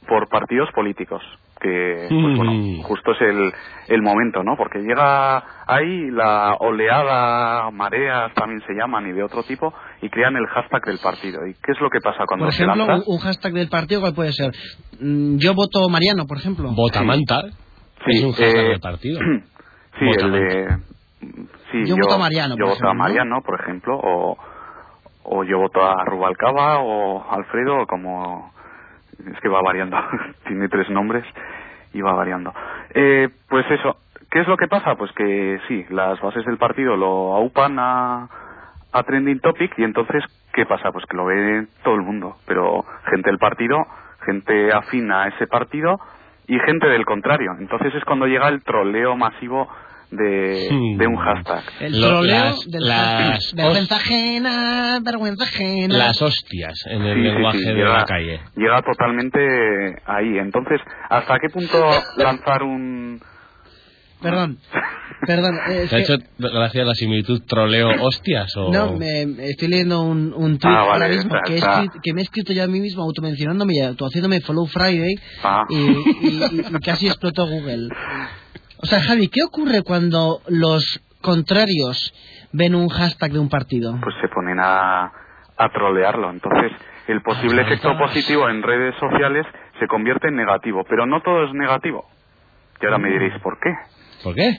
por 0.07 0.29
partidos 0.29 0.71
políticos, 0.71 1.21
que 1.63 2.07
pues 2.09 2.37
bueno, 2.37 2.83
justo 2.83 3.11
es 3.13 3.21
el, 3.21 3.51
el 3.87 4.01
momento, 4.03 4.43
¿no? 4.43 4.55
Porque 4.57 4.79
llega 4.79 5.37
ahí 5.65 6.11
la 6.11 6.55
oleada, 6.59 7.71
mareas 7.71 8.33
también 8.35 8.61
se 8.67 8.73
llaman 8.73 9.07
y 9.07 9.13
de 9.13 9.23
otro 9.23 9.43
tipo, 9.43 9.73
y 10.01 10.09
crean 10.09 10.35
el 10.35 10.45
hashtag 10.47 10.83
del 10.85 10.99
partido. 10.99 11.39
¿Y 11.47 11.53
qué 11.53 11.71
es 11.71 11.79
lo 11.79 11.89
que 11.89 11.99
pasa 12.03 12.25
cuando 12.27 12.45
Por 12.47 12.53
se 12.53 12.63
ejemplo, 12.63 12.85
lanza? 12.85 13.05
un, 13.07 13.15
un 13.15 13.19
hashtag 13.21 13.53
del 13.53 13.69
partido, 13.69 14.01
¿cuál 14.01 14.13
puede 14.13 14.33
ser? 14.33 14.51
Mm, 14.99 15.37
Yo 15.37 15.53
voto 15.55 15.87
Mariano, 15.89 16.25
por 16.27 16.37
ejemplo. 16.37 16.69
Botamanta. 16.75 17.41
Sí, 18.05 18.17
es 18.17 18.23
un 18.23 18.31
hashtag 18.33 18.65
eh, 18.65 18.69
del 18.69 18.79
partido. 18.79 19.19
Sí, 19.99 20.05
el 20.05 20.31
Votamante. 20.31 20.55
de... 20.55 20.77
Sí, 21.71 21.85
Yo 21.85 21.95
voto 21.95 22.15
a 22.15 22.17
Mariano, 22.17 22.55
Yo 22.57 22.65
por 22.65 22.69
voto 22.69 22.71
a 22.71 22.73
ejemplo, 22.73 22.93
¿no? 22.93 22.99
Mariano, 22.99 23.41
por 23.45 23.61
ejemplo, 23.61 23.95
o, 24.01 24.37
o 25.23 25.43
yo 25.43 25.59
voto 25.59 25.81
a 25.85 26.03
Rubalcaba 26.05 26.79
o 26.79 27.23
Alfredo, 27.31 27.85
como... 27.87 28.52
Es 29.31 29.39
que 29.39 29.49
va 29.49 29.61
variando, 29.61 29.97
tiene 30.47 30.67
tres 30.69 30.89
nombres 30.89 31.23
y 31.93 32.01
va 32.01 32.13
variando. 32.13 32.53
Eh, 32.93 33.29
pues 33.49 33.65
eso, 33.71 33.97
¿qué 34.29 34.41
es 34.41 34.47
lo 34.47 34.57
que 34.57 34.67
pasa? 34.67 34.95
Pues 34.95 35.11
que 35.13 35.59
sí, 35.67 35.85
las 35.89 36.19
bases 36.21 36.45
del 36.45 36.57
partido 36.57 36.95
lo 36.97 37.33
aupan 37.35 37.77
a, 37.79 38.27
a 38.91 39.03
Trending 39.03 39.39
Topic 39.39 39.77
y 39.77 39.83
entonces, 39.83 40.23
¿qué 40.53 40.65
pasa? 40.65 40.91
Pues 40.91 41.05
que 41.05 41.17
lo 41.17 41.25
ve 41.25 41.67
todo 41.83 41.95
el 41.95 42.01
mundo, 42.01 42.37
pero 42.45 42.85
gente 43.09 43.29
del 43.29 43.39
partido, 43.39 43.77
gente 44.25 44.71
afín 44.73 45.11
a 45.11 45.27
ese 45.27 45.47
partido 45.47 45.99
y 46.47 46.59
gente 46.59 46.87
del 46.87 47.05
contrario. 47.05 47.55
Entonces 47.59 47.93
es 47.95 48.03
cuando 48.05 48.27
llega 48.27 48.49
el 48.49 48.63
troleo 48.63 49.15
masivo 49.15 49.69
de, 50.15 50.95
de 50.97 51.07
un 51.07 51.15
hashtag. 51.17 51.63
El 51.79 51.99
Lo- 52.01 52.07
troleo 52.07 52.35
las- 52.45 52.69
del 52.71 52.83
las. 52.87 53.53
Vergüenza 53.55 53.95
ajena, 53.95 54.99
vergüenza 55.03 55.43
ajena. 55.43 55.97
Las 55.97 56.21
hostias 56.21 56.85
en 56.87 57.01
el 57.01 57.15
Sí, 57.15 57.21
lenguaje 57.21 57.57
sí, 57.59 57.65
de 57.65 57.73
llega, 57.73 57.97
la 57.97 58.05
calle. 58.05 58.39
Llega 58.55 58.81
totalmente 58.81 59.39
ahí. 60.05 60.37
Entonces, 60.37 60.79
¿hasta 61.09 61.37
qué 61.39 61.49
punto 61.49 61.77
lanzar 62.17 62.63
un... 62.63 63.19
Perdón, 64.21 64.57
perdón. 65.27 65.55
eh, 65.69 65.81
es 65.83 65.89
¿Te 65.89 65.95
ha 65.97 65.99
hecho 65.99 66.15
gracia 66.39 66.85
la 66.85 66.95
similitud 66.95 67.41
troleo 67.45 67.89
hostias 68.05 68.55
o...? 68.55 68.71
No, 68.71 68.93
me, 68.93 69.25
me 69.25 69.49
estoy 69.49 69.67
leyendo 69.67 70.01
un, 70.01 70.33
un 70.33 70.57
tweet 70.59 70.71
Ah, 70.73 70.85
vale, 70.85 70.91
ahora 71.03 71.07
mismo 71.09 71.35
está- 71.35 71.41
que, 71.45 71.55
está. 71.57 71.81
escrit- 71.83 71.99
que 72.01 72.13
me 72.13 72.21
he 72.21 72.23
escrito 72.23 72.53
yo 72.53 72.63
a 72.63 72.67
mí 72.67 72.79
mismo 72.79 73.03
automencionándome 73.03 73.73
y 73.75 73.81
autohaciéndome 73.81 74.39
Follow 74.39 74.65
Friday 74.67 75.13
Ah. 75.43 75.65
y, 75.69 75.75
y- 75.75 76.43
y 76.69 76.79
casi 76.81 77.07
explotó 77.07 77.45
Google. 77.47 77.89
O 78.83 78.85
sea, 78.85 78.99
Javi, 78.99 79.29
¿qué 79.29 79.39
ocurre 79.47 79.81
cuando 79.81 80.41
los 80.49 81.01
contrarios 81.21 82.13
ven 82.51 82.75
un 82.75 82.89
hashtag 82.89 83.31
de 83.31 83.39
un 83.39 83.47
partido? 83.47 83.97
Pues 84.03 84.13
se 84.19 84.27
ponen 84.27 84.59
a, 84.59 85.05
a 85.55 85.69
trolearlo. 85.71 86.29
Entonces, 86.29 86.73
el 87.07 87.21
posible 87.21 87.61
efecto 87.61 87.97
positivo 87.97 88.49
en 88.49 88.61
redes 88.61 88.93
sociales 88.99 89.45
se 89.79 89.87
convierte 89.87 90.27
en 90.27 90.35
negativo. 90.35 90.83
Pero 90.89 91.05
no 91.05 91.21
todo 91.21 91.45
es 91.45 91.53
negativo. 91.53 92.05
Y 92.81 92.85
ahora 92.85 92.97
me 92.97 93.09
diréis, 93.09 93.33
¿por 93.41 93.57
qué? 93.57 93.69
¿Por 94.21 94.35
qué? 94.35 94.57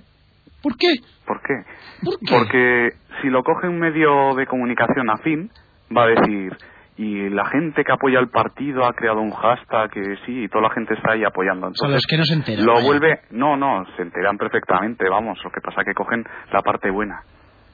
¿Por 0.62 0.76
qué? 0.78 0.94
¿Por 1.26 1.42
qué? 1.42 1.54
¿Por 2.02 2.18
qué? 2.18 2.26
Porque 2.30 2.88
si 3.20 3.28
lo 3.28 3.42
coge 3.42 3.68
un 3.68 3.78
medio 3.78 4.34
de 4.36 4.46
comunicación 4.46 5.10
afín, 5.10 5.50
va 5.94 6.04
a 6.04 6.06
decir, 6.06 6.56
y 6.96 7.28
la 7.30 7.44
gente 7.46 7.82
que 7.84 7.92
apoya 7.92 8.18
al 8.20 8.28
partido 8.28 8.84
ha 8.86 8.92
creado 8.92 9.20
un 9.20 9.32
hashtag 9.32 9.90
que 9.90 10.16
sí, 10.26 10.44
y 10.44 10.48
toda 10.48 10.68
la 10.68 10.74
gente 10.74 10.94
está 10.94 11.12
ahí 11.12 11.24
apoyando. 11.24 11.70
Son 11.74 11.90
los 11.92 12.06
que 12.06 12.16
no 12.16 12.24
se 12.24 12.34
enteran. 12.34 12.64
Lo 12.64 12.74
vaya. 12.74 12.86
vuelve, 12.86 13.20
no, 13.30 13.56
no, 13.56 13.84
se 13.96 14.02
enteran 14.02 14.38
perfectamente, 14.38 15.08
vamos, 15.08 15.38
lo 15.42 15.50
que 15.50 15.60
pasa 15.60 15.82
que 15.84 15.92
cogen 15.94 16.24
la 16.52 16.62
parte 16.62 16.90
buena. 16.90 17.20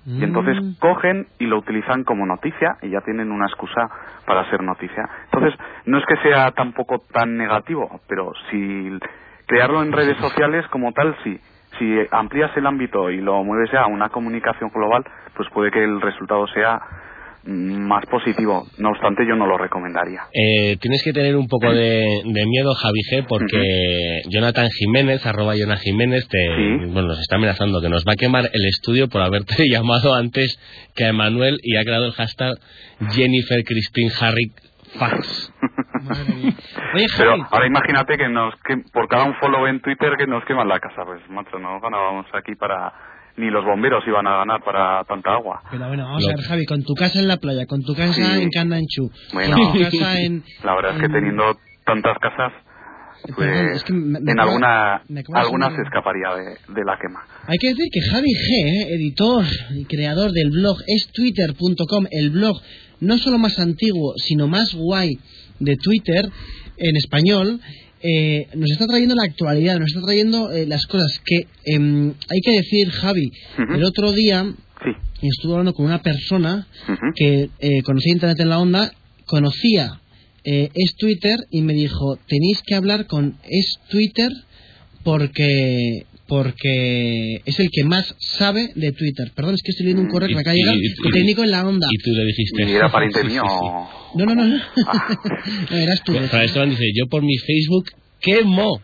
Y 0.06 0.24
entonces 0.24 0.56
Mm. 0.62 0.78
cogen 0.80 1.26
y 1.38 1.44
lo 1.44 1.58
utilizan 1.58 2.04
como 2.04 2.24
noticia 2.24 2.76
y 2.80 2.88
ya 2.88 3.02
tienen 3.02 3.30
una 3.30 3.44
excusa 3.46 3.86
para 4.24 4.48
ser 4.48 4.62
noticia. 4.62 5.04
Entonces, 5.30 5.60
no 5.84 5.98
es 5.98 6.04
que 6.06 6.16
sea 6.22 6.50
tampoco 6.52 7.00
tan 7.12 7.36
negativo, 7.36 8.00
pero 8.08 8.32
si 8.50 8.98
crearlo 9.46 9.82
en 9.82 9.92
redes 9.92 10.16
sociales 10.16 10.66
como 10.68 10.92
tal, 10.92 11.14
sí. 11.22 11.38
Si 11.78 11.98
amplías 12.10 12.50
el 12.56 12.66
ámbito 12.66 13.10
y 13.10 13.20
lo 13.20 13.44
mueves 13.44 13.70
ya 13.72 13.82
a 13.82 13.86
una 13.88 14.08
comunicación 14.08 14.70
global, 14.70 15.04
pues 15.36 15.48
puede 15.50 15.70
que 15.70 15.84
el 15.84 16.00
resultado 16.00 16.46
sea 16.48 16.80
más 17.44 18.04
positivo. 18.06 18.66
No 18.78 18.90
obstante, 18.90 19.24
yo 19.26 19.34
no 19.34 19.46
lo 19.46 19.56
recomendaría. 19.56 20.22
Eh, 20.32 20.76
tienes 20.80 21.02
que 21.02 21.12
tener 21.12 21.36
un 21.36 21.46
poco 21.48 21.72
de, 21.72 22.22
de 22.24 22.46
miedo, 22.46 22.74
Javi 22.74 23.00
G, 23.10 23.24
porque 23.28 24.22
Jonathan 24.28 24.68
Jiménez, 24.70 25.24
arroba 25.26 25.56
Jonathan 25.56 25.82
Jiménez, 25.82 26.28
te, 26.28 26.38
Sí. 26.38 26.84
bueno, 26.92 27.08
nos 27.08 27.20
está 27.20 27.36
amenazando 27.36 27.80
que 27.80 27.88
nos 27.88 28.04
va 28.06 28.12
a 28.12 28.16
quemar 28.16 28.44
el 28.52 28.66
estudio 28.68 29.08
por 29.08 29.22
haberte 29.22 29.54
llamado 29.70 30.14
antes 30.14 30.58
que 30.94 31.04
a 31.04 31.08
Emanuel 31.08 31.58
y 31.62 31.76
ha 31.76 31.82
creado 31.84 32.06
el 32.06 32.12
hashtag 32.12 32.54
Jennifer 33.12 33.62
Christine 33.64 34.10
Harry 34.20 34.52
Fax. 34.98 35.52
Madre 36.02 36.34
mía. 36.34 36.52
Oye, 36.94 37.06
Pero 37.16 37.34
ahora 37.50 37.66
imagínate 37.66 38.16
que 38.16 38.28
nos 38.28 38.54
que 38.66 38.76
por 38.92 39.06
cada 39.08 39.24
un 39.24 39.34
follow 39.36 39.66
en 39.66 39.80
Twitter 39.80 40.12
que 40.18 40.26
nos 40.26 40.44
queman 40.44 40.68
la 40.68 40.78
casa. 40.80 41.04
Pues, 41.04 41.20
macho, 41.30 41.58
no 41.58 41.80
ganábamos 41.80 42.26
aquí 42.34 42.54
para... 42.56 42.92
Ni 43.36 43.50
los 43.50 43.64
bomberos 43.64 44.02
iban 44.06 44.26
a 44.26 44.38
ganar 44.38 44.62
para 44.64 45.02
tanta 45.04 45.32
agua. 45.34 45.62
pero 45.70 45.86
bueno, 45.88 46.04
vamos 46.04 46.22
Lo- 46.22 46.30
a 46.30 46.36
ver, 46.36 46.44
Javi, 46.44 46.66
con 46.66 46.82
tu 46.82 46.94
casa 46.94 47.18
en 47.20 47.28
la 47.28 47.36
playa, 47.38 47.64
con 47.66 47.82
tu 47.82 47.94
casa 47.94 48.12
Sí. 48.36 48.42
en 48.42 48.50
Candanchú, 48.50 49.10
Bueno. 49.32 49.56
con 49.56 49.72
tu 49.72 49.78
casa 49.84 50.20
en... 50.20 50.42
La 50.64 50.74
verdad 50.74 50.92
es 50.94 50.98
que 51.00 51.06
en- 51.06 51.12
teniendo 51.12 51.44
tantas 51.86 52.18
casas, 52.18 52.52
Perdón, 53.22 53.36
pues 53.36 53.76
es 53.76 53.84
que 53.84 53.92
me- 53.92 54.18
me 54.20 54.32
en 54.32 54.40
alguna, 54.40 55.02
alguna 55.34 55.74
se 55.76 55.82
escaparía 55.82 56.28
de, 56.34 56.74
de 56.74 56.84
la 56.84 56.98
quema. 56.98 57.20
Hay 57.46 57.58
que 57.58 57.68
decir 57.68 57.86
que 57.92 58.00
Javi 58.00 58.30
G, 58.30 58.66
eh, 58.66 58.94
editor 58.96 59.44
y 59.74 59.84
creador 59.84 60.32
del 60.32 60.50
blog 60.50 60.78
estwitter.com, 60.86 62.06
el 62.10 62.30
blog 62.30 62.56
no 63.00 63.18
solo 63.18 63.38
más 63.38 63.58
antiguo, 63.58 64.14
sino 64.16 64.46
más 64.48 64.74
guay 64.74 65.18
de 65.58 65.76
Twitter 65.76 66.24
en 66.78 66.96
español, 66.96 67.60
eh, 68.02 68.46
nos 68.54 68.70
está 68.70 68.86
trayendo 68.86 69.14
la 69.14 69.24
actualidad, 69.24 69.78
nos 69.78 69.88
está 69.88 70.00
trayendo 70.02 70.50
eh, 70.52 70.66
las 70.66 70.86
cosas 70.86 71.20
que 71.24 71.46
em, 71.64 72.08
hay 72.28 72.40
que 72.44 72.52
decir, 72.52 72.90
Javi. 72.90 73.30
El 73.74 73.84
otro 73.84 74.12
día 74.12 74.44
Sí. 74.82 75.26
estuve 75.28 75.52
hablando 75.52 75.74
con 75.74 75.84
una 75.86 76.00
persona 76.02 76.66
Ujú. 76.88 77.12
que 77.14 77.50
eh, 77.58 77.82
conocía 77.82 78.12
Internet 78.14 78.40
en 78.40 78.48
la 78.48 78.58
onda, 78.58 78.90
conocía 79.26 80.00
eh, 80.44 80.70
es 80.74 80.94
Twitter 80.96 81.36
y 81.50 81.60
me 81.60 81.74
dijo, 81.74 82.16
tenéis 82.26 82.62
que 82.66 82.74
hablar 82.74 83.06
con 83.06 83.36
es 83.44 83.74
Twitter 83.90 84.30
porque 85.04 86.06
porque 86.30 87.42
es 87.44 87.58
el 87.58 87.70
que 87.72 87.82
más 87.82 88.14
sabe 88.20 88.70
de 88.76 88.92
Twitter. 88.92 89.32
Perdón, 89.34 89.56
es 89.56 89.62
que 89.62 89.72
estoy 89.72 89.86
leyendo 89.86 90.02
un 90.02 90.08
correo 90.08 90.28
que 90.28 90.36
me 90.36 90.42
acaba 90.42 90.54
de 90.54 90.60
llegar. 90.60 90.76
El 90.76 91.12
técnico 91.12 91.42
en 91.42 91.50
la 91.50 91.66
onda. 91.66 91.88
Y 91.90 91.98
tú 91.98 92.12
le 92.12 92.24
dijiste... 92.24 92.70
Y 92.70 92.72
era 92.72 92.88
pariente 92.88 93.24
mío. 93.24 93.42
No, 93.42 94.24
no, 94.24 94.34
no. 94.36 94.44
no. 94.44 94.62
Ah. 94.86 95.18
No, 95.70 95.76
eras 95.76 96.00
tú. 96.04 96.12
Fran 96.12 96.44
Esteban 96.44 96.70
dice, 96.70 96.84
yo 96.94 97.08
por 97.08 97.24
mi 97.24 97.36
Facebook 97.36 97.90
quemo, 98.20 98.80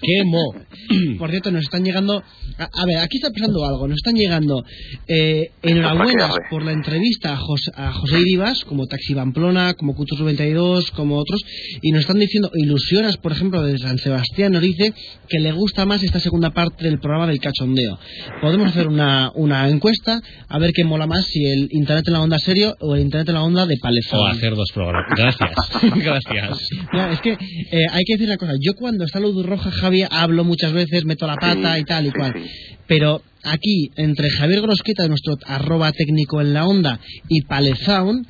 quemo. 0.00 0.54
Por 1.18 1.30
cierto, 1.30 1.50
nos 1.50 1.62
están 1.62 1.84
llegando. 1.84 2.22
A, 2.58 2.64
a 2.64 2.86
ver, 2.86 2.98
aquí 2.98 3.18
está 3.18 3.30
pasando 3.30 3.64
algo. 3.66 3.88
Nos 3.88 3.96
están 3.96 4.14
llegando 4.14 4.62
eh, 5.08 5.50
enhorabuenas 5.62 6.32
por 6.50 6.64
la 6.64 6.72
entrevista 6.72 7.32
a 7.32 7.36
José, 7.36 7.70
a 7.74 7.92
José 7.92 8.20
Iribas, 8.20 8.64
como 8.64 8.86
Taxi 8.86 9.14
Pamplona, 9.14 9.74
como 9.74 9.94
Cutos 9.94 10.18
92, 10.18 10.90
como 10.92 11.16
otros. 11.16 11.40
Y 11.82 11.92
nos 11.92 12.02
están 12.02 12.18
diciendo, 12.18 12.50
Ilusionas, 12.54 13.16
por 13.16 13.32
ejemplo, 13.32 13.62
de 13.62 13.78
San 13.78 13.98
Sebastián, 13.98 14.52
nos 14.52 14.62
dice 14.62 14.92
que 15.28 15.40
le 15.40 15.52
gusta 15.52 15.84
más 15.86 16.02
esta 16.02 16.20
segunda 16.20 16.50
parte 16.50 16.84
del 16.84 16.98
programa 16.98 17.26
del 17.26 17.40
cachondeo. 17.40 17.98
Podemos 18.40 18.68
hacer 18.68 18.88
una, 18.88 19.30
una 19.34 19.68
encuesta 19.68 20.20
a 20.48 20.58
ver 20.58 20.72
qué 20.72 20.84
mola 20.84 21.06
más, 21.06 21.24
si 21.26 21.44
el 21.44 21.68
Internet 21.70 22.04
en 22.08 22.12
la 22.14 22.20
onda 22.20 22.38
serio 22.38 22.74
o 22.80 22.94
el 22.94 23.02
Internet 23.02 23.28
en 23.28 23.34
la 23.34 23.42
onda 23.42 23.66
de 23.66 23.76
palezón. 23.80 24.20
O 24.20 24.26
hacer 24.26 24.54
dos 24.54 24.70
programas. 24.72 25.10
Gracias, 25.16 25.50
gracias. 26.04 26.58
No, 26.92 27.10
es 27.10 27.20
que 27.20 27.32
eh, 27.32 27.86
hay 27.90 28.04
que 28.04 28.14
decir 28.14 28.26
una 28.26 28.36
cosa. 28.36 28.52
Yo 28.60 28.72
cuando 28.74 29.04
está 29.04 29.20
roja, 29.46 29.70
Javi, 29.70 30.04
hablo 30.10 30.44
muchas 30.44 30.72
veces, 30.72 31.04
meto 31.04 31.26
la 31.26 31.36
pata 31.36 31.74
Sí, 31.74 31.80
y 31.80 31.84
tal 31.84 32.06
y 32.06 32.10
sí, 32.10 32.14
cual. 32.18 32.32
sí. 32.36 32.44
Pero 32.88 33.20
aquí, 33.42 33.90
entre 33.96 34.28
Javier 34.30 34.60
Grosqueta, 34.60 35.08
nuestro 35.08 35.34
arroba 35.46 35.90
técnico 35.92 36.40
en 36.40 36.52
la 36.54 36.66
onda, 36.66 37.00
y 37.28 37.42
Palezaun, 37.42 38.24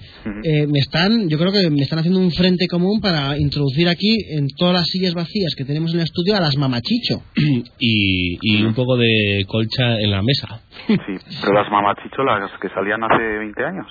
eh, 0.45 0.67
me 0.67 0.79
están, 0.79 1.29
yo 1.29 1.39
creo 1.39 1.53
que 1.53 1.69
me 1.71 1.83
están 1.83 1.99
haciendo 1.99 2.21
un 2.21 2.31
frente 2.33 2.67
común 2.67 3.01
para 3.01 3.37
introducir 3.39 3.89
aquí, 3.89 4.17
en 4.31 4.49
todas 4.57 4.75
las 4.75 4.87
sillas 4.87 5.13
vacías 5.15 5.55
que 5.57 5.65
tenemos 5.65 5.93
en 5.93 5.99
el 6.01 6.05
estudio, 6.05 6.37
a 6.37 6.41
las 6.41 6.57
mamachicho. 6.57 7.23
Y, 7.79 8.39
y 8.41 8.63
un 8.63 8.75
poco 8.75 8.97
de 8.97 9.45
colcha 9.47 9.99
en 10.01 10.11
la 10.11 10.23
mesa, 10.23 10.61
Sí, 10.87 10.95
pero 11.43 11.53
las 11.53 11.71
mamachicho, 11.71 12.23
las 12.25 12.51
que 12.61 12.69
salían 12.71 13.03
hace 13.05 13.23
20 13.39 13.65
años. 13.65 13.87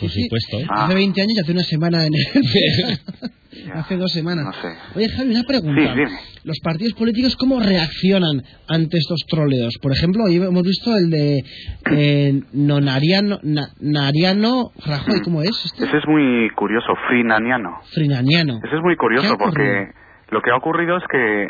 Por 0.00 0.10
sí. 0.10 0.22
supuesto. 0.22 0.58
¿eh? 0.58 0.66
Ah. 0.70 0.84
Hace 0.86 0.94
20 0.94 1.20
años 1.22 1.32
y 1.36 1.40
hace 1.40 1.52
una 1.52 1.62
semana 1.62 2.06
en 2.06 2.12
el... 2.14 2.98
Hace 3.74 3.96
dos 3.96 4.12
semanas. 4.12 4.44
No 4.44 4.52
sé. 4.52 4.68
Oye, 4.94 5.08
Javi, 5.08 5.30
una 5.30 5.42
pregunta. 5.42 5.80
Sí, 5.82 5.88
dime. 5.98 6.10
Los 6.44 6.58
partidos 6.62 6.92
políticos, 6.94 7.34
¿cómo 7.36 7.58
reaccionan 7.60 8.42
ante 8.68 8.98
estos 8.98 9.20
troleos? 9.28 9.74
Por 9.82 9.90
ejemplo, 9.92 10.24
hoy 10.24 10.36
hemos 10.36 10.62
visto 10.62 10.94
el 10.96 11.10
de 11.10 11.42
eh, 11.90 12.40
Nonariano, 12.52 13.40
Na- 13.42 13.70
Nariano 13.80 14.70
Rajoy, 14.86 15.20
¿cómo 15.22 15.42
es? 15.42 15.50
Este? 15.64 15.84
Ese 15.86 15.96
es 15.98 16.06
muy 16.06 16.48
curioso, 16.50 16.94
Frinaniano. 17.08 17.80
Frinaniano. 17.92 18.60
Ese 18.64 18.76
es 18.76 18.82
muy 18.82 18.94
¿Qué 18.94 18.98
curioso 18.98 19.36
porque 19.36 19.88
lo 20.30 20.40
que 20.40 20.50
ha 20.50 20.56
ocurrido 20.56 20.96
es 20.96 21.04
que 21.10 21.48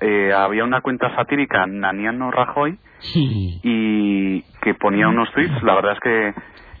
eh, 0.00 0.32
había 0.32 0.62
una 0.64 0.80
cuenta 0.80 1.14
satírica, 1.16 1.66
Naniano 1.66 2.30
Rajoy, 2.30 2.78
y 3.62 4.42
que 4.62 4.74
ponía 4.78 5.08
unos 5.08 5.28
tweets. 5.32 5.62
La 5.64 5.74
verdad 5.74 5.92
es 5.94 6.00
que 6.00 6.32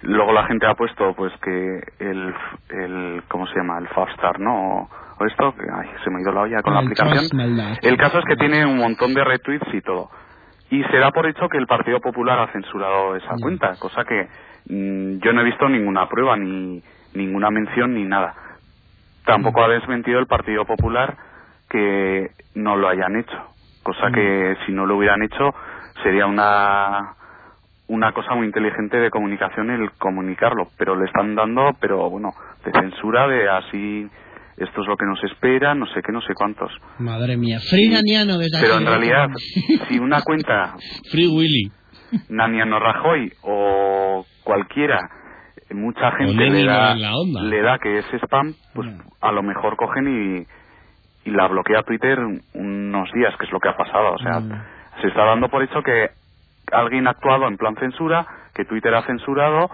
luego 0.02 0.32
la 0.32 0.46
gente 0.46 0.66
ha 0.66 0.74
puesto 0.74 1.14
pues 1.14 1.32
que 1.42 1.80
el, 1.98 2.34
el 2.70 3.22
¿cómo 3.28 3.46
se 3.46 3.56
llama? 3.56 3.78
El 3.78 3.88
Favstar, 3.88 4.40
¿no? 4.40 4.80
O, 4.80 4.90
o 5.18 5.26
esto, 5.26 5.54
que 5.54 5.64
ay, 5.72 5.88
se 6.04 6.10
me 6.10 6.18
ha 6.18 6.20
ido 6.22 6.32
la 6.32 6.40
olla 6.42 6.62
con 6.62 6.74
la 6.74 6.80
El 6.80 6.86
aplicación. 6.86 7.28
Trust. 7.28 7.84
El 7.84 7.96
caso 7.96 8.18
es 8.18 8.24
que 8.24 8.36
tiene 8.36 8.64
un 8.64 8.78
montón 8.78 9.14
de 9.14 9.24
retweets 9.24 9.74
y 9.74 9.80
todo. 9.80 10.10
Y 10.70 10.82
se 10.84 10.98
da 10.98 11.10
por 11.10 11.26
hecho 11.26 11.48
que 11.48 11.58
el 11.58 11.66
Partido 11.66 12.00
Popular 12.00 12.38
ha 12.40 12.52
censurado 12.52 13.16
esa 13.16 13.34
cuenta, 13.40 13.74
cosa 13.80 14.04
que 14.04 14.28
mm, 14.68 15.18
yo 15.20 15.32
no 15.32 15.40
he 15.40 15.44
visto 15.44 15.68
ninguna 15.68 16.08
prueba, 16.08 16.36
ni 16.36 16.82
ninguna 17.14 17.50
mención, 17.50 17.94
ni 17.94 18.04
nada. 18.04 18.34
Tampoco 19.24 19.62
ha 19.62 19.68
desmentido 19.68 20.18
el 20.20 20.26
Partido 20.26 20.64
Popular 20.66 21.16
que 21.68 22.30
no 22.54 22.76
lo 22.76 22.88
hayan 22.88 23.16
hecho, 23.16 23.36
cosa 23.82 24.10
que 24.12 24.56
si 24.66 24.72
no 24.72 24.86
lo 24.86 24.96
hubieran 24.96 25.22
hecho 25.22 25.54
sería 26.02 26.26
una 26.26 27.14
una 27.88 28.12
cosa 28.12 28.34
muy 28.34 28.46
inteligente 28.46 28.98
de 28.98 29.10
comunicación 29.10 29.70
el 29.70 29.90
comunicarlo, 29.92 30.68
pero 30.78 30.94
le 30.96 31.06
están 31.06 31.34
dando, 31.34 31.72
pero 31.80 32.08
bueno, 32.10 32.30
de 32.64 32.72
censura, 32.72 33.26
de 33.26 33.48
así, 33.48 34.06
esto 34.58 34.80
es 34.82 34.86
lo 34.86 34.96
que 34.96 35.06
nos 35.06 35.22
espera, 35.24 35.74
no 35.74 35.86
sé 35.86 36.02
qué, 36.02 36.12
no 36.12 36.20
sé 36.20 36.34
cuántos. 36.34 36.70
Madre 36.98 37.36
mía. 37.36 37.58
Frinaniano 37.60 38.38
desde 38.38 38.60
Pero 38.60 38.78
en 38.78 38.86
realidad, 38.86 39.28
si 39.88 39.98
una 39.98 40.20
cuenta 40.22 40.74
Free 41.10 41.26
Willy. 41.28 41.72
Naniano 42.28 42.78
Rajoy 42.78 43.32
o 43.42 44.24
cualquiera, 44.44 44.98
mucha 45.70 46.10
gente 46.12 46.48
le 46.48 46.64
da, 46.64 46.94
le 46.94 47.62
da 47.62 47.78
que 47.78 47.98
es 47.98 48.06
spam, 48.22 48.54
pues 48.74 48.88
a 49.20 49.32
lo 49.32 49.42
mejor 49.42 49.76
cogen 49.76 50.46
y, 51.24 51.28
y 51.28 51.32
la 51.32 51.46
bloquea 51.48 51.82
Twitter 51.82 52.18
unos 52.54 53.12
días, 53.12 53.34
que 53.38 53.44
es 53.46 53.52
lo 53.52 53.60
que 53.60 53.68
ha 53.68 53.76
pasado. 53.76 54.14
O 54.14 54.18
sea, 54.18 54.40
Mm. 54.40 54.52
se 55.02 55.08
está 55.08 55.24
dando 55.24 55.48
por 55.48 55.62
hecho 55.62 55.82
que 55.82 56.08
alguien 56.72 57.06
ha 57.06 57.10
actuado 57.10 57.46
en 57.48 57.56
plan 57.56 57.74
censura, 57.76 58.26
que 58.54 58.64
Twitter 58.64 58.94
ha 58.94 59.02
censurado, 59.06 59.70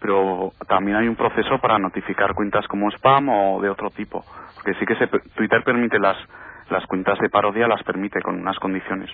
pero 0.00 0.52
también 0.68 0.96
hay 0.96 1.08
un 1.08 1.16
proceso 1.16 1.58
para 1.60 1.78
notificar 1.78 2.34
cuentas 2.34 2.66
como 2.68 2.90
spam 2.92 3.28
o 3.28 3.60
de 3.60 3.68
otro 3.68 3.90
tipo. 3.90 4.24
Porque 4.54 4.78
sí 4.78 4.86
que 4.86 4.94
se, 4.96 5.06
Twitter 5.36 5.62
permite 5.64 5.98
las, 5.98 6.16
las 6.70 6.84
cuentas 6.86 7.18
de 7.20 7.28
parodia, 7.28 7.66
las 7.66 7.82
permite 7.82 8.20
con 8.20 8.36
unas 8.36 8.56
condiciones. 8.58 9.10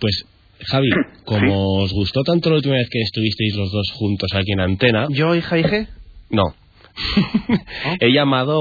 Pues, 0.00 0.26
Javi, 0.70 0.88
como 1.24 1.82
os 1.82 1.92
gustó 1.92 2.22
tanto 2.22 2.50
la 2.50 2.56
última 2.56 2.76
vez 2.76 2.88
que 2.90 3.00
estuvisteis 3.00 3.56
los 3.56 3.72
dos 3.72 3.92
juntos 3.94 4.30
aquí 4.34 4.52
en 4.52 4.60
antena, 4.60 5.06
Yo 5.10 5.34
y 5.34 5.40
Javi 5.40 5.62
G. 5.62 5.88
no. 6.30 6.54
He 8.00 8.12
llamado 8.12 8.60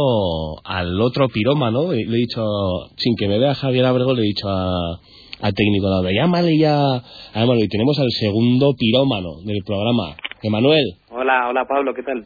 al 0.65 0.99
otro 0.99 1.29
pirómano, 1.29 1.93
y 1.93 2.03
le 2.05 2.15
he 2.15 2.19
dicho, 2.21 2.43
sin 2.97 3.15
que 3.15 3.27
me 3.27 3.37
vea 3.37 3.53
Javier 3.53 3.85
Abrego, 3.85 4.15
le 4.15 4.21
he 4.21 4.25
dicho 4.25 4.49
a, 4.49 4.99
al 5.41 5.53
técnico 5.53 5.89
de 5.89 5.95
audio, 5.95 6.11
llámale 6.11 6.57
ya 6.57 6.75
a 6.75 7.43
Emanuel. 7.43 7.65
Y 7.65 7.69
tenemos 7.69 7.99
al 7.99 8.09
segundo 8.11 8.73
pirómano 8.77 9.41
del 9.45 9.61
programa, 9.65 10.15
Emanuel. 10.41 10.83
Hola, 11.09 11.49
hola 11.49 11.65
Pablo, 11.67 11.93
¿qué 11.93 12.03
tal? 12.03 12.25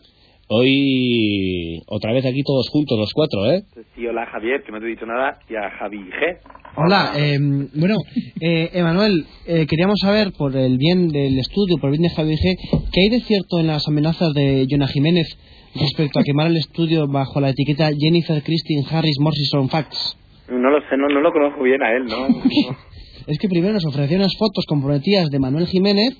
Hoy 0.49 1.81
otra 1.87 2.13
vez 2.13 2.25
aquí 2.25 2.41
todos 2.41 2.69
juntos, 2.71 2.97
los 2.97 3.11
cuatro, 3.13 3.51
¿eh? 3.51 3.63
Sí, 3.95 4.07
hola 4.07 4.25
Javier, 4.27 4.63
que 4.63 4.71
no 4.71 4.79
te 4.79 4.85
he 4.85 4.89
dicho 4.89 5.05
nada, 5.05 5.39
y 5.49 5.55
a 5.55 5.69
Javi 5.71 5.97
G. 5.97 6.37
Hola, 6.77 7.11
eh, 7.17 7.37
bueno, 7.75 7.95
eh, 8.39 8.69
Emanuel, 8.73 9.25
eh, 9.45 9.65
queríamos 9.67 9.99
saber, 9.99 10.31
por 10.37 10.55
el 10.55 10.77
bien 10.77 11.09
del 11.09 11.37
estudio, 11.37 11.77
por 11.81 11.89
el 11.89 11.97
bien 11.97 12.09
de 12.09 12.15
Javi 12.15 12.35
G, 12.35 12.55
¿qué 12.93 13.01
hay 13.01 13.09
de 13.09 13.25
cierto 13.25 13.59
en 13.59 13.67
las 13.67 13.85
amenazas 13.89 14.33
de 14.33 14.65
Jonah 14.69 14.87
Jiménez 14.87 15.27
respecto 15.75 16.19
a 16.19 16.23
quemar 16.23 16.47
el 16.47 16.57
estudio 16.57 17.07
bajo 17.07 17.41
la 17.41 17.49
etiqueta 17.49 17.89
Jennifer 17.97 18.41
Christine 18.41 18.85
Harris 18.89 19.19
Morrison 19.19 19.67
Facts? 19.67 20.17
No 20.49 20.69
lo 20.69 20.79
sé, 20.87 20.95
no, 20.95 21.09
no 21.09 21.19
lo 21.19 21.33
conozco 21.33 21.61
bien 21.63 21.83
a 21.83 21.91
él, 21.91 22.05
¿no? 22.05 22.27
Es 23.27 23.37
que 23.39 23.47
primero 23.49 23.73
nos 23.73 23.85
ofreció 23.85 24.17
unas 24.17 24.35
fotos 24.37 24.65
comprometidas 24.65 25.29
de 25.29 25.39
Manuel 25.39 25.67
Jiménez 25.67 26.15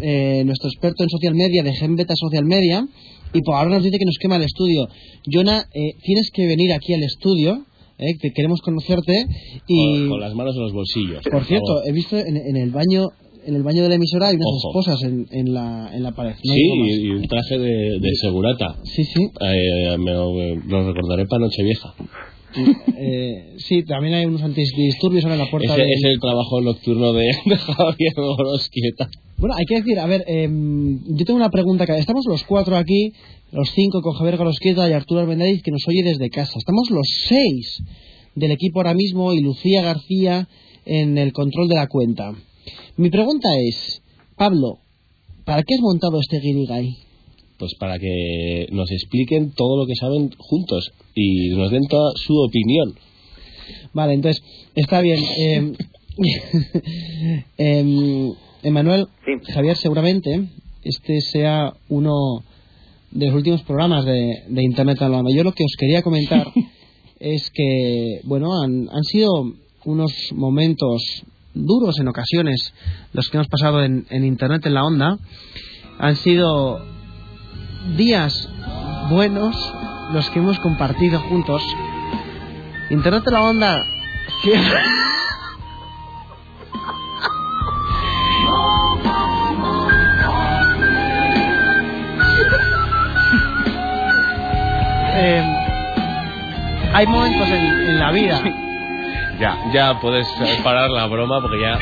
eh, 0.00 0.42
nuestro 0.44 0.68
experto 0.68 1.02
en 1.04 1.08
social 1.08 1.34
media 1.34 1.62
de 1.62 1.72
Gen 1.74 1.94
Beta 1.96 2.14
Social 2.16 2.44
Media, 2.44 2.84
y 3.32 3.40
por 3.42 3.54
ahora 3.54 3.70
nos 3.76 3.84
dice 3.84 3.96
que 3.98 4.04
nos 4.04 4.18
quema 4.20 4.36
el 4.36 4.42
estudio. 4.42 4.88
Jonah, 5.30 5.66
eh, 5.72 5.92
tienes 6.02 6.30
que 6.32 6.46
venir 6.46 6.72
aquí 6.72 6.94
al 6.94 7.02
estudio, 7.02 7.64
eh, 7.98 8.14
que 8.20 8.30
queremos 8.32 8.60
conocerte. 8.60 9.24
Y, 9.68 10.00
Con, 10.00 10.08
con 10.10 10.20
las 10.20 10.34
manos 10.34 10.56
en 10.56 10.62
los 10.62 10.72
bolsillos. 10.72 11.22
por 11.30 11.44
cierto, 11.44 11.66
favor. 11.66 11.82
he 11.88 11.92
visto 11.92 12.16
en, 12.18 12.36
en 12.36 12.56
el 12.56 12.70
baño 12.70 13.08
en 13.46 13.56
el 13.56 13.62
baño 13.62 13.82
de 13.82 13.90
la 13.90 13.96
emisora 13.96 14.28
hay 14.28 14.36
unas 14.36 14.46
Ojo. 14.46 14.70
esposas 14.80 15.02
en, 15.02 15.26
en, 15.30 15.52
la, 15.52 15.90
en 15.94 16.02
la 16.02 16.12
pared. 16.12 16.32
No 16.32 16.54
Sí, 16.54 16.60
y, 17.02 17.10
un 17.10 17.28
traje 17.28 17.58
de, 17.58 17.98
de 18.00 18.10
segurata. 18.18 18.74
Sí, 18.84 19.04
sí. 19.04 19.20
Eh, 19.22 19.96
me 19.98 20.12
lo 20.12 20.32
recordaré 20.92 21.26
para 21.26 21.40
Nochevieja. 21.44 21.94
Eh, 22.96 23.54
sí, 23.58 23.82
también 23.84 24.14
hay 24.14 24.26
unos 24.26 24.42
antidisturbios 24.42 25.24
ahora 25.24 25.34
en 25.36 25.40
la 25.40 25.50
puerta. 25.50 25.74
Ese 25.74 25.82
del- 25.82 25.92
es 25.92 26.04
el 26.04 26.20
trabajo 26.20 26.60
nocturno 26.60 27.12
de, 27.12 27.26
de 27.46 27.56
Javier 27.56 28.12
Gorosquieta. 28.16 29.08
Bueno, 29.38 29.54
hay 29.58 29.64
que 29.66 29.76
decir, 29.76 29.98
a 29.98 30.06
ver, 30.06 30.24
em, 30.26 31.00
yo 31.16 31.24
tengo 31.24 31.36
una 31.36 31.50
pregunta. 31.50 31.86
que 31.86 31.96
Estamos 31.98 32.24
los 32.28 32.44
cuatro 32.44 32.76
aquí, 32.76 33.12
los 33.52 33.68
cinco 33.70 34.00
con 34.00 34.14
Javier 34.14 34.36
Garosqueta 34.36 34.88
y 34.88 34.92
Arturo 34.92 35.20
Armendáriz, 35.20 35.62
que 35.62 35.70
nos 35.72 35.82
oye 35.88 36.02
desde 36.04 36.30
casa. 36.30 36.52
Estamos 36.58 36.90
los 36.90 37.06
seis 37.28 37.82
del 38.34 38.52
equipo 38.52 38.80
ahora 38.80 38.94
mismo 38.94 39.32
y 39.32 39.40
Lucía 39.40 39.82
García 39.82 40.48
en 40.86 41.18
el 41.18 41.32
control 41.32 41.68
de 41.68 41.74
la 41.76 41.86
cuenta. 41.88 42.32
Mi 42.96 43.10
pregunta 43.10 43.48
es, 43.58 44.02
Pablo, 44.36 44.78
¿para 45.44 45.62
qué 45.62 45.74
has 45.74 45.80
montado 45.80 46.20
este 46.20 46.38
guirigay? 46.40 46.96
Pues 47.64 47.76
para 47.76 47.98
que 47.98 48.66
nos 48.72 48.90
expliquen 48.90 49.52
todo 49.52 49.78
lo 49.78 49.86
que 49.86 49.94
saben 49.94 50.30
juntos 50.36 50.92
y 51.14 51.48
nos 51.48 51.70
den 51.70 51.86
toda 51.88 52.12
su 52.14 52.36
opinión. 52.36 52.94
Vale, 53.94 54.12
entonces, 54.12 54.42
está 54.74 55.00
bien. 55.00 55.18
em, 55.38 55.74
em, 57.56 58.32
Emanuel, 58.62 59.06
Sí. 59.24 59.52
Javier, 59.54 59.78
seguramente 59.78 60.44
este 60.82 61.22
sea 61.22 61.72
uno 61.88 62.44
de 63.12 63.26
los 63.28 63.34
últimos 63.34 63.62
programas 63.62 64.04
de, 64.04 64.42
de 64.46 64.62
Internet 64.62 65.00
en 65.00 65.12
la 65.12 65.18
Onda. 65.20 65.34
Yo 65.34 65.42
lo 65.42 65.52
que 65.52 65.64
os 65.64 65.74
quería 65.78 66.02
comentar 66.02 66.46
es 67.18 67.50
que, 67.50 68.20
bueno, 68.24 68.48
han, 68.62 68.90
han 68.90 69.04
sido 69.04 69.30
unos 69.86 70.12
momentos 70.34 71.24
duros 71.54 71.98
en 71.98 72.08
ocasiones 72.08 72.74
los 73.14 73.30
que 73.30 73.38
hemos 73.38 73.48
pasado 73.48 73.82
en, 73.82 74.04
en 74.10 74.26
Internet 74.26 74.66
en 74.66 74.74
la 74.74 74.84
Onda. 74.84 75.18
Han 75.98 76.16
sido 76.16 76.93
días 77.96 78.48
buenos 79.10 79.56
los 80.12 80.28
que 80.30 80.38
hemos 80.38 80.58
compartido 80.60 81.20
juntos. 81.20 81.62
Internet 82.90 83.24
en 83.26 83.32
la 83.32 83.40
Onda. 83.42 83.84
Eh, 95.16 95.42
hay 96.92 97.06
momentos 97.06 97.48
en, 97.48 97.64
en 97.88 97.98
la 98.00 98.10
vida. 98.10 98.42
Ya, 99.38 99.56
ya 99.72 100.00
puedes 100.00 100.26
parar 100.62 100.90
la 100.90 101.06
broma 101.06 101.40
porque 101.40 101.60
ya, 101.60 101.78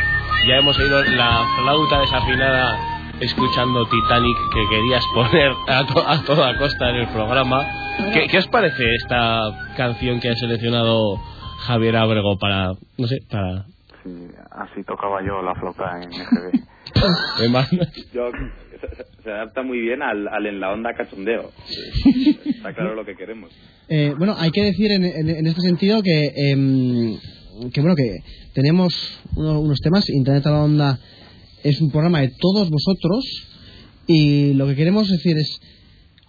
ya 0.47 0.57
hemos 0.57 0.79
oído 0.79 1.03
la 1.03 1.45
flauta 1.59 2.01
desafinada 2.01 2.92
escuchando 3.23 3.85
Titanic 3.87 4.37
que 4.53 4.69
querías 4.71 5.05
poner 5.15 5.53
a, 5.69 5.87
to- 5.87 6.07
a 6.09 6.23
toda 6.25 6.59
costa 6.59 6.91
en 6.91 6.97
el 6.97 7.09
programa. 7.09 7.67
¿Qué, 8.13 8.27
qué 8.31 8.39
os 8.39 8.47
parece 8.49 8.83
esta 9.03 9.73
canción 9.77 10.21
que 10.21 10.31
ha 10.31 10.35
seleccionado 10.37 11.17
Javier 11.67 11.97
Abrego 11.97 12.37
para, 12.39 12.73
no 12.99 13.07
sé, 13.07 13.19
para... 13.31 13.65
Sí, 14.03 14.11
así 14.51 14.83
tocaba 14.85 15.23
yo 15.25 15.41
la 15.43 15.55
flauta 15.55 16.01
en 16.03 16.13
EGB. 16.13 16.61
Yo, 18.13 18.31
se, 19.23 19.31
adapta 19.31 19.63
muy 19.63 19.81
bien 19.81 20.03
al, 20.03 20.27
al 20.29 20.47
en 20.47 20.61
la 20.61 20.73
onda 20.73 20.93
cachondeo. 20.95 21.51
Está 22.45 22.75
claro 22.75 22.95
lo 22.95 23.05
que 23.05 23.15
queremos. 23.15 23.51
Eh, 23.89 24.13
bueno, 24.19 24.35
hay 24.39 24.51
que 24.51 24.63
decir 24.65 24.91
en, 24.91 25.05
en- 25.05 25.29
en 25.31 25.47
este 25.47 25.61
sentido 25.63 26.03
que, 26.03 26.33
em, 26.51 27.17
que 27.73 27.81
bueno, 27.81 27.95
que 27.97 28.19
tenemos 28.55 29.21
uno- 29.37 29.61
unos 29.61 29.79
temas. 29.81 30.09
Internet 30.11 30.47
a 30.47 30.51
la 30.51 30.59
Onda 30.65 30.99
es 31.63 31.81
un 31.81 31.91
programa 31.91 32.21
de 32.21 32.33
todos 32.39 32.71
vosotros 32.71 33.25
y 34.07 34.55
lo 34.55 34.67
que 34.67 34.77
queremos 34.77 35.09
decir 35.09 35.37
es, 35.37 35.61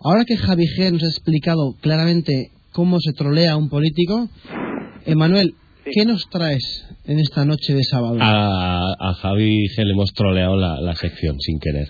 ahora 0.04 0.26
que 0.26 0.38
Javi 0.38 0.66
G 0.66 0.92
nos 0.92 1.04
ha 1.04 1.08
explicado 1.08 1.76
claramente 1.82 2.52
cómo 2.72 3.00
se 3.00 3.14
trolea 3.14 3.54
a 3.54 3.58
un 3.58 3.70
político, 3.70 4.30
Emanuel, 5.06 5.54
¿qué 5.92 6.06
nos 6.06 6.30
traes 6.30 6.86
en 7.06 7.20
esta 7.20 7.46
noche 7.46 7.74
de 7.74 7.84
sábado? 7.84 8.18
A, 8.22 8.94
a 9.00 9.14
Javi 9.16 9.68
G 9.68 9.84
le 9.84 9.92
hemos 9.92 10.14
troleado 10.14 10.56
la, 10.58 10.80
la 10.82 10.96
sección 10.96 11.40
sin 11.40 11.60
querer. 11.60 11.90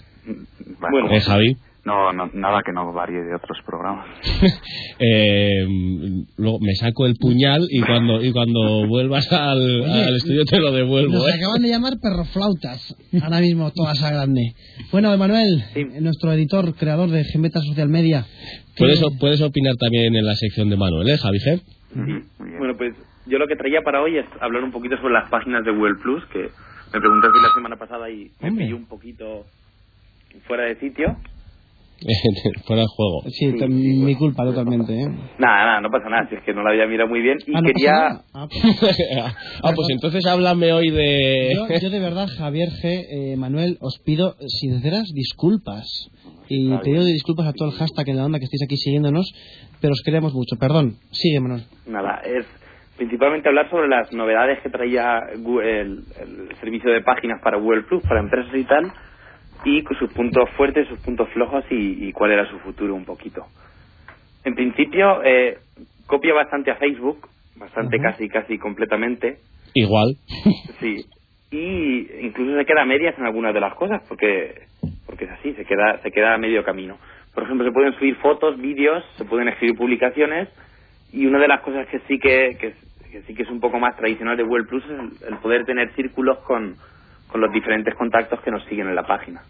Bueno, 0.80 1.12
¿Eh, 1.14 1.22
Javi? 1.22 1.58
No, 1.86 2.14
no, 2.14 2.30
nada 2.34 2.62
que 2.66 2.72
no 2.72 2.92
varíe 2.94 3.22
de 3.22 3.36
otros 3.36 3.58
programas. 3.66 4.08
Eh, 5.00 5.66
luego 6.38 6.60
me 6.62 6.76
saco 6.76 7.06
el 7.08 7.16
puñal 7.16 7.66
y 7.70 7.82
cuando 7.82 8.24
y 8.24 8.32
cuando 8.32 8.88
vuelvas 8.88 9.30
al, 9.34 9.84
al 9.84 10.16
estudio 10.16 10.46
te 10.46 10.60
lo 10.60 10.72
devuelvo. 10.72 11.14
Nos 11.14 11.28
¿eh? 11.30 11.34
acaban 11.38 11.62
de 11.62 11.70
llamar 11.70 11.94
perroflautas, 12.02 12.96
ahora 13.22 13.40
mismo 13.40 13.72
toda 13.72 13.94
esa 13.94 14.12
grande. 14.12 14.54
Bueno, 14.92 15.12
Emanuel, 15.12 15.64
Sí. 15.74 15.80
eh, 15.82 16.00
nuestro 16.00 16.32
editor, 16.32 16.76
creador 16.76 17.10
de 17.10 17.24
Gemeta 17.26 17.60
Social 17.62 17.90
Media. 17.90 18.26
Puedes, 18.78 19.00
¿qué- 19.00 19.06
o- 19.06 19.18
puedes 19.20 19.42
opinar 19.42 19.76
también 19.76 20.16
en 20.16 20.26
la 20.26 20.36
sección 20.36 20.70
de 20.70 20.78
Manuel, 20.78 21.10
¿eh, 21.10 21.18
Javi 21.18 21.40
bien. 21.44 22.26
Bueno, 22.60 22.76
pues 22.78 22.94
yo 23.26 23.38
lo 23.40 23.48
que 23.48 23.56
traía 23.56 23.82
para 23.82 24.02
hoy 24.02 24.18
es 24.18 24.26
hablar 24.40 24.64
un 24.64 24.72
poquito 24.72 24.96
sobre 24.98 25.14
las 25.14 25.30
páginas 25.30 25.66
de 25.66 25.72
Google 25.72 25.96
Plus, 26.02 26.24
que 26.32 26.40
me 26.94 27.00
preguntaste 27.00 27.38
la 27.42 27.54
semana 27.56 27.76
pasada 27.78 28.10
y 28.10 28.30
me 28.42 28.52
pilló 28.52 28.78
un 28.78 28.86
poquito 28.86 29.46
fuera 30.48 30.66
de 30.66 30.76
sitio. 30.80 31.18
Fuera 32.68 32.82
de 32.82 32.88
juego. 32.88 33.22
Sí, 33.30 33.48
mi 33.70 34.16
culpa 34.16 34.44
totalmente, 34.44 34.94
¿eh? 34.94 35.08
Nada, 35.40 35.66
nada, 35.66 35.82
no 35.82 35.90
pasa 35.90 36.10
nada, 36.10 36.28
si 36.30 36.36
es 36.36 36.44
que 36.44 36.54
no 36.54 36.64
la 36.64 36.72
había 36.72 36.86
mirado 36.88 37.10
muy 37.10 37.22
bien. 37.22 37.38
Y 37.46 37.52
Ah, 37.56 37.62
¿no 37.62 37.62
pasa 37.62 37.74
quería... 37.74 37.94
Ah, 38.34 38.48
pues- 38.50 39.14
ah, 39.64 39.72
pues 39.76 39.88
entonces 39.92 40.26
háblame 40.26 40.72
hoy 40.74 40.90
de... 40.92 41.54
yo, 41.56 41.68
yo 41.82 41.90
de 41.90 42.00
verdad, 42.00 42.28
Javier 42.38 42.70
G, 42.70 43.06
eh, 43.10 43.36
Manuel, 43.38 43.78
os 43.82 44.00
pido 44.06 44.36
sinceras 44.48 45.12
disculpas. 45.14 46.10
Y 46.50 46.76
pido 46.80 47.04
disculpas 47.06 47.48
a 47.48 47.54
todo 47.54 47.70
el 47.70 47.76
hashtag 47.76 48.10
en 48.10 48.18
la 48.18 48.26
onda 48.26 48.38
que 48.38 48.46
estáis 48.46 48.64
aquí 48.66 48.76
siguiéndonos, 48.78 49.32
pero 49.82 49.94
os 49.94 50.02
queremos 50.04 50.34
mucho. 50.34 50.58
Perdón, 50.60 50.98
sigue, 51.12 51.40
Manuel. 51.40 51.64
Nada, 51.88 52.22
es 52.26 52.46
principalmente 52.98 53.48
hablar 53.50 53.70
sobre 53.72 53.88
las 53.88 54.12
novedades 54.14 54.60
que 54.62 54.70
traía 54.70 55.20
el 55.34 56.04
servicio 56.60 56.92
de 56.92 57.02
páginas 57.02 57.42
para 57.44 57.58
Google 57.58 57.84
Plus, 57.84 58.04
para 58.04 58.20
empresas 58.20 58.54
y 58.56 58.64
tal, 58.66 58.92
y 59.66 59.84
sus 60.00 60.12
puntos 60.14 60.50
fuertes, 60.52 60.88
sus 60.88 61.00
puntos 61.00 61.30
flojos 61.30 61.64
y, 61.70 62.08
y 62.08 62.12
cuál 62.12 62.32
era 62.32 62.50
su 62.50 62.60
futuro 62.60 62.96
un 62.96 63.06
poquito. 63.06 63.46
En 64.44 64.56
principio, 64.56 65.24
eh, 65.24 65.58
copia 66.06 66.34
bastante 66.34 66.72
a 66.72 66.76
Facebook, 66.76 67.28
bastante 67.56 68.00
casi, 68.00 68.28
casi 68.28 68.58
completamente, 68.58 69.38
Igual. 69.74 70.16
sí, 70.80 71.06
y 71.52 72.26
incluso 72.26 72.58
se 72.58 72.66
queda 72.66 72.84
a 72.84 72.86
medias 72.86 73.18
en 73.18 73.26
algunas 73.26 73.54
de 73.54 73.60
las 73.60 73.74
cosas, 73.76 74.02
porque 74.08 74.64
porque 75.06 75.26
es 75.26 75.32
así, 75.32 75.54
se 75.54 75.66
queda 75.66 76.00
se 76.02 76.12
queda 76.12 76.36
a 76.36 76.38
medio 76.38 76.64
camino. 76.64 76.98
Por 77.34 77.44
ejemplo, 77.44 77.66
se 77.66 77.74
pueden 77.74 77.94
subir 77.98 78.16
fotos, 78.18 78.60
vídeos, 78.60 79.04
se 79.18 79.26
pueden 79.26 79.48
escribir 79.48 79.76
publicaciones, 79.76 80.50
y 81.12 81.26
una 81.26 81.40
de 81.40 81.48
las 81.48 81.62
cosas 81.62 81.88
que 81.88 82.00
sí 82.08 82.20
que, 82.20 82.58
que, 82.60 82.74
que 83.12 83.22
sí 83.24 83.34
que 83.34 83.44
es 83.44 83.50
un 83.50 83.60
poco 83.60 83.80
más 83.80 83.96
tradicional 83.98 84.38
de 84.38 84.44
Google 84.44 84.66
Plus 84.66 84.84
es 84.86 84.92
el, 84.92 85.34
el 85.34 85.38
poder 85.40 85.66
tener 85.66 85.92
círculos 85.96 86.38
con, 86.40 86.76
con 87.34 87.42
los 87.42 87.52
diferentes 87.52 87.96
contactos 87.96 88.40
que 88.46 88.52
nos 88.52 88.64
siguen 88.70 88.88
en 88.90 88.96
la 88.96 89.02
página. 89.02 89.42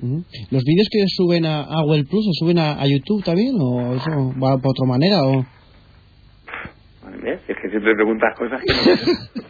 ¿Los 0.00 0.62
vídeos 0.62 0.88
que 0.90 1.04
suben 1.08 1.44
a, 1.44 1.66
Google 1.82 2.04
Plus 2.04 2.24
se 2.24 2.44
suben 2.44 2.58
a, 2.58 2.80
a 2.80 2.86
YouTube 2.86 3.24
también? 3.24 3.56
¿O 3.58 3.94
eso 3.94 4.10
va 4.40 4.56
por 4.58 4.70
otra 4.70 4.86
manera? 4.86 5.18
O... 5.24 5.44
Si 7.20 7.52
es 7.52 7.58
que 7.60 7.70
siempre 7.70 7.94
preguntas 7.94 8.34
cosas 8.38 8.60
que 8.60 8.72
no... 8.72 9.42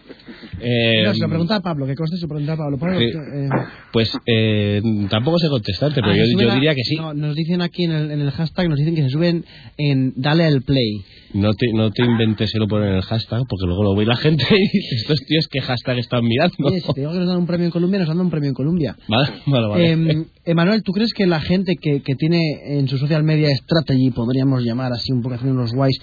Eh, 0.60 1.02
No, 1.06 1.14
se 1.14 1.20
lo 1.20 1.28
pregunta 1.28 1.56
a 1.56 1.60
Pablo, 1.60 1.86
que 1.86 1.94
conste 1.94 2.16
se 2.16 2.22
lo 2.22 2.28
pregunta 2.28 2.52
a 2.52 2.56
Pablo. 2.56 2.78
Pablo, 2.78 3.00
eh, 3.00 3.48
Pues 3.92 4.12
eh, 4.26 4.80
tampoco 5.10 5.38
sé 5.38 5.48
contestarte, 5.48 6.00
pero 6.00 6.12
ah, 6.12 6.16
yo, 6.16 6.40
yo 6.40 6.54
diría 6.54 6.74
que 6.74 6.84
sí. 6.84 6.96
no, 6.96 7.12
nos 7.14 7.34
dicen 7.34 7.62
aquí 7.62 7.84
en 7.84 7.92
el, 7.92 8.10
en 8.10 8.20
el 8.20 8.30
hashtag, 8.30 8.68
nos 8.68 8.78
dicen 8.78 8.94
que 8.94 9.02
se 9.02 9.08
suben 9.08 9.44
en 9.76 10.12
Dale 10.16 10.44
al 10.44 10.62
Play. 10.62 11.02
No 11.34 11.52
te, 11.54 11.66
no 11.72 11.90
te 11.90 12.04
inventes 12.04 12.54
el 12.54 12.68
poner 12.68 12.90
en 12.90 12.96
el 12.96 13.02
hashtag, 13.02 13.40
porque 13.48 13.66
luego 13.66 13.82
lo 13.82 13.96
ve 13.96 14.06
la 14.06 14.16
gente 14.16 14.44
y 14.50 14.62
dice, 14.62 14.94
estos 14.96 15.20
tíos 15.26 15.48
qué 15.50 15.60
hashtag 15.60 15.98
están 15.98 16.24
mirando. 16.24 16.54
Oye, 16.64 16.80
si 16.80 16.92
te 16.92 17.00
digo 17.00 17.12
que 17.12 17.18
nos 17.18 17.28
dan 17.28 17.38
un 17.38 17.46
premio 17.46 17.66
en 17.66 17.72
Colombia, 17.72 17.98
nos 18.00 18.08
dan 18.08 18.20
un 18.20 18.30
premio 18.30 18.48
en 18.48 18.54
Colombia. 18.54 18.96
Vale, 19.08 19.30
vale, 19.46 19.66
vale. 19.68 19.92
Eh, 19.92 20.26
Emanuel, 20.44 20.82
¿tú 20.82 20.92
crees 20.92 21.12
que 21.12 21.26
la 21.26 21.40
gente 21.40 21.74
que, 21.80 22.02
que 22.02 22.14
tiene 22.14 22.78
en 22.78 22.88
su 22.88 22.98
social 22.98 23.24
media 23.24 23.48
strategy, 23.64 24.10
podríamos 24.10 24.62
llamar 24.62 24.92
así 24.92 25.12
un 25.12 25.22
poco 25.22 25.36
haciendo 25.36 25.58
unos 25.58 25.72
guays, 25.72 25.98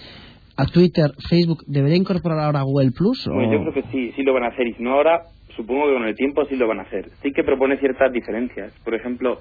a 0.62 0.66
Twitter, 0.66 1.12
Facebook, 1.30 1.64
debería 1.68 1.98
incorporar 1.98 2.40
ahora 2.40 2.62
Google 2.64 2.92
Plus? 2.92 3.28
o- 3.28 3.34
Bueno, 3.34 3.52
yo 3.54 3.62
creo 3.62 3.74
que 3.74 3.84
sí, 3.92 4.12
sí 4.16 4.24
lo 4.24 4.34
van 4.34 4.44
a 4.44 4.48
hacer 4.48 4.68
y 4.68 4.74
si 4.74 4.84
no 4.84 4.94
ahora, 4.94 5.22
supongo 5.56 5.88
que 5.88 5.94
con 5.94 6.04
el 6.06 6.16
tiempo 6.16 6.46
sí 6.46 6.56
lo 6.56 6.68
van 6.68 6.80
a 6.80 6.84
hacer. 6.84 7.10
Sí 7.22 7.32
que 7.32 7.44
propone 7.44 7.78
ciertas 7.78 8.12
diferencias. 8.12 8.74
Por 8.84 8.94
ejemplo, 8.96 9.40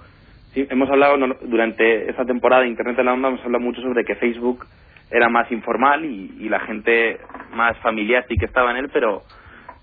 sí, 0.54 0.66
hemos 0.70 0.88
hablado 0.90 1.16
durante 1.42 2.08
esta 2.10 2.24
temporada 2.24 2.62
de 2.62 2.68
Internet 2.68 2.96
de 2.96 3.04
la 3.04 3.12
Onda, 3.14 3.28
hemos 3.28 3.44
hablado 3.44 3.64
mucho 3.64 3.80
sobre 3.82 4.04
que 4.04 4.14
Facebook 4.16 4.66
era 5.10 5.28
más 5.28 5.50
informal 5.50 6.04
y, 6.04 6.34
y 6.38 6.48
la 6.48 6.60
gente 6.60 7.18
más 7.54 7.76
familiar 7.78 8.24
sí 8.28 8.36
que 8.36 8.44
estaba 8.46 8.70
en 8.72 8.76
él, 8.78 8.90
pero 8.92 9.22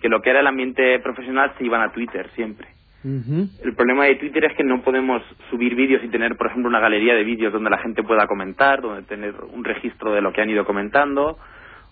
que 0.01 0.07
lo 0.09 0.21
que 0.21 0.29
era 0.29 0.39
el 0.41 0.47
ambiente 0.47 0.99
profesional 0.99 1.51
se 1.57 1.65
iban 1.65 1.81
a 1.81 1.91
Twitter 1.91 2.29
siempre. 2.35 2.67
Ujú. 3.05 3.47
El 3.63 3.75
problema 3.75 4.05
de 4.05 4.15
Twitter 4.15 4.45
es 4.45 4.57
que 4.57 4.63
no 4.63 4.81
podemos 4.81 5.21
subir 5.51 5.75
vídeos 5.75 6.03
y 6.03 6.07
tener, 6.09 6.35
por 6.35 6.47
ejemplo, 6.47 6.67
una 6.67 6.79
galería 6.79 7.13
de 7.13 7.23
vídeos 7.23 7.53
donde 7.53 7.69
la 7.69 7.77
gente 7.77 8.01
pueda 8.01 8.25
comentar, 8.25 8.81
donde 8.81 9.03
tener 9.03 9.35
un 9.53 9.63
registro 9.63 10.11
de 10.11 10.21
lo 10.21 10.33
que 10.33 10.41
han 10.41 10.49
ido 10.49 10.65
comentando, 10.65 11.37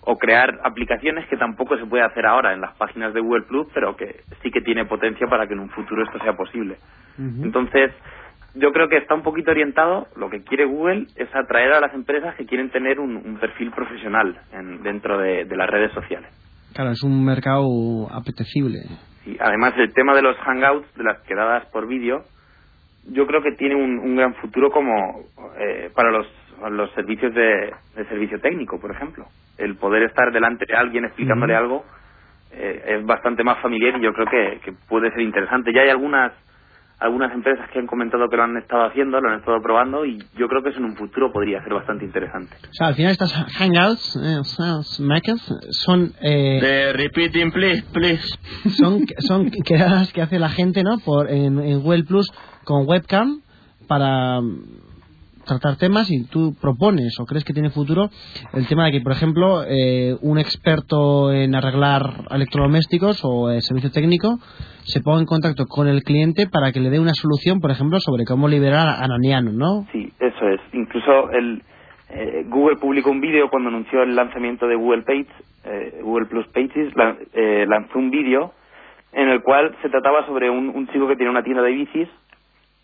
o 0.02 0.18
crear 0.18 0.60
aplicaciones 0.64 1.28
que 1.28 1.38
tampoco 1.38 1.78
se 1.78 1.86
puede 1.86 2.04
hacer 2.04 2.26
ahora 2.26 2.54
en 2.54 2.62
las 2.62 2.76
páginas 2.78 3.14
de 3.14 3.22
Google 3.22 3.44
Plus, 3.44 3.68
pero 3.74 3.96
que 3.96 4.22
sí 4.42 4.50
que 4.52 4.62
tiene 4.62 4.86
potencia 4.86 5.28
para 5.28 5.46
que 5.48 5.54
en 5.54 5.60
un 5.60 5.70
futuro 5.70 6.04
esto 6.04 6.18
sea 6.20 6.34
posible. 6.34 6.78
Entonces, 7.46 7.92
yo 8.56 8.72
creo 8.74 8.90
que 8.90 8.98
está 8.98 9.14
un 9.14 9.22
poquito 9.24 9.52
orientado, 9.52 10.08
lo 10.16 10.30
que 10.30 10.44
quiere 10.44 10.66
Google 10.66 11.06
es 11.16 11.34
atraer 11.36 11.74
a 11.74 11.80
las 11.80 11.94
empresas 11.94 12.36
que 12.36 12.46
quieren 12.46 12.70
tener 12.72 13.00
un, 13.00 13.16
un 13.16 13.38
perfil 13.38 13.72
profesional 13.72 14.36
en- 14.52 14.82
dentro 14.84 15.18
de, 15.20 15.46
de 15.46 15.56
las 15.56 15.70
redes 15.70 15.92
sociales. 15.94 16.30
Claro, 16.74 16.92
es 16.92 17.04
un 17.04 17.24
mercado 17.24 17.68
apetecible. 18.12 18.80
Y 19.26 19.38
además 19.40 19.74
el 19.78 19.94
tema 19.94 20.14
de 20.16 20.22
los 20.22 20.38
hangouts, 20.38 20.94
de 20.96 21.04
las 21.04 21.20
quedadas 21.22 21.66
por 21.68 21.88
vídeo, 21.88 22.24
yo 23.06 23.28
creo 23.28 23.42
que 23.42 23.54
tiene 23.54 23.76
un, 23.76 24.00
un 24.00 24.16
gran 24.16 24.34
futuro 24.36 24.70
como 24.70 25.24
eh, 25.58 25.90
para 25.94 26.12
los, 26.12 26.28
los 26.72 26.92
servicios 26.92 27.34
de, 27.34 27.74
de 27.96 28.06
servicio 28.06 28.40
técnico, 28.40 28.80
por 28.80 28.92
ejemplo. 28.92 29.26
El 29.58 29.76
poder 29.76 30.04
estar 30.04 30.32
delante 30.32 30.66
de 30.66 30.76
alguien 30.76 31.06
explicándole 31.06 31.56
algo 31.56 31.86
eh, 32.52 32.84
es 33.00 33.06
bastante 33.06 33.44
más 33.44 33.60
familiar 33.60 33.98
y 33.98 34.04
yo 34.04 34.14
creo 34.14 34.28
que, 34.28 34.60
que 34.64 34.74
puede 34.88 35.12
ser 35.12 35.22
interesante. 35.22 35.74
Ya 35.74 35.82
hay 35.82 35.90
algunas 35.90 36.32
algunas 37.04 37.34
empresas 37.34 37.70
que 37.72 37.80
han 37.80 37.88
comentado 37.88 38.30
que 38.30 38.38
lo 38.38 38.44
han 38.44 38.56
estado 38.58 38.86
haciendo, 38.86 39.20
lo 39.20 39.30
han 39.30 39.40
estado 39.40 39.62
probando 39.62 40.06
y 40.06 40.18
yo 40.38 40.48
creo 40.48 40.64
que 40.64 40.70
eso 40.70 40.80
en 40.80 40.86
un 40.86 40.96
futuro 40.96 41.32
podría 41.34 41.62
ser 41.62 41.74
bastante 41.74 42.06
interesante. 42.06 42.56
O 42.64 42.74
sea, 42.74 42.88
al 42.88 42.96
final 42.96 43.12
estas 43.12 43.34
hangouts, 43.34 44.16
eh, 44.16 44.38
o 44.40 44.44
sea, 44.46 44.82
Smackers, 44.84 45.54
son... 45.72 46.14
Eh, 46.22 46.60
De 46.62 46.94
repeating, 46.94 47.52
please, 47.52 47.84
please. 47.92 48.24
son 48.78 49.06
son 49.20 49.52
quedadas 49.52 50.14
que 50.14 50.22
hace 50.22 50.40
la 50.40 50.50
gente 50.50 50.82
no 50.82 50.98
por 51.00 51.30
en, 51.30 51.60
en 51.60 51.82
Google 51.82 52.06
Plus 52.06 52.32
con 52.64 52.88
webcam 52.88 53.42
para 53.88 54.40
tratar 55.46 55.78
temas 55.78 56.10
y 56.12 56.26
tú 56.28 56.54
propones 56.62 57.20
o 57.20 57.26
crees 57.26 57.44
que 57.44 57.54
tiene 57.54 57.70
futuro 57.70 58.10
el 58.54 58.68
tema 58.68 58.86
de 58.86 58.92
que 58.94 59.02
por 59.02 59.12
ejemplo 59.12 59.64
eh, 59.68 60.16
un 60.22 60.38
experto 60.40 61.32
en 61.34 61.54
arreglar 61.56 62.02
electrodomésticos 62.32 63.22
o 63.24 63.52
eh, 63.52 63.62
servicio 63.62 63.92
técnico 63.92 64.38
se 64.86 65.02
ponga 65.02 65.20
en 65.20 65.26
contacto 65.26 65.66
con 65.66 65.88
el 65.88 66.02
cliente 66.04 66.48
para 66.48 66.72
que 66.72 66.80
le 66.80 66.90
dé 66.90 67.00
una 67.00 67.14
solución 67.14 67.60
por 67.60 67.72
ejemplo 67.72 68.00
sobre 68.00 68.26
cómo 68.26 68.48
liberar 68.48 68.88
a 68.88 69.04
Ananiano 69.04 69.52
¿no? 69.52 69.86
Sí, 69.92 70.12
eso 70.20 70.48
es. 70.48 70.62
Incluso 70.74 71.30
el, 71.32 71.62
eh, 72.10 72.44
Google 72.50 72.78
publicó 72.78 73.12
un 73.12 73.22
vídeo 73.22 73.50
cuando 73.50 73.70
anunció 73.70 74.04
el 74.04 74.16
lanzamiento 74.16 74.68
de 74.68 74.76
Google 74.76 75.04
Page, 75.04 75.28
eh, 75.66 76.00
Google 76.04 76.26
Plus 76.28 76.48
Pages, 76.48 76.94
lan- 76.96 77.18
eh, 77.34 77.66
lanzó 77.68 77.98
un 78.00 78.12
vídeo 78.12 78.52
en 79.14 79.30
el 79.30 79.42
cual 79.44 79.76
se 79.82 79.90
trataba 79.90 80.26
sobre 80.26 80.50
un, 80.50 80.70
un 80.70 80.88
chico 80.88 81.08
que 81.08 81.16
tiene 81.16 81.32
una 81.32 81.44
tienda 81.44 81.62
de 81.62 81.72
bicis 81.72 82.10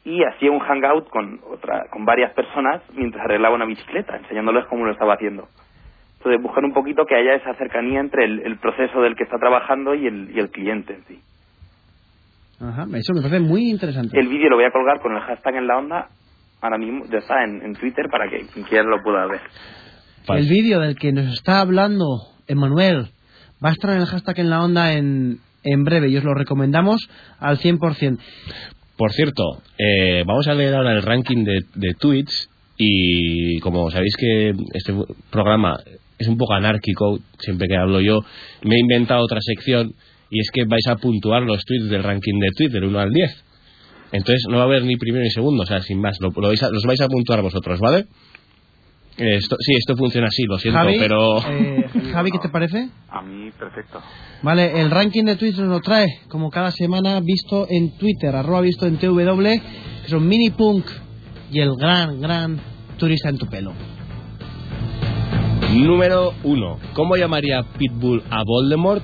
y 0.06 0.24
hacía 0.24 0.52
un 0.52 0.60
hangout 0.60 1.10
con 1.10 1.40
otra, 1.52 1.86
con 1.92 2.06
varias 2.06 2.34
personas 2.34 2.82
mientras 2.94 3.24
arreglaba 3.26 3.56
una 3.56 3.66
bicicleta, 3.66 4.18
enseñándoles 4.18 4.66
cómo 4.68 4.86
lo 4.86 4.92
estaba 4.92 5.14
haciendo. 5.16 5.48
Entonces 6.18 6.42
buscar 6.42 6.64
un 6.66 6.74
poquito 6.74 7.06
que 7.06 7.16
haya 7.16 7.36
esa 7.36 7.54
cercanía 7.56 8.00
entre 8.00 8.26
el, 8.26 8.40
el 8.40 8.58
proceso 8.58 9.02
del 9.02 9.16
que 9.16 9.24
está 9.24 9.38
trabajando 9.38 9.96
y 9.96 10.08
el, 10.08 10.32
y 10.36 10.40
el 10.40 10.50
cliente 10.50 10.94
en 10.94 11.06
sí. 11.06 11.20
Ajá, 12.62 12.86
eso 12.94 13.14
me 13.14 13.22
parece 13.22 13.40
muy 13.40 13.70
interesante 13.70 14.20
El 14.20 14.28
vídeo 14.28 14.50
lo 14.50 14.58
voy 14.58 14.66
a 14.66 14.72
colgar 14.72 15.00
con 15.00 15.16
el 15.16 15.22
hashtag 15.22 15.56
en 15.56 15.68
la 15.68 15.78
onda, 15.78 16.10
ahora 16.62 16.78
mismo 16.78 17.06
ya 17.06 17.20
está 17.20 17.44
en, 17.46 17.62
en 17.62 17.74
Twitter 17.74 18.08
para 18.12 18.30
que 18.30 18.46
quien 18.54 18.66
quiera 18.66 18.84
lo 18.84 19.02
pueda 19.02 19.26
ver. 19.28 19.40
El 20.28 20.48
vídeo 20.50 20.80
del 20.82 20.96
que 20.96 21.14
nos 21.14 21.34
está 21.34 21.62
hablando 21.62 22.06
Emanuel 22.48 23.08
va 23.64 23.70
a 23.70 23.72
estar 23.72 23.92
en 23.92 24.02
el 24.02 24.06
hashtag 24.08 24.40
en 24.40 24.50
la 24.50 24.62
onda 24.62 24.94
en, 24.94 25.38
en 25.64 25.84
breve 25.84 26.10
y 26.10 26.18
os 26.18 26.24
lo 26.24 26.34
recomendamos 26.34 27.10
al 27.40 27.58
100%. 27.58 28.20
Por 29.00 29.14
cierto, 29.14 29.62
eh, 29.78 30.26
vamos 30.28 30.50
a 30.50 30.54
leer 30.54 30.76
ahora 30.76 30.92
el 30.92 31.02
ranking 31.02 31.46
de, 31.46 31.64
de 31.74 31.94
tweets 31.98 32.50
y 32.76 33.58
como 33.60 33.90
sabéis 33.90 34.14
que 34.18 34.54
este 34.74 34.94
programa 35.32 35.80
es 36.18 36.28
un 36.28 36.36
poco 36.36 36.54
anárquico, 36.54 37.18
siempre 37.40 37.70
que 37.70 37.78
hablo 37.78 38.02
yo, 38.02 38.20
me 38.62 38.76
he 38.76 38.80
inventado 38.80 39.24
otra 39.24 39.40
sección 39.40 39.94
y 40.30 40.42
es 40.42 40.52
que 40.52 40.66
vais 40.66 40.86
a 40.88 40.98
puntuar 40.98 41.44
los 41.44 41.64
tweets 41.64 41.90
del 41.90 42.04
ranking 42.04 42.42
de 42.42 42.50
Twitter, 42.54 42.84
1 42.84 43.00
al 43.00 43.12
10. 43.12 43.46
Entonces 44.12 44.44
no 44.50 44.58
va 44.58 44.64
a 44.64 44.66
haber 44.66 44.84
ni 44.84 44.98
primero 44.98 45.24
ni 45.24 45.32
segundo, 45.32 45.64
o 45.64 45.66
sea, 45.66 45.80
sin 45.80 46.02
más, 46.02 46.18
lo, 46.20 46.32
los 46.36 46.84
vais 46.86 47.02
a 47.02 47.08
puntuar 47.08 47.42
vosotros, 47.42 47.80
¿vale? 47.80 48.04
Esto, 49.20 49.56
sí, 49.60 49.74
esto 49.78 49.96
funciona 49.98 50.28
así, 50.28 50.44
lo 50.44 50.58
siento, 50.58 50.80
Javi, 50.80 50.98
pero... 50.98 51.40
eh, 51.40 51.86
Javi, 52.14 52.32
¿qué 52.32 52.40
te 52.40 52.50
parece? 52.50 52.90
A 53.10 53.22
mí, 53.22 53.52
perfecto. 53.52 54.02
Vale, 54.42 54.80
el 54.80 54.90
ranking 54.90 55.26
de 55.26 55.36
Twitter 55.36 55.60
nos 55.62 55.70
lo 55.70 55.82
trae, 55.82 56.08
como 56.30 56.50
cada 56.50 56.72
semana, 56.72 57.20
visto 57.20 57.68
en 57.70 57.98
Twitter, 57.98 58.36
arroba 58.36 58.62
visto 58.62 58.86
en 58.86 58.98
TW, 58.98 59.44
que 60.04 60.08
son 60.10 60.28
Mini 60.28 60.52
Punk 60.52 60.86
y 61.52 61.60
el 61.60 61.76
gran, 61.76 62.22
gran 62.22 62.60
turista 62.98 63.30
en 63.30 63.38
tu 63.38 63.48
pelo. 63.48 63.74
Número 65.74 66.34
1. 66.44 66.80
¿Cómo 66.94 67.16
llamaría 67.16 67.64
Pitbull 67.78 68.24
a 68.30 68.44
Voldemort? 68.44 69.04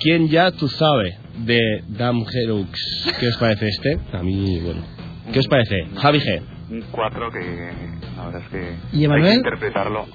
¿Quién 0.00 0.28
ya 0.28 0.50
tú 0.50 0.68
sabe? 0.68 1.18
De 1.44 1.58
Dam 1.88 2.24
Herux. 2.32 3.12
¿Qué 3.20 3.28
os 3.28 3.36
parece 3.36 3.68
este? 3.68 3.98
A 4.12 4.22
mí, 4.22 4.60
bueno. 4.60 4.82
¿Qué 5.32 5.38
os 5.38 5.46
parece? 5.48 5.86
Javi 5.96 6.18
G. 6.20 6.42
Un 6.70 6.82
4 6.90 7.30
que 7.30 7.70
la 8.16 8.24
verdad 8.26 8.42
es 8.42 8.48
que 8.48 8.96
¿Y 8.96 9.04
Emanuel? 9.04 9.26
hay 9.26 9.32
que 9.32 9.36
interpretarlo. 9.38 10.06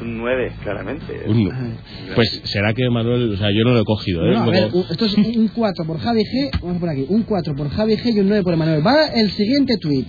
Un 0.00 0.16
9, 0.18 0.52
claramente. 0.62 1.24
Un- 1.28 1.76
Pues 2.14 2.40
será 2.44 2.72
que 2.72 2.88
Manuel, 2.88 3.34
o 3.34 3.36
sea, 3.36 3.48
yo 3.50 3.64
no 3.64 3.72
lo 3.74 3.80
he 3.80 3.84
cogido, 3.84 4.24
¿eh? 4.26 4.32
No, 4.32 4.42
a 4.44 4.46
ver, 4.46 4.70
esto 4.90 5.04
es 5.04 5.14
un 5.18 5.48
4 5.48 5.84
por 5.84 5.98
Javi 5.98 6.22
G, 6.22 6.50
vamos 6.62 6.78
por 6.80 6.88
aquí, 6.88 7.04
un 7.08 7.22
4 7.24 7.54
por 7.54 7.68
Javi 7.68 7.96
G 7.96 8.14
y 8.14 8.20
un 8.20 8.28
9 8.28 8.42
por 8.42 8.54
Emanuel. 8.54 8.84
Va 8.86 9.08
el 9.14 9.30
siguiente 9.30 9.76
tweet. 9.76 10.06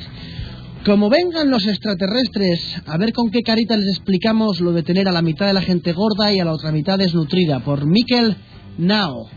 Como 0.86 1.10
vengan 1.10 1.52
los 1.52 1.68
extraterrestres, 1.68 2.82
a 2.88 2.98
ver 2.98 3.12
con 3.14 3.30
qué 3.30 3.42
carita 3.42 3.76
les 3.78 3.90
explicamos 3.90 4.62
lo 4.62 4.72
de 4.72 4.82
tener 4.84 5.08
a 5.08 5.12
la 5.12 5.22
mitad 5.22 5.46
de 5.46 5.54
la 5.54 5.62
gente 5.62 5.92
gorda 5.92 6.34
y 6.34 6.40
a 6.40 6.46
la 6.46 6.54
otra 6.54 6.72
mitad 6.72 6.98
desnutrida. 6.98 7.60
Por 7.60 7.86
Mikel 7.86 8.36
Nao. 8.78 9.28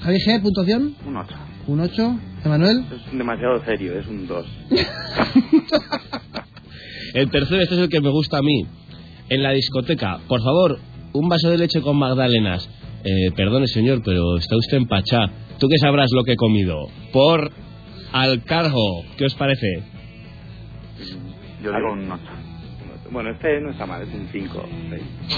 Javi 0.00 0.18
G, 0.18 0.42
puntuación, 0.42 0.96
Un 1.06 1.16
8. 1.16 1.34
un 1.68 1.80
8. 1.80 2.18
Emanuel, 2.44 2.84
Es 2.92 3.16
demasiado 3.16 3.64
serio, 3.64 3.98
es 3.98 4.06
un 4.06 4.26
2. 4.26 4.46
El 7.14 7.30
tercero, 7.30 7.62
este 7.62 7.74
es 7.74 7.80
el 7.82 7.88
que 7.88 8.00
me 8.00 8.10
gusta 8.10 8.38
a 8.38 8.42
mí. 8.42 8.62
En 9.28 9.42
la 9.42 9.52
discoteca, 9.52 10.18
por 10.28 10.42
favor, 10.42 10.78
un 11.12 11.28
vaso 11.28 11.50
de 11.50 11.58
leche 11.58 11.80
con 11.82 11.96
magdalenas. 11.98 12.68
Eh, 13.04 13.30
perdone, 13.36 13.66
señor, 13.66 14.00
pero 14.04 14.36
está 14.38 14.56
usted 14.56 14.78
en 14.78 14.86
Pachá. 14.86 15.30
¿Tú 15.58 15.68
qué 15.68 15.76
sabrás 15.78 16.08
lo 16.12 16.24
que 16.24 16.32
he 16.32 16.36
comido? 16.36 16.88
Por 17.12 17.50
al 18.12 18.42
cargo. 18.44 19.04
¿Qué 19.16 19.26
os 19.26 19.34
parece? 19.34 19.66
Yo 21.62 21.70
digo 21.70 21.92
un 21.92 22.10
8. 22.10 22.22
Bueno, 23.12 23.30
este 23.30 23.60
no 23.60 23.70
está 23.70 23.84
mal, 23.84 24.02
es 24.02 24.08
un 24.14 24.26
5. 24.32 24.68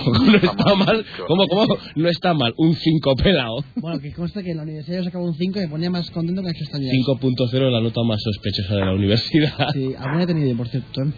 no 0.27 0.37
está 0.37 0.75
mal. 0.77 1.05
¿Cómo, 1.27 1.49
cómo? 1.49 1.77
No 1.97 2.09
está 2.09 2.33
mal. 2.33 2.55
Un 2.57 2.75
5 2.75 3.16
pelado. 3.16 3.64
bueno, 3.77 4.01
que 4.01 4.12
consta 4.12 4.43
que 4.43 4.53
en 4.53 4.59
la 4.59 4.62
universidad 4.62 4.99
yo 4.99 5.05
sacaba 5.05 5.25
un 5.25 5.35
5 5.35 5.59
y 5.59 5.62
me 5.62 5.68
ponía 5.68 5.91
más 5.91 6.09
contento 6.12 6.43
que 6.43 6.51
estos 6.51 6.72
años. 6.72 6.93
5.0 6.93 7.70
la 7.70 7.81
nota 7.81 8.03
más 8.05 8.22
sospechosa 8.22 8.77
de 8.77 8.81
la 8.85 8.93
universidad. 8.95 9.72
Sí, 9.72 9.93
alguna 9.99 10.22
he 10.22 10.27
tenido, 10.27 10.57
por 10.57 10.68
cierto. 10.68 11.03
¿eh? 11.03 11.12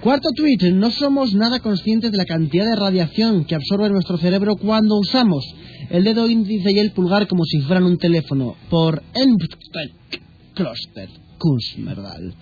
Cuarto 0.00 0.30
tweet. 0.34 0.72
No 0.72 0.90
somos 0.90 1.34
nada 1.34 1.60
conscientes 1.60 2.10
de 2.10 2.18
la 2.18 2.24
cantidad 2.24 2.64
de 2.64 2.74
radiación 2.74 3.44
que 3.44 3.54
absorbe 3.54 3.88
nuestro 3.90 4.16
cerebro 4.16 4.56
cuando 4.56 4.98
usamos 4.98 5.44
el 5.90 6.02
dedo 6.02 6.28
índice 6.28 6.72
y 6.72 6.78
el 6.80 6.90
pulgar 6.90 7.28
como 7.28 7.44
si 7.44 7.60
fueran 7.60 7.84
un 7.84 7.98
teléfono. 7.98 8.56
Por 8.68 9.02
Enptek 9.14 10.22
Kloster 10.54 11.08
Kunstmerdal. 11.38 12.34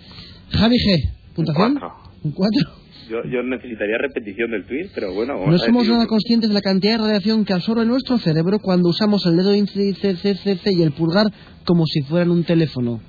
Javi 0.53 0.77
G. 0.77 1.11
¿Puntuación? 1.35 1.73
Un 1.73 1.79
4. 1.81 2.08
Un 2.25 2.33
4. 2.33 2.69
Yo, 3.09 3.25
yo 3.25 3.43
necesitaría 3.43 3.97
repetición 3.99 4.51
del 4.51 4.67
tweet, 4.67 4.91
pero 4.95 5.15
bueno. 5.15 5.35
vamos 5.39 5.49
No 5.49 5.59
somos 5.59 5.89
nada 5.89 6.07
conscientes 6.07 6.51
de 6.51 6.55
la 6.55 6.61
cantidad 6.61 6.93
de 6.93 6.99
radiación 6.99 7.45
que 7.45 7.55
absorbe 7.55 7.87
nuestro 7.87 8.19
cerebro 8.19 8.59
cuando 8.59 8.91
usamos 8.91 9.25
el 9.27 9.37
dedo 9.37 9.55
índice 9.55 9.95
CCC 9.95 10.73
y 10.73 10.83
el 10.83 10.93
pulgar 10.93 11.27
como 11.65 11.87
si 11.87 12.03
fueran 12.03 12.31
un 12.31 12.45
teléfono. 12.45 13.01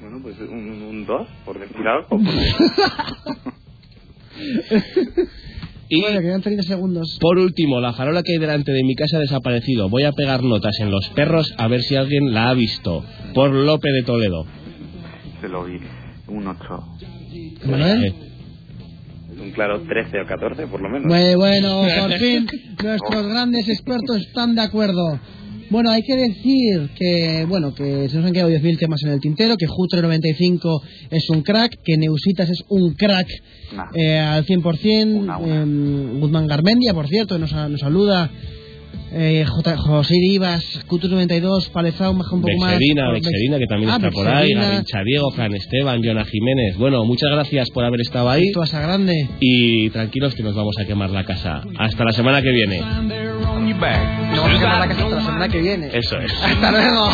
Bueno, 0.00 0.20
pues 0.22 0.36
un 0.40 1.04
2, 1.06 1.28
por 1.44 1.58
decir 1.58 1.86
algo. 1.86 2.18
Y 5.88 6.00
Bueno, 6.00 6.20
quedan 6.20 6.40
30 6.40 6.62
segundos. 6.62 7.18
por 7.20 7.38
último, 7.38 7.78
la 7.78 7.92
farola 7.92 8.22
que 8.22 8.32
hay 8.32 8.38
delante 8.38 8.72
de 8.72 8.82
mi 8.84 8.94
casa 8.94 9.18
ha 9.18 9.20
desaparecido. 9.20 9.88
Voy 9.90 10.04
a 10.04 10.12
pegar 10.12 10.42
notas 10.42 10.80
en 10.80 10.90
los 10.90 11.10
perros 11.10 11.54
a 11.58 11.68
ver 11.68 11.82
si 11.82 11.94
alguien 11.94 12.32
la 12.32 12.48
ha 12.48 12.54
visto. 12.54 13.04
Por 13.34 13.50
Lope 13.52 13.90
de 13.92 14.02
Toledo. 14.02 14.46
Se 15.40 15.48
lo 15.48 15.64
vi. 15.64 15.78
Un 16.28 16.46
8. 16.48 16.84
¿Emanuel? 17.64 18.04
Eh, 18.04 18.14
Es 19.34 19.40
un 19.40 19.50
claro 19.52 19.80
13 19.82 20.20
o 20.20 20.26
14, 20.26 20.66
por 20.66 20.80
lo 20.80 20.88
menos. 20.88 21.06
Muy 21.06 21.34
bueno, 21.34 21.82
por 22.00 22.12
fin 22.18 22.46
nuestros 22.82 23.26
grandes 23.28 23.68
expertos 23.68 24.16
están 24.20 24.54
de 24.54 24.62
acuerdo. 24.62 25.18
Bueno, 25.70 25.90
hay 25.90 26.02
que 26.02 26.14
decir 26.14 26.90
que, 26.94 27.46
bueno, 27.48 27.74
que 27.74 28.08
se 28.10 28.16
nos 28.18 28.26
han 28.26 28.32
quedado 28.34 28.50
10.000 28.50 28.78
temas 28.78 29.02
en 29.02 29.10
el 29.12 29.20
tintero, 29.20 29.56
que 29.56 29.66
Jutre95 29.66 30.80
es 31.10 31.28
un 31.30 31.42
crack, 31.42 31.78
que 31.82 31.96
Neusitas 31.96 32.50
es 32.50 32.62
un 32.68 32.92
crack 32.94 33.26
Nah. 33.74 33.86
eh, 33.94 34.18
al 34.18 34.44
100%, 34.46 35.16
Una, 35.20 35.38
una. 35.38 35.62
em, 35.62 36.20
Guzmán 36.20 36.46
Garmendia, 36.46 36.92
por 36.94 37.08
cierto, 37.08 37.38
nos, 37.38 37.50
nos 37.52 37.80
saluda 37.80 38.30
eh, 39.12 39.44
J. 39.46 39.76
José 39.76 40.14
Rivas, 40.20 40.64
Cultura 40.86 41.14
92, 41.14 41.68
Palezao, 41.70 42.12
un 42.12 42.18
poco 42.18 42.48
más. 42.60 42.72
Por- 42.72 43.14
Vexerina, 43.14 43.58
que 43.58 43.66
también 43.66 43.90
Ah, 43.90 43.96
está 43.96 44.10
por 44.10 44.26
ahí. 44.28 44.52
Garincha 44.52 44.98
Diego, 45.04 45.30
Fran 45.30 45.54
Esteban, 45.54 46.02
Joana 46.02 46.24
Jiménez. 46.24 46.76
Bueno, 46.76 47.04
muchas 47.04 47.30
gracias 47.30 47.70
por 47.70 47.84
haber 47.84 48.00
estado 48.00 48.28
ahí 48.30 48.50
Tú 48.52 48.60
vas 48.60 48.74
a 48.74 48.80
grande. 48.80 49.28
y 49.40 49.90
tranquilos 49.90 50.34
que 50.34 50.42
nos 50.42 50.54
vamos 50.54 50.74
a 50.80 50.84
quemar 50.86 51.10
la 51.10 51.24
casa. 51.24 51.62
Hasta 51.78 52.04
la 52.04 52.12
semana 52.12 52.42
que 52.42 52.50
viene. 52.50 52.80
on 52.82 53.68
your 53.68 53.78
back. 53.78 54.00
No 54.34 54.42
vamos 54.42 54.56
a 54.56 54.60
quemar 54.60 54.78
la 54.80 54.88
casa 54.88 55.02
hasta 55.04 55.14
la 55.16 55.22
semana 55.22 55.48
que 55.48 55.60
viene. 55.60 55.88
Eso 55.92 56.18
es. 56.18 56.32
Hasta 56.42 56.70
luego. 56.70 57.08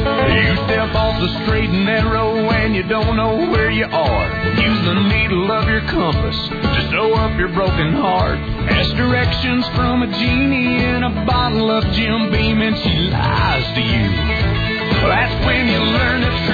You 0.00 0.54
step 0.64 0.94
off 0.94 1.20
the 1.20 1.28
straight 1.44 1.70
and 1.70 1.84
narrow 1.84 2.48
and 2.50 2.74
you 2.74 2.82
don't 2.82 3.16
know 3.16 3.50
where 3.50 3.70
you 3.70 3.84
are. 3.84 4.26
Use 4.56 4.80
the 4.84 4.94
needle 4.94 5.50
of 5.52 5.68
your 5.68 5.82
compass 5.82 6.36
to 6.48 6.88
sew 6.90 7.14
up 7.14 7.38
your 7.38 7.52
broken 7.52 7.92
heart. 7.94 8.38
Ask 8.70 8.94
directions 8.96 9.66
from 9.76 10.02
a 10.02 10.06
genie 10.06 10.82
in 10.82 11.02
a 11.02 11.24
bottle 11.26 11.70
of 11.70 11.84
Jim 11.92 12.30
Beam 12.30 12.62
and 12.62 12.76
she 12.76 12.96
lies 13.10 13.66
to 13.74 13.80
you. 13.80 14.08
That's 15.04 15.46
when 15.46 15.68
you 15.68 15.78
learn 15.78 16.20
that 16.22 16.50